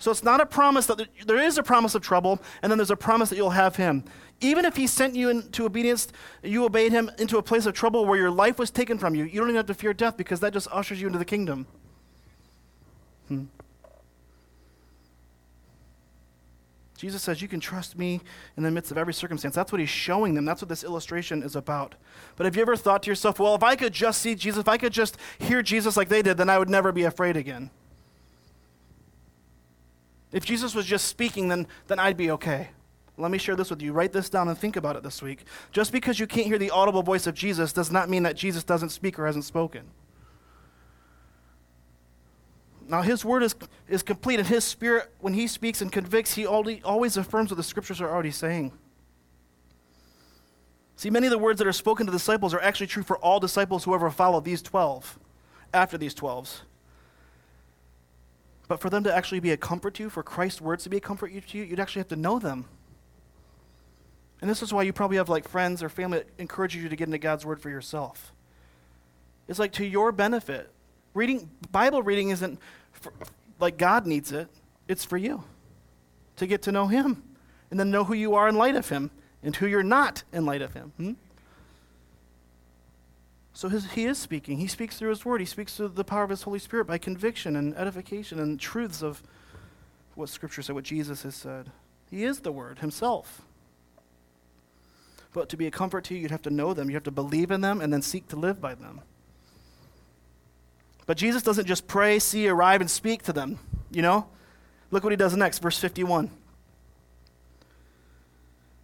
So 0.00 0.10
it's 0.10 0.24
not 0.24 0.40
a 0.40 0.46
promise 0.46 0.86
that 0.86 1.08
there 1.26 1.38
is 1.38 1.58
a 1.58 1.62
promise 1.62 1.94
of 1.94 2.00
trouble, 2.00 2.40
and 2.62 2.72
then 2.72 2.78
there's 2.78 2.90
a 2.90 2.96
promise 2.96 3.28
that 3.28 3.36
you'll 3.36 3.50
have 3.50 3.76
him. 3.76 4.02
Even 4.40 4.64
if 4.64 4.74
he 4.74 4.86
sent 4.86 5.14
you 5.14 5.28
into 5.28 5.66
obedience, 5.66 6.08
you 6.42 6.64
obeyed 6.64 6.90
him 6.90 7.10
into 7.18 7.36
a 7.36 7.42
place 7.42 7.66
of 7.66 7.74
trouble 7.74 8.06
where 8.06 8.18
your 8.18 8.30
life 8.30 8.58
was 8.58 8.70
taken 8.70 8.98
from 8.98 9.14
you, 9.14 9.24
you 9.24 9.38
don't 9.38 9.50
even 9.50 9.56
have 9.56 9.66
to 9.66 9.74
fear 9.74 9.92
death 9.92 10.16
because 10.16 10.40
that 10.40 10.54
just 10.54 10.68
ushers 10.72 11.02
you 11.02 11.06
into 11.06 11.18
the 11.18 11.24
kingdom. 11.26 11.66
Hmm. 13.28 13.44
Jesus 16.96 17.22
says, 17.22 17.42
You 17.42 17.48
can 17.48 17.60
trust 17.60 17.98
me 17.98 18.22
in 18.56 18.62
the 18.62 18.70
midst 18.70 18.90
of 18.90 18.96
every 18.96 19.12
circumstance. 19.12 19.54
That's 19.54 19.70
what 19.70 19.80
he's 19.82 19.90
showing 19.90 20.32
them. 20.34 20.46
That's 20.46 20.62
what 20.62 20.70
this 20.70 20.82
illustration 20.82 21.42
is 21.42 21.56
about. 21.56 21.94
But 22.36 22.46
have 22.46 22.56
you 22.56 22.62
ever 22.62 22.76
thought 22.76 23.02
to 23.02 23.10
yourself, 23.10 23.38
Well, 23.38 23.54
if 23.54 23.62
I 23.62 23.76
could 23.76 23.92
just 23.92 24.22
see 24.22 24.34
Jesus, 24.34 24.60
if 24.60 24.68
I 24.68 24.78
could 24.78 24.94
just 24.94 25.18
hear 25.38 25.62
Jesus 25.62 25.98
like 25.98 26.08
they 26.08 26.22
did, 26.22 26.38
then 26.38 26.48
I 26.48 26.58
would 26.58 26.70
never 26.70 26.90
be 26.90 27.04
afraid 27.04 27.36
again? 27.36 27.70
If 30.32 30.44
Jesus 30.44 30.74
was 30.74 30.86
just 30.86 31.06
speaking, 31.06 31.48
then, 31.48 31.66
then 31.88 31.98
I'd 31.98 32.16
be 32.16 32.30
okay. 32.32 32.68
Let 33.16 33.30
me 33.30 33.38
share 33.38 33.56
this 33.56 33.70
with 33.70 33.82
you. 33.82 33.92
Write 33.92 34.12
this 34.12 34.30
down 34.30 34.48
and 34.48 34.56
think 34.56 34.76
about 34.76 34.96
it 34.96 35.02
this 35.02 35.20
week. 35.20 35.44
Just 35.72 35.92
because 35.92 36.18
you 36.18 36.26
can't 36.26 36.46
hear 36.46 36.58
the 36.58 36.70
audible 36.70 37.02
voice 37.02 37.26
of 37.26 37.34
Jesus 37.34 37.72
does 37.72 37.90
not 37.90 38.08
mean 38.08 38.22
that 38.22 38.36
Jesus 38.36 38.64
doesn't 38.64 38.90
speak 38.90 39.18
or 39.18 39.26
hasn't 39.26 39.44
spoken. 39.44 39.82
Now, 42.88 43.02
his 43.02 43.24
word 43.24 43.42
is, 43.42 43.54
is 43.88 44.02
complete, 44.02 44.40
and 44.40 44.48
his 44.48 44.64
spirit, 44.64 45.12
when 45.20 45.34
he 45.34 45.46
speaks 45.46 45.80
and 45.80 45.92
convicts, 45.92 46.34
he 46.34 46.44
always 46.44 47.16
affirms 47.16 47.50
what 47.50 47.56
the 47.56 47.62
scriptures 47.62 48.00
are 48.00 48.10
already 48.10 48.32
saying. 48.32 48.72
See, 50.96 51.08
many 51.08 51.28
of 51.28 51.30
the 51.30 51.38
words 51.38 51.58
that 51.58 51.68
are 51.68 51.72
spoken 51.72 52.06
to 52.06 52.12
disciples 52.12 52.52
are 52.52 52.60
actually 52.60 52.88
true 52.88 53.04
for 53.04 53.16
all 53.18 53.38
disciples 53.38 53.84
who 53.84 53.94
ever 53.94 54.10
follow 54.10 54.40
these 54.40 54.60
12, 54.60 55.18
after 55.72 55.96
these 55.96 56.14
12s. 56.14 56.62
But 58.70 58.78
for 58.78 58.88
them 58.88 59.02
to 59.02 59.12
actually 59.12 59.40
be 59.40 59.50
a 59.50 59.56
comfort 59.56 59.94
to 59.94 60.04
you, 60.04 60.08
for 60.08 60.22
Christ's 60.22 60.60
words 60.60 60.84
to 60.84 60.90
be 60.90 60.98
a 60.98 61.00
comfort 61.00 61.32
to 61.32 61.58
you, 61.58 61.64
you'd 61.64 61.80
actually 61.80 61.98
have 61.98 62.08
to 62.10 62.14
know 62.14 62.38
them. 62.38 62.66
And 64.40 64.48
this 64.48 64.62
is 64.62 64.72
why 64.72 64.84
you 64.84 64.92
probably 64.92 65.16
have 65.16 65.28
like 65.28 65.48
friends 65.48 65.82
or 65.82 65.88
family 65.88 66.18
that 66.18 66.28
encourage 66.38 66.76
you 66.76 66.88
to 66.88 66.94
get 66.94 67.08
into 67.08 67.18
God's 67.18 67.44
word 67.44 67.60
for 67.60 67.68
yourself. 67.68 68.32
It's 69.48 69.58
like 69.58 69.72
to 69.72 69.84
your 69.84 70.12
benefit. 70.12 70.70
Reading 71.14 71.50
Bible 71.72 72.04
reading 72.04 72.30
isn't 72.30 72.60
for, 72.92 73.12
like 73.58 73.76
God 73.76 74.06
needs 74.06 74.30
it, 74.30 74.46
it's 74.86 75.04
for 75.04 75.16
you 75.16 75.42
to 76.36 76.46
get 76.46 76.62
to 76.62 76.70
know 76.70 76.86
Him 76.86 77.24
and 77.72 77.80
then 77.80 77.90
know 77.90 78.04
who 78.04 78.14
you 78.14 78.36
are 78.36 78.48
in 78.48 78.54
light 78.54 78.76
of 78.76 78.88
Him 78.88 79.10
and 79.42 79.56
who 79.56 79.66
you're 79.66 79.82
not 79.82 80.22
in 80.32 80.46
light 80.46 80.62
of 80.62 80.74
Him. 80.74 80.92
Hmm? 80.96 81.12
So 83.52 83.68
his, 83.68 83.92
he 83.92 84.04
is 84.04 84.18
speaking. 84.18 84.58
He 84.58 84.66
speaks 84.66 84.98
through 84.98 85.10
his 85.10 85.24
word. 85.24 85.40
He 85.40 85.46
speaks 85.46 85.76
through 85.76 85.88
the 85.88 86.04
power 86.04 86.22
of 86.22 86.30
his 86.30 86.42
Holy 86.42 86.58
Spirit 86.58 86.86
by 86.86 86.98
conviction 86.98 87.56
and 87.56 87.76
edification 87.76 88.38
and 88.38 88.58
truths 88.58 89.02
of 89.02 89.22
what 90.14 90.28
Scripture 90.28 90.62
said, 90.62 90.74
what 90.74 90.84
Jesus 90.84 91.22
has 91.22 91.34
said. 91.34 91.70
He 92.10 92.24
is 92.24 92.40
the 92.40 92.52
word 92.52 92.78
himself. 92.78 93.42
But 95.32 95.48
to 95.50 95.56
be 95.56 95.66
a 95.66 95.70
comfort 95.70 96.04
to 96.04 96.14
you, 96.14 96.20
you'd 96.20 96.30
have 96.30 96.42
to 96.42 96.50
know 96.50 96.74
them. 96.74 96.90
You 96.90 96.94
have 96.94 97.04
to 97.04 97.10
believe 97.10 97.50
in 97.50 97.60
them 97.60 97.80
and 97.80 97.92
then 97.92 98.02
seek 98.02 98.28
to 98.28 98.36
live 98.36 98.60
by 98.60 98.74
them. 98.74 99.00
But 101.06 101.16
Jesus 101.16 101.42
doesn't 101.42 101.66
just 101.66 101.86
pray, 101.86 102.18
see, 102.18 102.48
arrive, 102.48 102.80
and 102.80 102.90
speak 102.90 103.22
to 103.24 103.32
them. 103.32 103.58
You 103.90 104.02
know? 104.02 104.26
Look 104.90 105.04
what 105.04 105.12
he 105.12 105.16
does 105.16 105.36
next, 105.36 105.60
verse 105.60 105.78
51. 105.78 106.30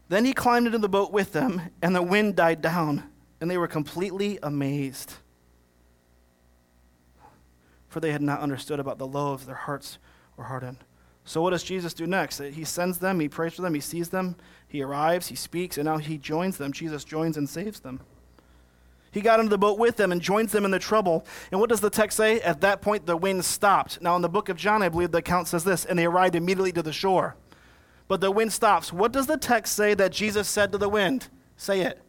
Then 0.09 0.25
he 0.25 0.33
climbed 0.33 0.67
into 0.67 0.79
the 0.79 0.89
boat 0.89 1.13
with 1.13 1.33
them, 1.33 1.63
and 1.83 1.95
the 1.95 2.03
wind 2.03 2.37
died 2.37 2.63
down, 2.63 3.05
and 3.41 3.51
they 3.51 3.59
were 3.59 3.69
completely 3.69 4.39
amazed. 4.43 5.15
For 7.89 8.01
they 8.01 8.13
had 8.13 8.23
not 8.23 8.41
understood 8.41 8.81
about 8.81 8.99
the 8.99 9.07
loaves, 9.07 9.47
their 9.47 9.55
hearts 9.55 9.99
were 10.37 10.45
hardened. 10.45 10.79
So, 11.25 11.43
what 11.43 11.51
does 11.51 11.65
Jesus 11.65 11.93
do 11.93 12.07
next? 12.07 12.39
He 12.39 12.65
sends 12.65 12.99
them, 12.99 13.19
he 13.19 13.29
prays 13.29 13.55
for 13.55 13.63
them, 13.63 13.75
he 13.75 13.81
sees 13.81 14.11
them, 14.11 14.37
he 14.69 14.83
arrives, 14.83 15.27
he 15.27 15.35
speaks, 15.35 15.77
and 15.77 15.87
now 15.87 15.99
he 15.99 16.19
joins 16.19 16.57
them. 16.57 16.73
Jesus 16.73 17.03
joins 17.03 17.37
and 17.37 17.49
saves 17.49 17.81
them. 17.81 18.01
He 19.11 19.23
got 19.23 19.41
into 19.41 19.51
the 19.51 19.59
boat 19.59 19.79
with 19.79 19.97
them 19.97 20.13
and 20.13 20.21
joins 20.21 20.53
them 20.53 20.65
in 20.65 20.71
the 20.71 20.79
trouble. 20.79 21.25
And 21.51 21.59
what 21.59 21.71
does 21.71 21.81
the 21.81 21.91
text 21.91 22.17
say? 22.17 22.41
At 22.41 22.61
that 22.61 22.83
point, 22.83 23.07
the 23.07 23.17
wind 23.17 23.45
stopped. 23.45 24.01
Now, 24.03 24.15
in 24.15 24.23
the 24.23 24.29
book 24.29 24.51
of 24.51 24.57
John, 24.57 24.83
I 24.83 24.91
believe 24.91 25.11
the 25.11 25.19
account 25.19 25.49
says 25.49 25.65
this, 25.65 25.85
and 25.85 25.99
they 25.99 26.05
arrived 26.05 26.35
immediately 26.35 26.73
to 26.73 26.83
the 26.83 26.93
shore. 26.93 27.35
But 28.09 28.21
the 28.21 28.31
wind 28.31 28.53
stops. 28.53 28.93
What 28.93 29.13
does 29.13 29.27
the 29.27 29.39
text 29.39 29.75
say 29.75 29.95
that 29.95 30.13
Jesus 30.13 30.49
said 30.49 30.71
to 30.73 30.79
the 30.79 30.89
wind? 30.89 31.29
Say 31.57 31.81
it. 31.81 32.03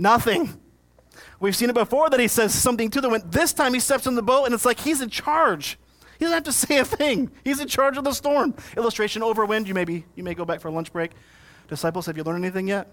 Nothing. 0.00 0.58
We've 1.40 1.54
seen 1.54 1.68
it 1.68 1.74
before 1.74 2.08
that 2.08 2.18
he 2.18 2.26
says 2.26 2.54
something 2.54 2.88
to 2.90 3.00
the 3.00 3.10
wind. 3.10 3.24
This 3.30 3.52
time 3.52 3.74
he 3.74 3.80
steps 3.80 4.06
in 4.06 4.14
the 4.14 4.22
boat 4.22 4.46
and 4.46 4.54
it's 4.54 4.64
like 4.64 4.80
he's 4.80 5.00
in 5.00 5.10
charge. 5.10 5.78
He 6.18 6.24
doesn't 6.24 6.34
have 6.34 6.44
to 6.44 6.52
say 6.66 6.78
a 6.78 6.84
thing. 6.84 7.30
He's 7.44 7.60
in 7.60 7.68
charge 7.68 7.96
of 7.98 8.04
the 8.04 8.12
storm. 8.12 8.54
Illustration 8.76 9.22
over 9.22 9.44
wind. 9.44 9.68
You 9.68 9.74
may, 9.74 9.84
be, 9.84 10.06
you 10.16 10.24
may 10.24 10.34
go 10.34 10.44
back 10.44 10.60
for 10.60 10.68
a 10.68 10.70
lunch 10.70 10.92
break. 10.92 11.12
Disciples, 11.68 12.06
have 12.06 12.16
you 12.16 12.24
learned 12.24 12.44
anything 12.44 12.66
yet? 12.66 12.88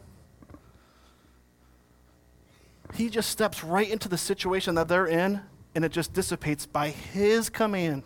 he 2.93 3.09
just 3.09 3.29
steps 3.29 3.63
right 3.63 3.89
into 3.89 4.09
the 4.09 4.17
situation 4.17 4.75
that 4.75 4.87
they're 4.87 5.07
in 5.07 5.41
and 5.75 5.85
it 5.85 5.91
just 5.91 6.13
dissipates 6.13 6.65
by 6.65 6.89
his 6.89 7.49
command. 7.49 8.03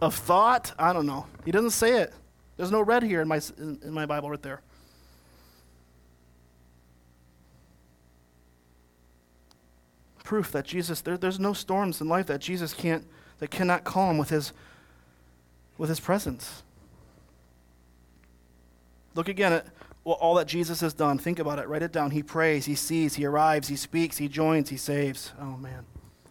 Of 0.00 0.14
thought, 0.14 0.74
I 0.78 0.92
don't 0.92 1.06
know. 1.06 1.26
He 1.44 1.52
doesn't 1.52 1.70
say 1.70 2.00
it. 2.00 2.12
There's 2.56 2.72
no 2.72 2.82
red 2.82 3.02
here 3.02 3.20
in 3.20 3.28
my, 3.28 3.40
in, 3.56 3.78
in 3.84 3.92
my 3.92 4.04
Bible 4.04 4.30
right 4.30 4.42
there. 4.42 4.60
Proof 10.32 10.50
that 10.52 10.64
Jesus, 10.64 11.02
there, 11.02 11.18
there's 11.18 11.38
no 11.38 11.52
storms 11.52 12.00
in 12.00 12.08
life 12.08 12.24
that 12.28 12.40
Jesus 12.40 12.72
can't, 12.72 13.04
that 13.38 13.50
cannot 13.50 13.84
calm 13.84 14.16
with 14.16 14.30
his, 14.30 14.54
with 15.76 15.90
his 15.90 16.00
presence. 16.00 16.62
Look 19.14 19.28
again 19.28 19.52
at 19.52 19.66
well, 20.04 20.16
all 20.22 20.36
that 20.36 20.46
Jesus 20.46 20.80
has 20.80 20.94
done. 20.94 21.18
Think 21.18 21.38
about 21.38 21.58
it. 21.58 21.68
Write 21.68 21.82
it 21.82 21.92
down. 21.92 22.12
He 22.12 22.22
prays, 22.22 22.64
he 22.64 22.74
sees, 22.74 23.16
he 23.16 23.26
arrives, 23.26 23.68
he 23.68 23.76
speaks, 23.76 24.16
he 24.16 24.26
joins, 24.26 24.70
he 24.70 24.78
saves. 24.78 25.34
Oh, 25.38 25.58
man. 25.58 25.84
Do 26.24 26.30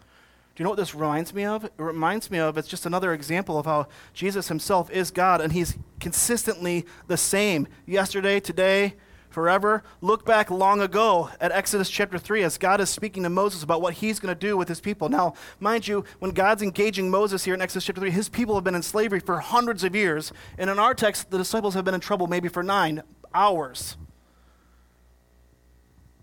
you 0.57 0.63
know 0.63 0.71
what 0.71 0.79
this 0.79 0.95
reminds 0.95 1.31
me 1.31 1.45
of? 1.45 1.65
It 1.65 1.73
reminds 1.77 2.31
me 2.31 2.39
of 2.39 2.57
it's 2.57 2.67
just 2.67 2.87
another 2.87 3.13
example 3.13 3.59
of 3.59 3.67
how 3.67 3.87
Jesus 4.15 4.47
himself 4.47 4.89
is 4.89 5.11
God 5.11 5.41
and 5.41 5.53
he's 5.53 5.77
consistently 5.99 6.87
the 7.05 7.17
same 7.17 7.67
yesterday, 7.85 8.39
today, 8.39 8.95
forever. 9.31 9.83
Look 10.01 10.25
back 10.25 10.51
long 10.51 10.81
ago 10.81 11.29
at 11.39 11.51
Exodus 11.51 11.89
chapter 11.89 12.17
3 12.17 12.43
as 12.43 12.57
God 12.57 12.79
is 12.81 12.89
speaking 12.89 13.23
to 13.23 13.29
Moses 13.29 13.63
about 13.63 13.81
what 13.81 13.95
he's 13.95 14.19
going 14.19 14.33
to 14.33 14.39
do 14.39 14.57
with 14.57 14.67
his 14.67 14.79
people. 14.79 15.09
Now, 15.09 15.33
mind 15.59 15.87
you, 15.87 16.05
when 16.19 16.31
God's 16.31 16.61
engaging 16.61 17.09
Moses 17.09 17.43
here 17.43 17.53
in 17.53 17.61
Exodus 17.61 17.85
chapter 17.85 18.01
3, 18.01 18.11
his 18.11 18.29
people 18.29 18.55
have 18.55 18.63
been 18.63 18.75
in 18.75 18.83
slavery 18.83 19.19
for 19.19 19.39
hundreds 19.39 19.83
of 19.83 19.95
years. 19.95 20.31
And 20.57 20.69
in 20.69 20.77
our 20.77 20.93
text, 20.93 21.31
the 21.31 21.37
disciples 21.37 21.73
have 21.73 21.85
been 21.85 21.95
in 21.95 22.01
trouble 22.01 22.27
maybe 22.27 22.49
for 22.49 22.61
nine 22.61 23.03
hours. 23.33 23.97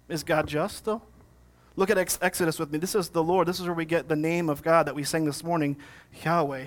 Is 0.09 0.23
God 0.23 0.47
just, 0.47 0.85
though? 0.85 1.03
Look 1.77 1.91
at 1.91 1.99
Ex- 1.99 2.19
Exodus 2.21 2.59
with 2.59 2.73
me. 2.73 2.79
This 2.79 2.95
is 2.95 3.11
the 3.11 3.23
Lord. 3.23 3.47
This 3.47 3.61
is 3.61 3.67
where 3.67 3.75
we 3.75 3.85
get 3.85 4.09
the 4.09 4.17
name 4.17 4.49
of 4.49 4.63
God 4.63 4.87
that 4.87 4.95
we 4.95 5.05
sang 5.05 5.25
this 5.25 5.45
morning, 5.45 5.77
Yahweh. 6.25 6.67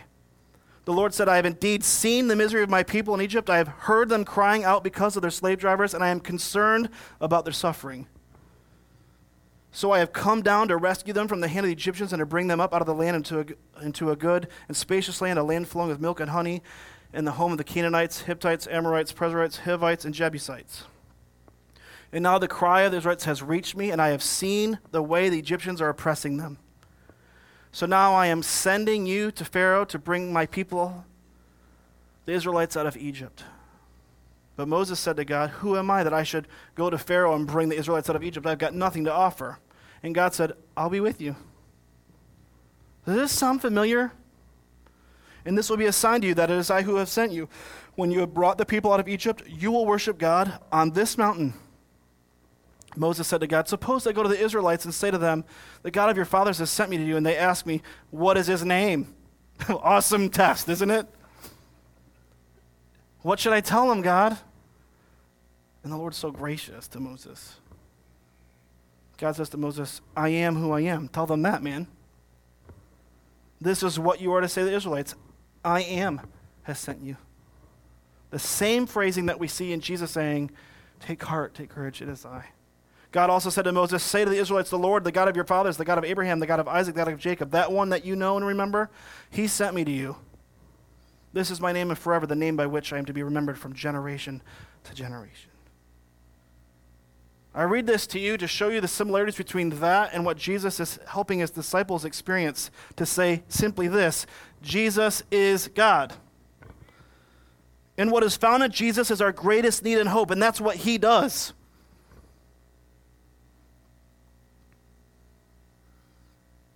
The 0.86 0.94
Lord 0.94 1.14
said, 1.14 1.30
I 1.30 1.36
have 1.36 1.46
indeed 1.46 1.84
seen 1.84 2.28
the 2.28 2.36
misery 2.36 2.64
of 2.64 2.70
my 2.70 2.82
people 2.84 3.14
in 3.14 3.22
Egypt. 3.22 3.50
I 3.50 3.58
have 3.58 3.68
heard 3.68 4.10
them 4.10 4.26
crying 4.26 4.64
out 4.64 4.84
because 4.84 5.16
of 5.16 5.22
their 5.22 5.32
slave 5.32 5.60
drivers, 5.60 5.94
and 5.94 6.04
I 6.04 6.10
am 6.10 6.20
concerned 6.20 6.90
about 7.20 7.46
their 7.46 7.54
suffering. 7.54 8.08
So 9.72 9.92
I 9.92 10.00
have 10.00 10.12
come 10.12 10.42
down 10.42 10.68
to 10.68 10.78
rescue 10.78 11.14
them 11.14 11.28
from 11.28 11.40
the 11.40 11.48
hand 11.48 11.66
of 11.66 11.68
the 11.68 11.74
Egyptians 11.74 12.12
and 12.12 12.20
to 12.20 12.26
bring 12.26 12.48
them 12.48 12.60
up 12.60 12.74
out 12.74 12.82
of 12.82 12.88
the 12.88 12.96
land 12.96 13.16
into 13.16 13.40
a, 13.40 13.84
into 13.84 14.12
a 14.12 14.16
good 14.16 14.48
and 14.68 14.76
spacious 14.76 15.22
land, 15.22 15.40
a 15.40 15.44
land 15.44 15.68
flowing 15.68 15.90
with 15.90 16.02
milk 16.02 16.20
and 16.20 16.32
honey, 16.32 16.62
in 17.14 17.26
the 17.26 17.32
home 17.34 17.52
of 17.52 17.58
the 17.58 17.64
Canaanites, 17.64 18.22
Hittites, 18.22 18.68
Amorites, 18.68 19.12
Perizzites, 19.12 19.60
Hivites, 19.60 20.06
and 20.06 20.14
Jebusites. 20.14 20.86
And 22.12 22.24
now 22.24 22.38
the 22.38 22.48
cry 22.48 22.82
of 22.82 22.92
the 22.92 22.98
Israelites 22.98 23.26
has 23.26 23.42
reached 23.42 23.76
me, 23.76 23.92
and 23.92 24.02
I 24.02 24.10
have 24.10 24.24
seen 24.24 24.80
the 24.92 25.02
way 25.02 25.30
the 25.30 25.40
Egyptians 25.40 25.82
are 25.82 25.90
oppressing 25.90 26.38
them. 26.38 26.58
So 27.72 27.86
now 27.86 28.14
I 28.14 28.28
am 28.28 28.44
sending 28.44 29.06
you 29.06 29.32
to 29.32 29.46
Pharaoh 29.46 29.86
to 29.86 29.98
bring 29.98 30.34
my 30.34 30.46
people, 30.46 31.06
the 32.26 32.34
Israelites, 32.34 32.76
out 32.76 32.86
of 32.86 32.98
Egypt. 32.98 33.44
But 34.58 34.68
Moses 34.68 35.00
said 35.00 35.16
to 35.16 35.26
God, 35.26 35.50
Who 35.50 35.78
am 35.78 35.90
I 35.90 36.04
that 36.04 36.14
I 36.14 36.24
should 36.24 36.48
go 36.76 36.90
to 36.90 36.98
Pharaoh 36.98 37.34
and 37.34 37.48
bring 37.48 37.70
the 37.70 37.78
Israelites 37.78 38.10
out 38.10 38.16
of 38.16 38.24
Egypt? 38.24 38.46
I've 38.46 38.58
got 38.58 38.74
nothing 38.74 39.06
to 39.06 39.12
offer. 39.12 39.60
And 40.04 40.14
God 40.14 40.34
said, 40.34 40.52
I'll 40.76 40.90
be 40.90 41.00
with 41.00 41.22
you. 41.22 41.36
Does 43.06 43.16
this 43.16 43.32
sound 43.32 43.62
familiar? 43.62 44.12
And 45.46 45.58
this 45.58 45.70
will 45.70 45.78
be 45.78 45.86
a 45.86 45.92
sign 45.92 46.22
to 46.22 46.28
you 46.28 46.36
that 46.36 46.52
it 46.52 46.58
is 46.58 46.70
I 46.70 46.82
who 46.82 46.98
have 46.98 47.10
sent 47.10 47.32
you. 47.32 47.50
When 47.96 48.12
you 48.12 48.20
have 48.20 48.34
brought 48.34 48.58
the 48.58 48.66
people 48.66 48.92
out 48.92 49.00
of 49.00 49.08
Egypt, 49.08 49.44
you 49.48 49.72
will 49.72 49.86
worship 49.86 50.18
God 50.18 50.60
on 50.72 50.92
this 50.92 51.18
mountain. 51.18 51.54
Moses 52.96 53.28
said 53.28 53.42
to 53.42 53.48
God, 53.48 53.68
Suppose 53.68 54.06
I 54.06 54.12
go 54.12 54.24
to 54.24 54.30
the 54.30 54.40
Israelites 54.40 54.86
and 54.86 54.94
say 54.94 55.12
to 55.12 55.18
them, 55.18 55.44
The 55.84 55.92
God 55.92 56.10
of 56.10 56.16
your 56.16 56.26
fathers 56.26 56.60
has 56.60 56.70
sent 56.70 56.90
me 56.90 56.98
to 56.98 57.04
you, 57.04 57.18
and 57.18 57.26
they 57.26 57.38
ask 57.38 57.66
me, 57.66 57.82
What 58.10 58.38
is 58.38 58.48
his 58.48 58.66
name? 58.66 59.14
awesome 59.70 60.30
test, 60.30 60.70
isn't 60.70 60.92
it? 60.92 61.08
What 63.22 63.40
should 63.40 63.54
I 63.54 63.62
tell 63.62 63.88
them, 63.88 64.02
God? 64.02 64.38
And 65.84 65.92
the 65.92 65.98
Lord's 65.98 66.18
so 66.18 66.32
gracious 66.32 66.88
to 66.90 67.00
Moses. 67.00 67.60
God 69.18 69.36
says 69.36 69.50
to 69.50 69.58
Moses, 69.58 70.02
I 70.16 70.30
am 70.30 70.56
who 70.56 70.72
I 70.72 70.82
am. 70.82 71.08
Tell 71.08 71.28
them 71.28 71.44
that, 71.44 71.62
man. 71.62 71.88
This 73.60 73.84
is 73.84 74.00
what 74.00 74.20
you 74.20 74.34
are 74.34 74.42
to 74.42 74.50
say 74.50 74.62
to 74.62 74.70
the 74.70 74.76
Israelites 74.76 75.16
I 75.64 75.82
am 75.82 76.22
has 76.64 76.80
sent 76.80 77.02
you. 77.02 77.18
The 78.32 78.40
same 78.40 78.88
phrasing 78.88 79.28
that 79.28 79.40
we 79.40 79.48
see 79.48 79.74
in 79.74 79.82
Jesus 79.82 80.10
saying, 80.10 80.52
Take 81.00 81.24
heart, 81.24 81.54
take 81.54 81.70
courage, 81.70 82.02
it 82.02 82.10
is 82.10 82.26
I. 82.26 82.46
God 83.12 83.30
also 83.30 83.50
said 83.50 83.64
to 83.64 83.72
Moses, 83.72 84.02
Say 84.04 84.24
to 84.24 84.30
the 84.30 84.38
Israelites, 84.38 84.70
The 84.70 84.78
Lord, 84.78 85.04
the 85.04 85.12
God 85.12 85.28
of 85.28 85.36
your 85.36 85.46
fathers, 85.46 85.78
the 85.78 85.86
God 85.86 85.98
of 85.98 86.06
Abraham, 86.06 86.40
the 86.40 86.48
God 86.48 86.60
of 86.60 86.68
Isaac, 86.68 86.96
the 86.96 87.02
God 87.02 87.12
of 87.12 87.20
Jacob, 87.20 87.52
that 87.52 87.72
one 87.72 87.90
that 87.90 88.06
you 88.06 88.16
know 88.16 88.38
and 88.38 88.46
remember, 88.46 88.90
he 89.30 89.48
sent 89.48 89.76
me 89.76 89.84
to 89.84 89.92
you. 89.92 90.16
This 91.34 91.52
is 91.52 91.62
my 91.62 91.72
name 91.72 91.90
and 91.90 92.00
forever, 92.00 92.26
the 92.26 92.36
name 92.36 92.56
by 92.56 92.66
which 92.66 92.92
I 92.92 92.98
am 92.98 93.06
to 93.06 93.14
be 93.14 93.24
remembered 93.24 93.58
from 93.58 93.74
generation 93.74 94.42
to 94.86 94.94
generation. 94.94 95.50
I 97.54 97.64
read 97.64 97.86
this 97.86 98.08
to 98.08 98.20
you 98.20 98.38
to 98.38 98.48
show 98.48 98.70
you 98.70 98.80
the 98.80 98.88
similarities 98.88 99.36
between 99.36 99.72
that 99.82 100.12
and 100.14 100.24
what 100.24 100.38
Jesus 100.38 100.80
is 100.80 101.00
helping 101.08 101.40
his 101.40 101.52
disciples 101.52 102.06
experience 102.06 102.72
to 102.96 103.06
say 103.06 103.44
simply 103.50 103.90
this 103.90 104.26
Jesus 104.62 105.22
is 105.32 105.68
God. 105.68 106.14
And 107.98 108.10
what 108.10 108.24
is 108.24 108.38
found 108.38 108.64
in 108.64 108.72
Jesus 108.72 109.12
is 109.12 109.22
our 109.22 109.34
greatest 109.34 109.84
need 109.84 109.98
and 109.98 110.10
hope, 110.10 110.32
and 110.32 110.42
that's 110.42 110.62
what 110.62 110.78
he 110.78 110.98
does. 110.98 111.54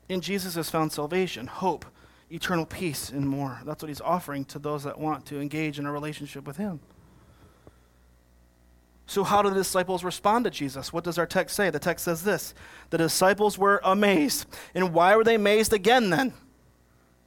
In 0.07 0.21
Jesus 0.21 0.55
is 0.55 0.69
found 0.69 0.91
salvation, 0.91 1.47
hope, 1.47 1.85
eternal 2.29 2.65
peace, 2.65 3.09
and 3.09 3.27
more. 3.27 3.61
That's 3.65 3.81
what 3.81 3.89
he's 3.89 4.01
offering 4.01 4.45
to 4.45 4.59
those 4.59 4.83
that 4.83 4.99
want 4.99 5.25
to 5.27 5.39
engage 5.39 5.79
in 5.79 5.85
a 5.85 5.91
relationship 5.91 6.45
with 6.45 6.57
him. 6.57 6.79
So, 9.07 9.23
how 9.23 9.41
do 9.41 9.49
the 9.49 9.55
disciples 9.55 10.03
respond 10.03 10.45
to 10.45 10.51
Jesus? 10.51 10.91
What 10.91 11.03
does 11.03 11.19
our 11.19 11.27
text 11.27 11.55
say? 11.55 11.69
The 11.69 11.79
text 11.79 12.05
says 12.05 12.23
this 12.23 12.53
The 12.89 12.97
disciples 12.97 13.57
were 13.57 13.79
amazed. 13.83 14.45
And 14.73 14.93
why 14.93 15.15
were 15.15 15.23
they 15.23 15.35
amazed 15.35 15.73
again 15.73 16.09
then? 16.09 16.33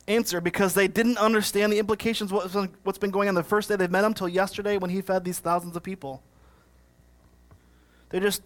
Answer 0.08 0.40
because 0.40 0.74
they 0.74 0.88
didn't 0.88 1.18
understand 1.18 1.72
the 1.72 1.78
implications 1.78 2.32
of 2.32 2.68
what's 2.82 2.98
been 2.98 3.10
going 3.10 3.28
on 3.28 3.34
the 3.34 3.42
first 3.42 3.68
day 3.68 3.76
they 3.76 3.86
met 3.88 4.04
him 4.04 4.14
till 4.14 4.28
yesterday 4.28 4.78
when 4.78 4.90
he 4.90 5.02
fed 5.02 5.24
these 5.24 5.38
thousands 5.38 5.76
of 5.76 5.82
people. 5.82 6.22
They 8.08 8.18
just 8.18 8.42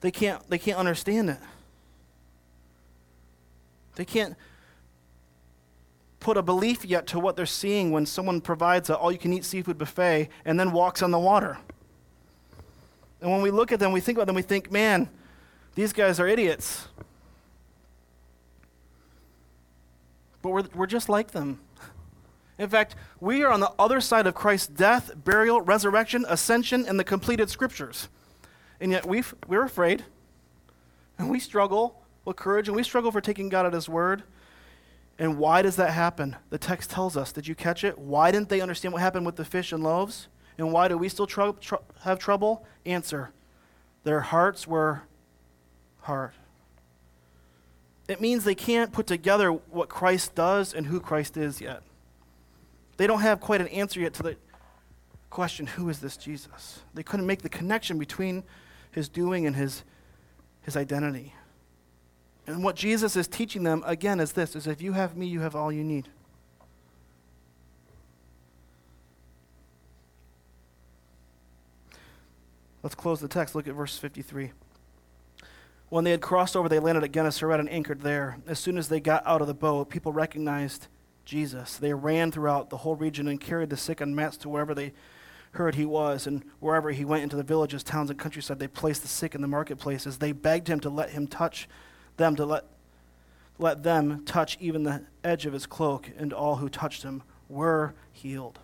they 0.00 0.10
can't 0.10 0.48
they 0.50 0.58
can't 0.58 0.78
understand 0.78 1.30
it. 1.30 1.38
They 3.94 4.04
can't 4.04 4.36
put 6.20 6.36
a 6.36 6.42
belief 6.42 6.84
yet 6.84 7.06
to 7.08 7.18
what 7.18 7.36
they're 7.36 7.46
seeing 7.46 7.90
when 7.90 8.06
someone 8.06 8.40
provides 8.40 8.88
a 8.88 8.96
all 8.96 9.10
you 9.10 9.18
can 9.18 9.32
eat 9.32 9.44
seafood 9.44 9.76
buffet 9.76 10.28
and 10.44 10.58
then 10.58 10.72
walks 10.72 11.02
on 11.02 11.10
the 11.10 11.18
water. 11.18 11.58
And 13.20 13.30
when 13.30 13.42
we 13.42 13.50
look 13.50 13.72
at 13.72 13.80
them, 13.80 13.92
we 13.92 14.00
think 14.00 14.18
about 14.18 14.26
them, 14.26 14.36
we 14.36 14.42
think, 14.42 14.70
man, 14.70 15.08
these 15.74 15.92
guys 15.92 16.20
are 16.20 16.26
idiots. 16.26 16.88
But 20.42 20.50
we're, 20.50 20.64
we're 20.74 20.86
just 20.86 21.08
like 21.08 21.30
them. 21.30 21.60
In 22.58 22.68
fact, 22.68 22.94
we 23.20 23.42
are 23.42 23.50
on 23.50 23.60
the 23.60 23.72
other 23.78 24.00
side 24.00 24.26
of 24.26 24.34
Christ's 24.34 24.68
death, 24.68 25.12
burial, 25.16 25.60
resurrection, 25.60 26.24
ascension, 26.28 26.84
and 26.86 26.98
the 26.98 27.04
completed 27.04 27.48
scriptures. 27.48 28.08
And 28.80 28.92
yet 28.92 29.06
we 29.06 29.22
we're 29.46 29.64
afraid, 29.64 30.04
and 31.18 31.30
we 31.30 31.38
struggle 31.38 32.01
with 32.24 32.36
courage, 32.36 32.68
and 32.68 32.76
we 32.76 32.82
struggle 32.82 33.10
for 33.10 33.20
taking 33.20 33.48
God 33.48 33.66
at 33.66 33.72
His 33.72 33.88
word. 33.88 34.22
And 35.18 35.38
why 35.38 35.62
does 35.62 35.76
that 35.76 35.90
happen? 35.90 36.36
The 36.50 36.58
text 36.58 36.90
tells 36.90 37.16
us. 37.16 37.32
Did 37.32 37.46
you 37.46 37.54
catch 37.54 37.84
it? 37.84 37.98
Why 37.98 38.30
didn't 38.30 38.48
they 38.48 38.60
understand 38.60 38.92
what 38.92 39.02
happened 39.02 39.26
with 39.26 39.36
the 39.36 39.44
fish 39.44 39.72
and 39.72 39.82
loaves? 39.82 40.28
And 40.58 40.72
why 40.72 40.88
do 40.88 40.96
we 40.98 41.08
still 41.08 41.26
tr- 41.26 41.50
tr- 41.60 41.76
have 42.00 42.18
trouble? 42.18 42.66
Answer 42.84 43.30
their 44.04 44.20
hearts 44.20 44.66
were 44.66 45.02
hard. 46.00 46.32
It 48.08 48.20
means 48.20 48.44
they 48.44 48.54
can't 48.54 48.92
put 48.92 49.06
together 49.06 49.52
what 49.52 49.88
Christ 49.88 50.34
does 50.34 50.74
and 50.74 50.86
who 50.86 51.00
Christ 51.00 51.36
is 51.36 51.60
yet. 51.60 51.82
They 52.96 53.06
don't 53.06 53.20
have 53.20 53.40
quite 53.40 53.60
an 53.60 53.68
answer 53.68 54.00
yet 54.00 54.12
to 54.14 54.22
the 54.22 54.36
question 55.30 55.66
who 55.66 55.88
is 55.88 56.00
this 56.00 56.16
Jesus? 56.16 56.80
They 56.94 57.02
couldn't 57.02 57.26
make 57.26 57.42
the 57.42 57.48
connection 57.48 57.98
between 57.98 58.42
his 58.90 59.08
doing 59.08 59.46
and 59.46 59.56
his, 59.56 59.84
his 60.62 60.76
identity. 60.76 61.32
And 62.46 62.64
what 62.64 62.76
Jesus 62.76 63.16
is 63.16 63.28
teaching 63.28 63.62
them 63.62 63.82
again 63.86 64.18
is 64.20 64.32
this 64.32 64.56
is 64.56 64.66
if 64.66 64.82
you 64.82 64.92
have 64.92 65.16
me, 65.16 65.26
you 65.26 65.40
have 65.40 65.54
all 65.54 65.70
you 65.70 65.84
need. 65.84 66.08
Let's 72.82 72.96
close 72.96 73.20
the 73.20 73.28
text. 73.28 73.54
Look 73.54 73.68
at 73.68 73.74
verse 73.74 73.96
53. 73.96 74.50
When 75.88 76.04
they 76.04 76.10
had 76.10 76.20
crossed 76.20 76.56
over, 76.56 76.68
they 76.68 76.80
landed 76.80 77.04
at 77.04 77.12
Gennesaret 77.12 77.60
and 77.60 77.68
anchored 77.70 78.00
there. 78.00 78.38
As 78.46 78.58
soon 78.58 78.76
as 78.76 78.88
they 78.88 78.98
got 78.98 79.24
out 79.26 79.40
of 79.40 79.46
the 79.46 79.54
boat, 79.54 79.90
people 79.90 80.12
recognized 80.12 80.88
Jesus. 81.24 81.76
They 81.76 81.92
ran 81.92 82.32
throughout 82.32 82.70
the 82.70 82.78
whole 82.78 82.96
region 82.96 83.28
and 83.28 83.40
carried 83.40 83.70
the 83.70 83.76
sick 83.76 84.02
on 84.02 84.14
mats 84.14 84.36
to 84.38 84.48
wherever 84.48 84.74
they 84.74 84.92
heard 85.52 85.74
he 85.76 85.84
was. 85.84 86.26
And 86.26 86.42
wherever 86.58 86.90
he 86.90 87.04
went 87.04 87.22
into 87.22 87.36
the 87.36 87.42
villages, 87.44 87.84
towns, 87.84 88.10
and 88.10 88.18
countryside, 88.18 88.58
they 88.58 88.66
placed 88.66 89.02
the 89.02 89.08
sick 89.08 89.34
in 89.34 89.42
the 89.42 89.48
marketplaces. 89.48 90.18
They 90.18 90.32
begged 90.32 90.66
him 90.66 90.80
to 90.80 90.90
let 90.90 91.10
him 91.10 91.28
touch 91.28 91.68
them, 92.16 92.36
to 92.36 92.44
let, 92.44 92.64
let 93.58 93.82
them 93.82 94.24
touch 94.24 94.58
even 94.60 94.82
the 94.82 95.02
edge 95.24 95.46
of 95.46 95.52
his 95.52 95.66
cloak, 95.66 96.10
and 96.16 96.32
all 96.32 96.56
who 96.56 96.68
touched 96.68 97.02
him 97.02 97.22
were 97.48 97.94
healed. 98.12 98.58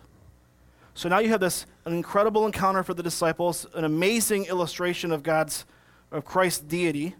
So 0.93 1.07
now 1.07 1.19
you 1.19 1.29
have 1.29 1.39
this 1.39 1.65
an 1.85 1.93
incredible 1.93 2.45
encounter 2.45 2.83
for 2.83 2.93
the 2.93 3.03
disciples, 3.03 3.65
an 3.73 3.85
amazing 3.85 4.45
illustration 4.45 5.11
of 5.11 5.23
God's 5.23 5.65
of 6.11 6.25
Christ's 6.25 6.61
deity, 6.61 7.15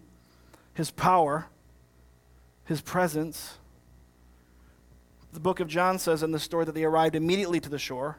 his 0.74 0.90
power, 0.90 1.46
his 2.64 2.80
presence. 2.80 3.58
The 5.32 5.40
book 5.40 5.60
of 5.60 5.68
John 5.68 5.98
says 5.98 6.22
in 6.22 6.32
the 6.32 6.40
story 6.40 6.64
that 6.64 6.74
they 6.74 6.84
arrived 6.84 7.14
immediately 7.14 7.60
to 7.60 7.68
the 7.68 7.78
shore, 7.78 8.18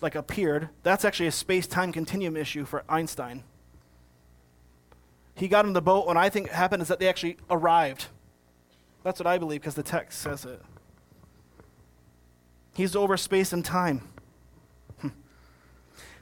like 0.00 0.14
appeared. 0.14 0.68
That's 0.84 1.04
actually 1.04 1.26
a 1.26 1.32
space-time 1.32 1.92
continuum 1.92 2.36
issue 2.36 2.64
for 2.64 2.84
Einstein. 2.88 3.42
He 5.34 5.48
got 5.48 5.66
in 5.66 5.72
the 5.72 5.82
boat, 5.82 6.06
and 6.08 6.18
I 6.18 6.28
think 6.28 6.50
happened 6.50 6.82
is 6.82 6.88
that 6.88 7.00
they 7.00 7.08
actually 7.08 7.36
arrived. 7.50 8.06
That's 9.02 9.18
what 9.18 9.26
I 9.26 9.38
believe 9.38 9.60
because 9.60 9.74
the 9.74 9.82
text 9.82 10.20
says 10.20 10.44
it. 10.44 10.62
He's 12.74 12.96
over 12.96 13.16
space 13.16 13.52
and 13.52 13.64
time. 13.64 14.08
Hmm. 15.00 15.08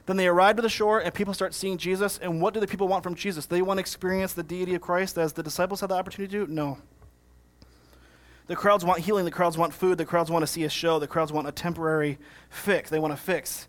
Then 0.05 0.17
they 0.17 0.27
arrive 0.27 0.55
to 0.57 0.61
the 0.61 0.69
shore, 0.69 0.99
and 0.99 1.13
people 1.13 1.33
start 1.33 1.53
seeing 1.53 1.77
Jesus. 1.77 2.17
And 2.19 2.41
what 2.41 2.53
do 2.53 2.59
the 2.59 2.67
people 2.67 2.87
want 2.87 3.03
from 3.03 3.15
Jesus? 3.15 3.45
They 3.45 3.61
want 3.61 3.77
to 3.77 3.81
experience 3.81 4.33
the 4.33 4.43
deity 4.43 4.75
of 4.75 4.81
Christ 4.81 5.17
as 5.17 5.33
the 5.33 5.43
disciples 5.43 5.81
had 5.81 5.89
the 5.89 5.95
opportunity 5.95 6.37
to? 6.37 6.51
No. 6.51 6.79
The 8.47 8.55
crowds 8.55 8.83
want 8.83 8.99
healing. 8.99 9.25
The 9.25 9.31
crowds 9.31 9.57
want 9.57 9.73
food. 9.73 9.97
The 9.97 10.05
crowds 10.05 10.29
want 10.29 10.43
to 10.43 10.47
see 10.47 10.63
a 10.63 10.69
show. 10.69 10.99
The 10.99 11.07
crowds 11.07 11.31
want 11.31 11.47
a 11.47 11.51
temporary 11.51 12.19
fix. 12.49 12.89
They 12.89 12.99
want 12.99 13.13
a 13.13 13.17
fix. 13.17 13.67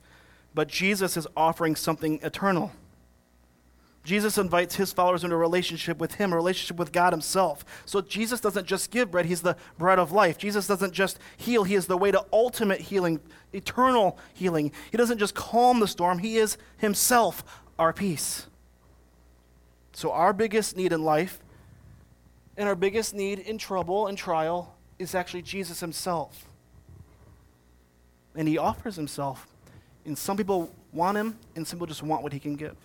But 0.53 0.68
Jesus 0.68 1.16
is 1.16 1.26
offering 1.36 1.76
something 1.76 2.18
eternal. 2.22 2.72
Jesus 4.05 4.37
invites 4.37 4.77
his 4.77 4.93
followers 4.93 5.25
into 5.25 5.35
a 5.35 5.39
relationship 5.39 5.99
with 5.99 6.15
him, 6.15 6.33
a 6.33 6.37
relationship 6.37 6.77
with 6.77 6.93
God 6.93 7.15
himself. 7.15 7.65
So 7.87 8.03
Jesus 8.03 8.39
doesn't 8.39 8.67
just 8.67 8.91
give 8.91 9.11
bread, 9.11 9.25
he's 9.25 9.41
the 9.41 9.57
bread 9.79 9.99
of 9.99 10.13
life. 10.13 10.37
Jesus 10.37 10.67
doesn't 10.67 10.93
just 10.93 11.19
heal, 11.39 11.65
he 11.65 11.75
is 11.75 11.87
the 11.87 11.97
way 11.97 12.11
to 12.11 12.25
ultimate 12.31 12.83
healing, 12.83 13.19
eternal 13.55 14.19
healing. 14.35 14.73
He 14.91 14.99
doesn't 14.99 15.19
just 15.19 15.35
calm 15.35 15.81
the 15.81 15.89
storm, 15.89 16.19
he 16.19 16.37
is 16.37 16.59
himself 16.77 17.63
our 17.79 17.95
peace. 17.95 18.47
So 19.95 20.13
our 20.13 20.35
biggest 20.35 20.77
need 20.77 20.93
in 20.93 21.03
life 21.03 21.41
and 22.59 22.69
our 22.69 22.77
biggest 22.77 23.15
need 23.15 23.39
in 23.39 23.57
trouble 23.57 24.07
and 24.07 24.19
trial 24.19 24.75
is 24.99 25.15
actually 25.15 25.43
Jesus 25.43 25.81
himself. 25.81 26.47
And 28.35 28.47
he 28.47 28.59
offers 28.59 28.97
himself. 28.97 29.47
And 30.05 30.19
some 30.19 30.37
people 30.37 30.71
want 30.93 31.17
him, 31.17 31.39
and 31.57 31.67
some 31.67 31.79
people 31.79 31.87
just 31.87 32.03
want 32.03 32.23
what 32.23 32.33
he 32.33 32.39
can 32.39 32.57
give. 32.57 32.77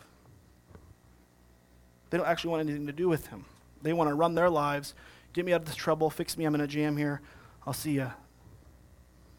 They 2.09 2.17
don't 2.17 2.27
actually 2.27 2.51
want 2.51 2.61
anything 2.61 2.87
to 2.87 2.93
do 2.93 3.07
with 3.07 3.27
him. 3.27 3.45
They 3.81 3.93
want 3.93 4.09
to 4.09 4.15
run 4.15 4.35
their 4.35 4.49
lives, 4.49 4.93
get 5.33 5.45
me 5.45 5.53
out 5.53 5.61
of 5.61 5.67
this 5.67 5.75
trouble, 5.75 6.09
fix 6.09 6.37
me, 6.37 6.45
I'm 6.45 6.55
in 6.55 6.61
a 6.61 6.67
jam 6.67 6.97
here, 6.97 7.21
I'll 7.65 7.73
see 7.73 7.93
ya. 7.93 8.11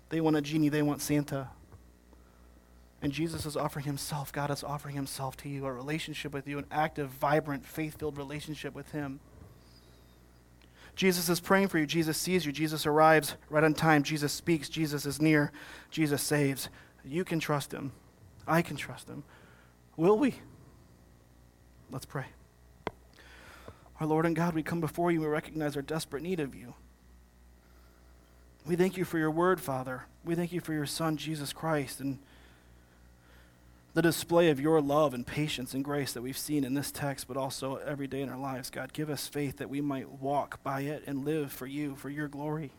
They 0.08 0.20
want 0.20 0.36
a 0.36 0.40
genie, 0.40 0.68
they 0.68 0.82
want 0.82 1.02
Santa. 1.02 1.48
And 3.02 3.12
Jesus 3.12 3.46
is 3.46 3.56
offering 3.56 3.86
himself, 3.86 4.32
God 4.32 4.50
is 4.50 4.64
offering 4.64 4.94
himself 4.94 5.36
to 5.38 5.48
you, 5.48 5.66
a 5.66 5.72
relationship 5.72 6.32
with 6.32 6.46
you, 6.46 6.58
an 6.58 6.66
active, 6.70 7.10
vibrant, 7.10 7.66
faith 7.66 7.98
filled 7.98 8.16
relationship 8.16 8.74
with 8.74 8.92
him. 8.92 9.20
Jesus 10.96 11.30
is 11.30 11.40
praying 11.40 11.68
for 11.68 11.78
you. 11.78 11.86
Jesus 11.86 12.18
sees 12.18 12.44
you. 12.44 12.52
Jesus 12.52 12.84
arrives 12.84 13.36
right 13.48 13.64
on 13.64 13.72
time. 13.72 14.02
Jesus 14.02 14.32
speaks. 14.34 14.68
Jesus 14.68 15.06
is 15.06 15.18
near. 15.18 15.50
Jesus 15.90 16.20
saves. 16.22 16.68
You 17.06 17.24
can 17.24 17.40
trust 17.40 17.72
him. 17.72 17.92
I 18.46 18.60
can 18.60 18.76
trust 18.76 19.08
him. 19.08 19.22
Will 19.96 20.18
we? 20.18 20.34
Let's 21.90 22.04
pray. 22.04 22.26
Our 24.00 24.06
Lord 24.06 24.24
and 24.24 24.34
God, 24.34 24.54
we 24.54 24.62
come 24.62 24.80
before 24.80 25.12
you 25.12 25.20
we 25.20 25.26
recognize 25.26 25.76
our 25.76 25.82
desperate 25.82 26.22
need 26.22 26.40
of 26.40 26.54
you. 26.54 26.72
We 28.66 28.74
thank 28.74 28.96
you 28.96 29.04
for 29.04 29.18
your 29.18 29.30
word, 29.30 29.60
Father. 29.60 30.04
We 30.24 30.34
thank 30.34 30.52
you 30.52 30.60
for 30.60 30.72
your 30.72 30.86
Son, 30.86 31.18
Jesus 31.18 31.52
Christ. 31.52 32.00
And 32.00 32.18
the 33.92 34.00
display 34.00 34.48
of 34.48 34.58
your 34.58 34.80
love 34.80 35.12
and 35.12 35.26
patience 35.26 35.74
and 35.74 35.84
grace 35.84 36.14
that 36.14 36.22
we've 36.22 36.38
seen 36.38 36.64
in 36.64 36.72
this 36.72 36.90
text, 36.90 37.28
but 37.28 37.36
also 37.36 37.76
every 37.76 38.06
day 38.06 38.22
in 38.22 38.30
our 38.30 38.38
lives. 38.38 38.70
God, 38.70 38.94
give 38.94 39.10
us 39.10 39.28
faith 39.28 39.58
that 39.58 39.68
we 39.68 39.82
might 39.82 40.08
walk 40.08 40.62
by 40.62 40.82
it 40.82 41.02
and 41.06 41.24
live 41.24 41.52
for 41.52 41.66
you, 41.66 41.94
for 41.96 42.08
your 42.08 42.28
glory. 42.28 42.70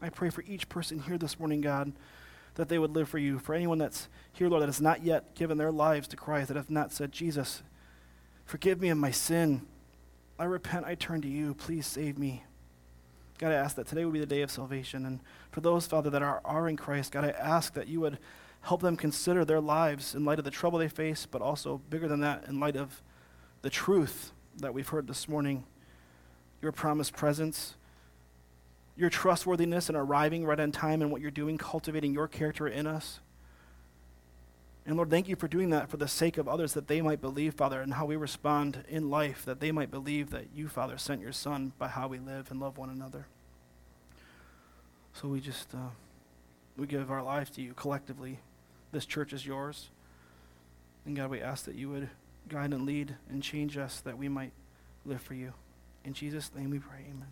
I 0.00 0.08
pray 0.08 0.30
for 0.30 0.42
each 0.42 0.68
person 0.70 1.00
here 1.00 1.18
this 1.18 1.38
morning, 1.38 1.60
God, 1.60 1.92
that 2.54 2.70
they 2.70 2.78
would 2.78 2.92
live 2.92 3.08
for 3.08 3.18
you. 3.18 3.38
For 3.38 3.54
anyone 3.54 3.78
that's 3.78 4.08
here, 4.32 4.48
Lord, 4.48 4.62
that 4.62 4.68
has 4.68 4.80
not 4.80 5.04
yet 5.04 5.34
given 5.34 5.58
their 5.58 5.72
lives 5.72 6.08
to 6.08 6.16
Christ, 6.16 6.48
that 6.48 6.56
have 6.56 6.70
not 6.70 6.90
said, 6.90 7.12
Jesus, 7.12 7.62
forgive 8.46 8.80
me 8.80 8.88
of 8.88 8.96
my 8.96 9.10
sin. 9.10 9.66
I 10.40 10.44
repent, 10.44 10.86
I 10.86 10.94
turn 10.94 11.20
to 11.20 11.28
you. 11.28 11.52
Please 11.52 11.86
save 11.86 12.16
me. 12.16 12.44
God, 13.36 13.52
I 13.52 13.56
ask 13.56 13.76
that 13.76 13.86
today 13.86 14.06
would 14.06 14.14
be 14.14 14.20
the 14.20 14.24
day 14.24 14.40
of 14.40 14.50
salvation. 14.50 15.04
And 15.04 15.20
for 15.52 15.60
those, 15.60 15.86
Father, 15.86 16.08
that 16.08 16.22
are, 16.22 16.40
are 16.46 16.66
in 16.66 16.78
Christ, 16.78 17.12
God, 17.12 17.26
I 17.26 17.28
ask 17.28 17.74
that 17.74 17.88
you 17.88 18.00
would 18.00 18.18
help 18.62 18.80
them 18.80 18.96
consider 18.96 19.44
their 19.44 19.60
lives 19.60 20.14
in 20.14 20.24
light 20.24 20.38
of 20.38 20.46
the 20.46 20.50
trouble 20.50 20.78
they 20.78 20.88
face, 20.88 21.26
but 21.26 21.42
also 21.42 21.82
bigger 21.90 22.08
than 22.08 22.20
that, 22.20 22.44
in 22.48 22.58
light 22.58 22.76
of 22.76 23.02
the 23.60 23.68
truth 23.68 24.32
that 24.56 24.72
we've 24.72 24.88
heard 24.88 25.06
this 25.06 25.28
morning 25.28 25.64
your 26.62 26.72
promised 26.72 27.14
presence, 27.14 27.74
your 28.96 29.10
trustworthiness 29.10 29.90
in 29.90 29.96
arriving 29.96 30.46
right 30.46 30.60
on 30.60 30.72
time 30.72 31.02
and 31.02 31.10
what 31.10 31.20
you're 31.20 31.30
doing, 31.30 31.58
cultivating 31.58 32.14
your 32.14 32.28
character 32.28 32.66
in 32.66 32.86
us. 32.86 33.20
And 34.90 34.96
Lord, 34.96 35.08
thank 35.08 35.28
you 35.28 35.36
for 35.36 35.46
doing 35.46 35.70
that 35.70 35.88
for 35.88 35.98
the 35.98 36.08
sake 36.08 36.36
of 36.36 36.48
others, 36.48 36.74
that 36.74 36.88
they 36.88 37.00
might 37.00 37.20
believe, 37.20 37.54
Father, 37.54 37.80
and 37.80 37.94
how 37.94 38.06
we 38.06 38.16
respond 38.16 38.82
in 38.88 39.08
life, 39.08 39.44
that 39.44 39.60
they 39.60 39.70
might 39.70 39.88
believe 39.88 40.30
that 40.30 40.46
you, 40.52 40.66
Father, 40.66 40.98
sent 40.98 41.20
your 41.20 41.30
Son 41.30 41.72
by 41.78 41.86
how 41.86 42.08
we 42.08 42.18
live 42.18 42.50
and 42.50 42.58
love 42.58 42.76
one 42.76 42.90
another. 42.90 43.28
So 45.12 45.28
we 45.28 45.38
just, 45.38 45.72
uh, 45.76 45.90
we 46.76 46.88
give 46.88 47.08
our 47.08 47.22
lives 47.22 47.50
to 47.50 47.62
you 47.62 47.72
collectively 47.72 48.40
this 48.90 49.06
church 49.06 49.32
is 49.32 49.46
yours. 49.46 49.90
And 51.06 51.14
God, 51.14 51.30
we 51.30 51.40
ask 51.40 51.66
that 51.66 51.76
you 51.76 51.88
would 51.90 52.10
guide 52.48 52.72
and 52.72 52.84
lead 52.84 53.14
and 53.30 53.44
change 53.44 53.78
us 53.78 54.00
that 54.00 54.18
we 54.18 54.28
might 54.28 54.50
live 55.06 55.22
for 55.22 55.34
you. 55.34 55.52
In 56.04 56.14
Jesus' 56.14 56.50
name 56.52 56.70
we 56.70 56.80
pray, 56.80 57.04
amen. 57.08 57.28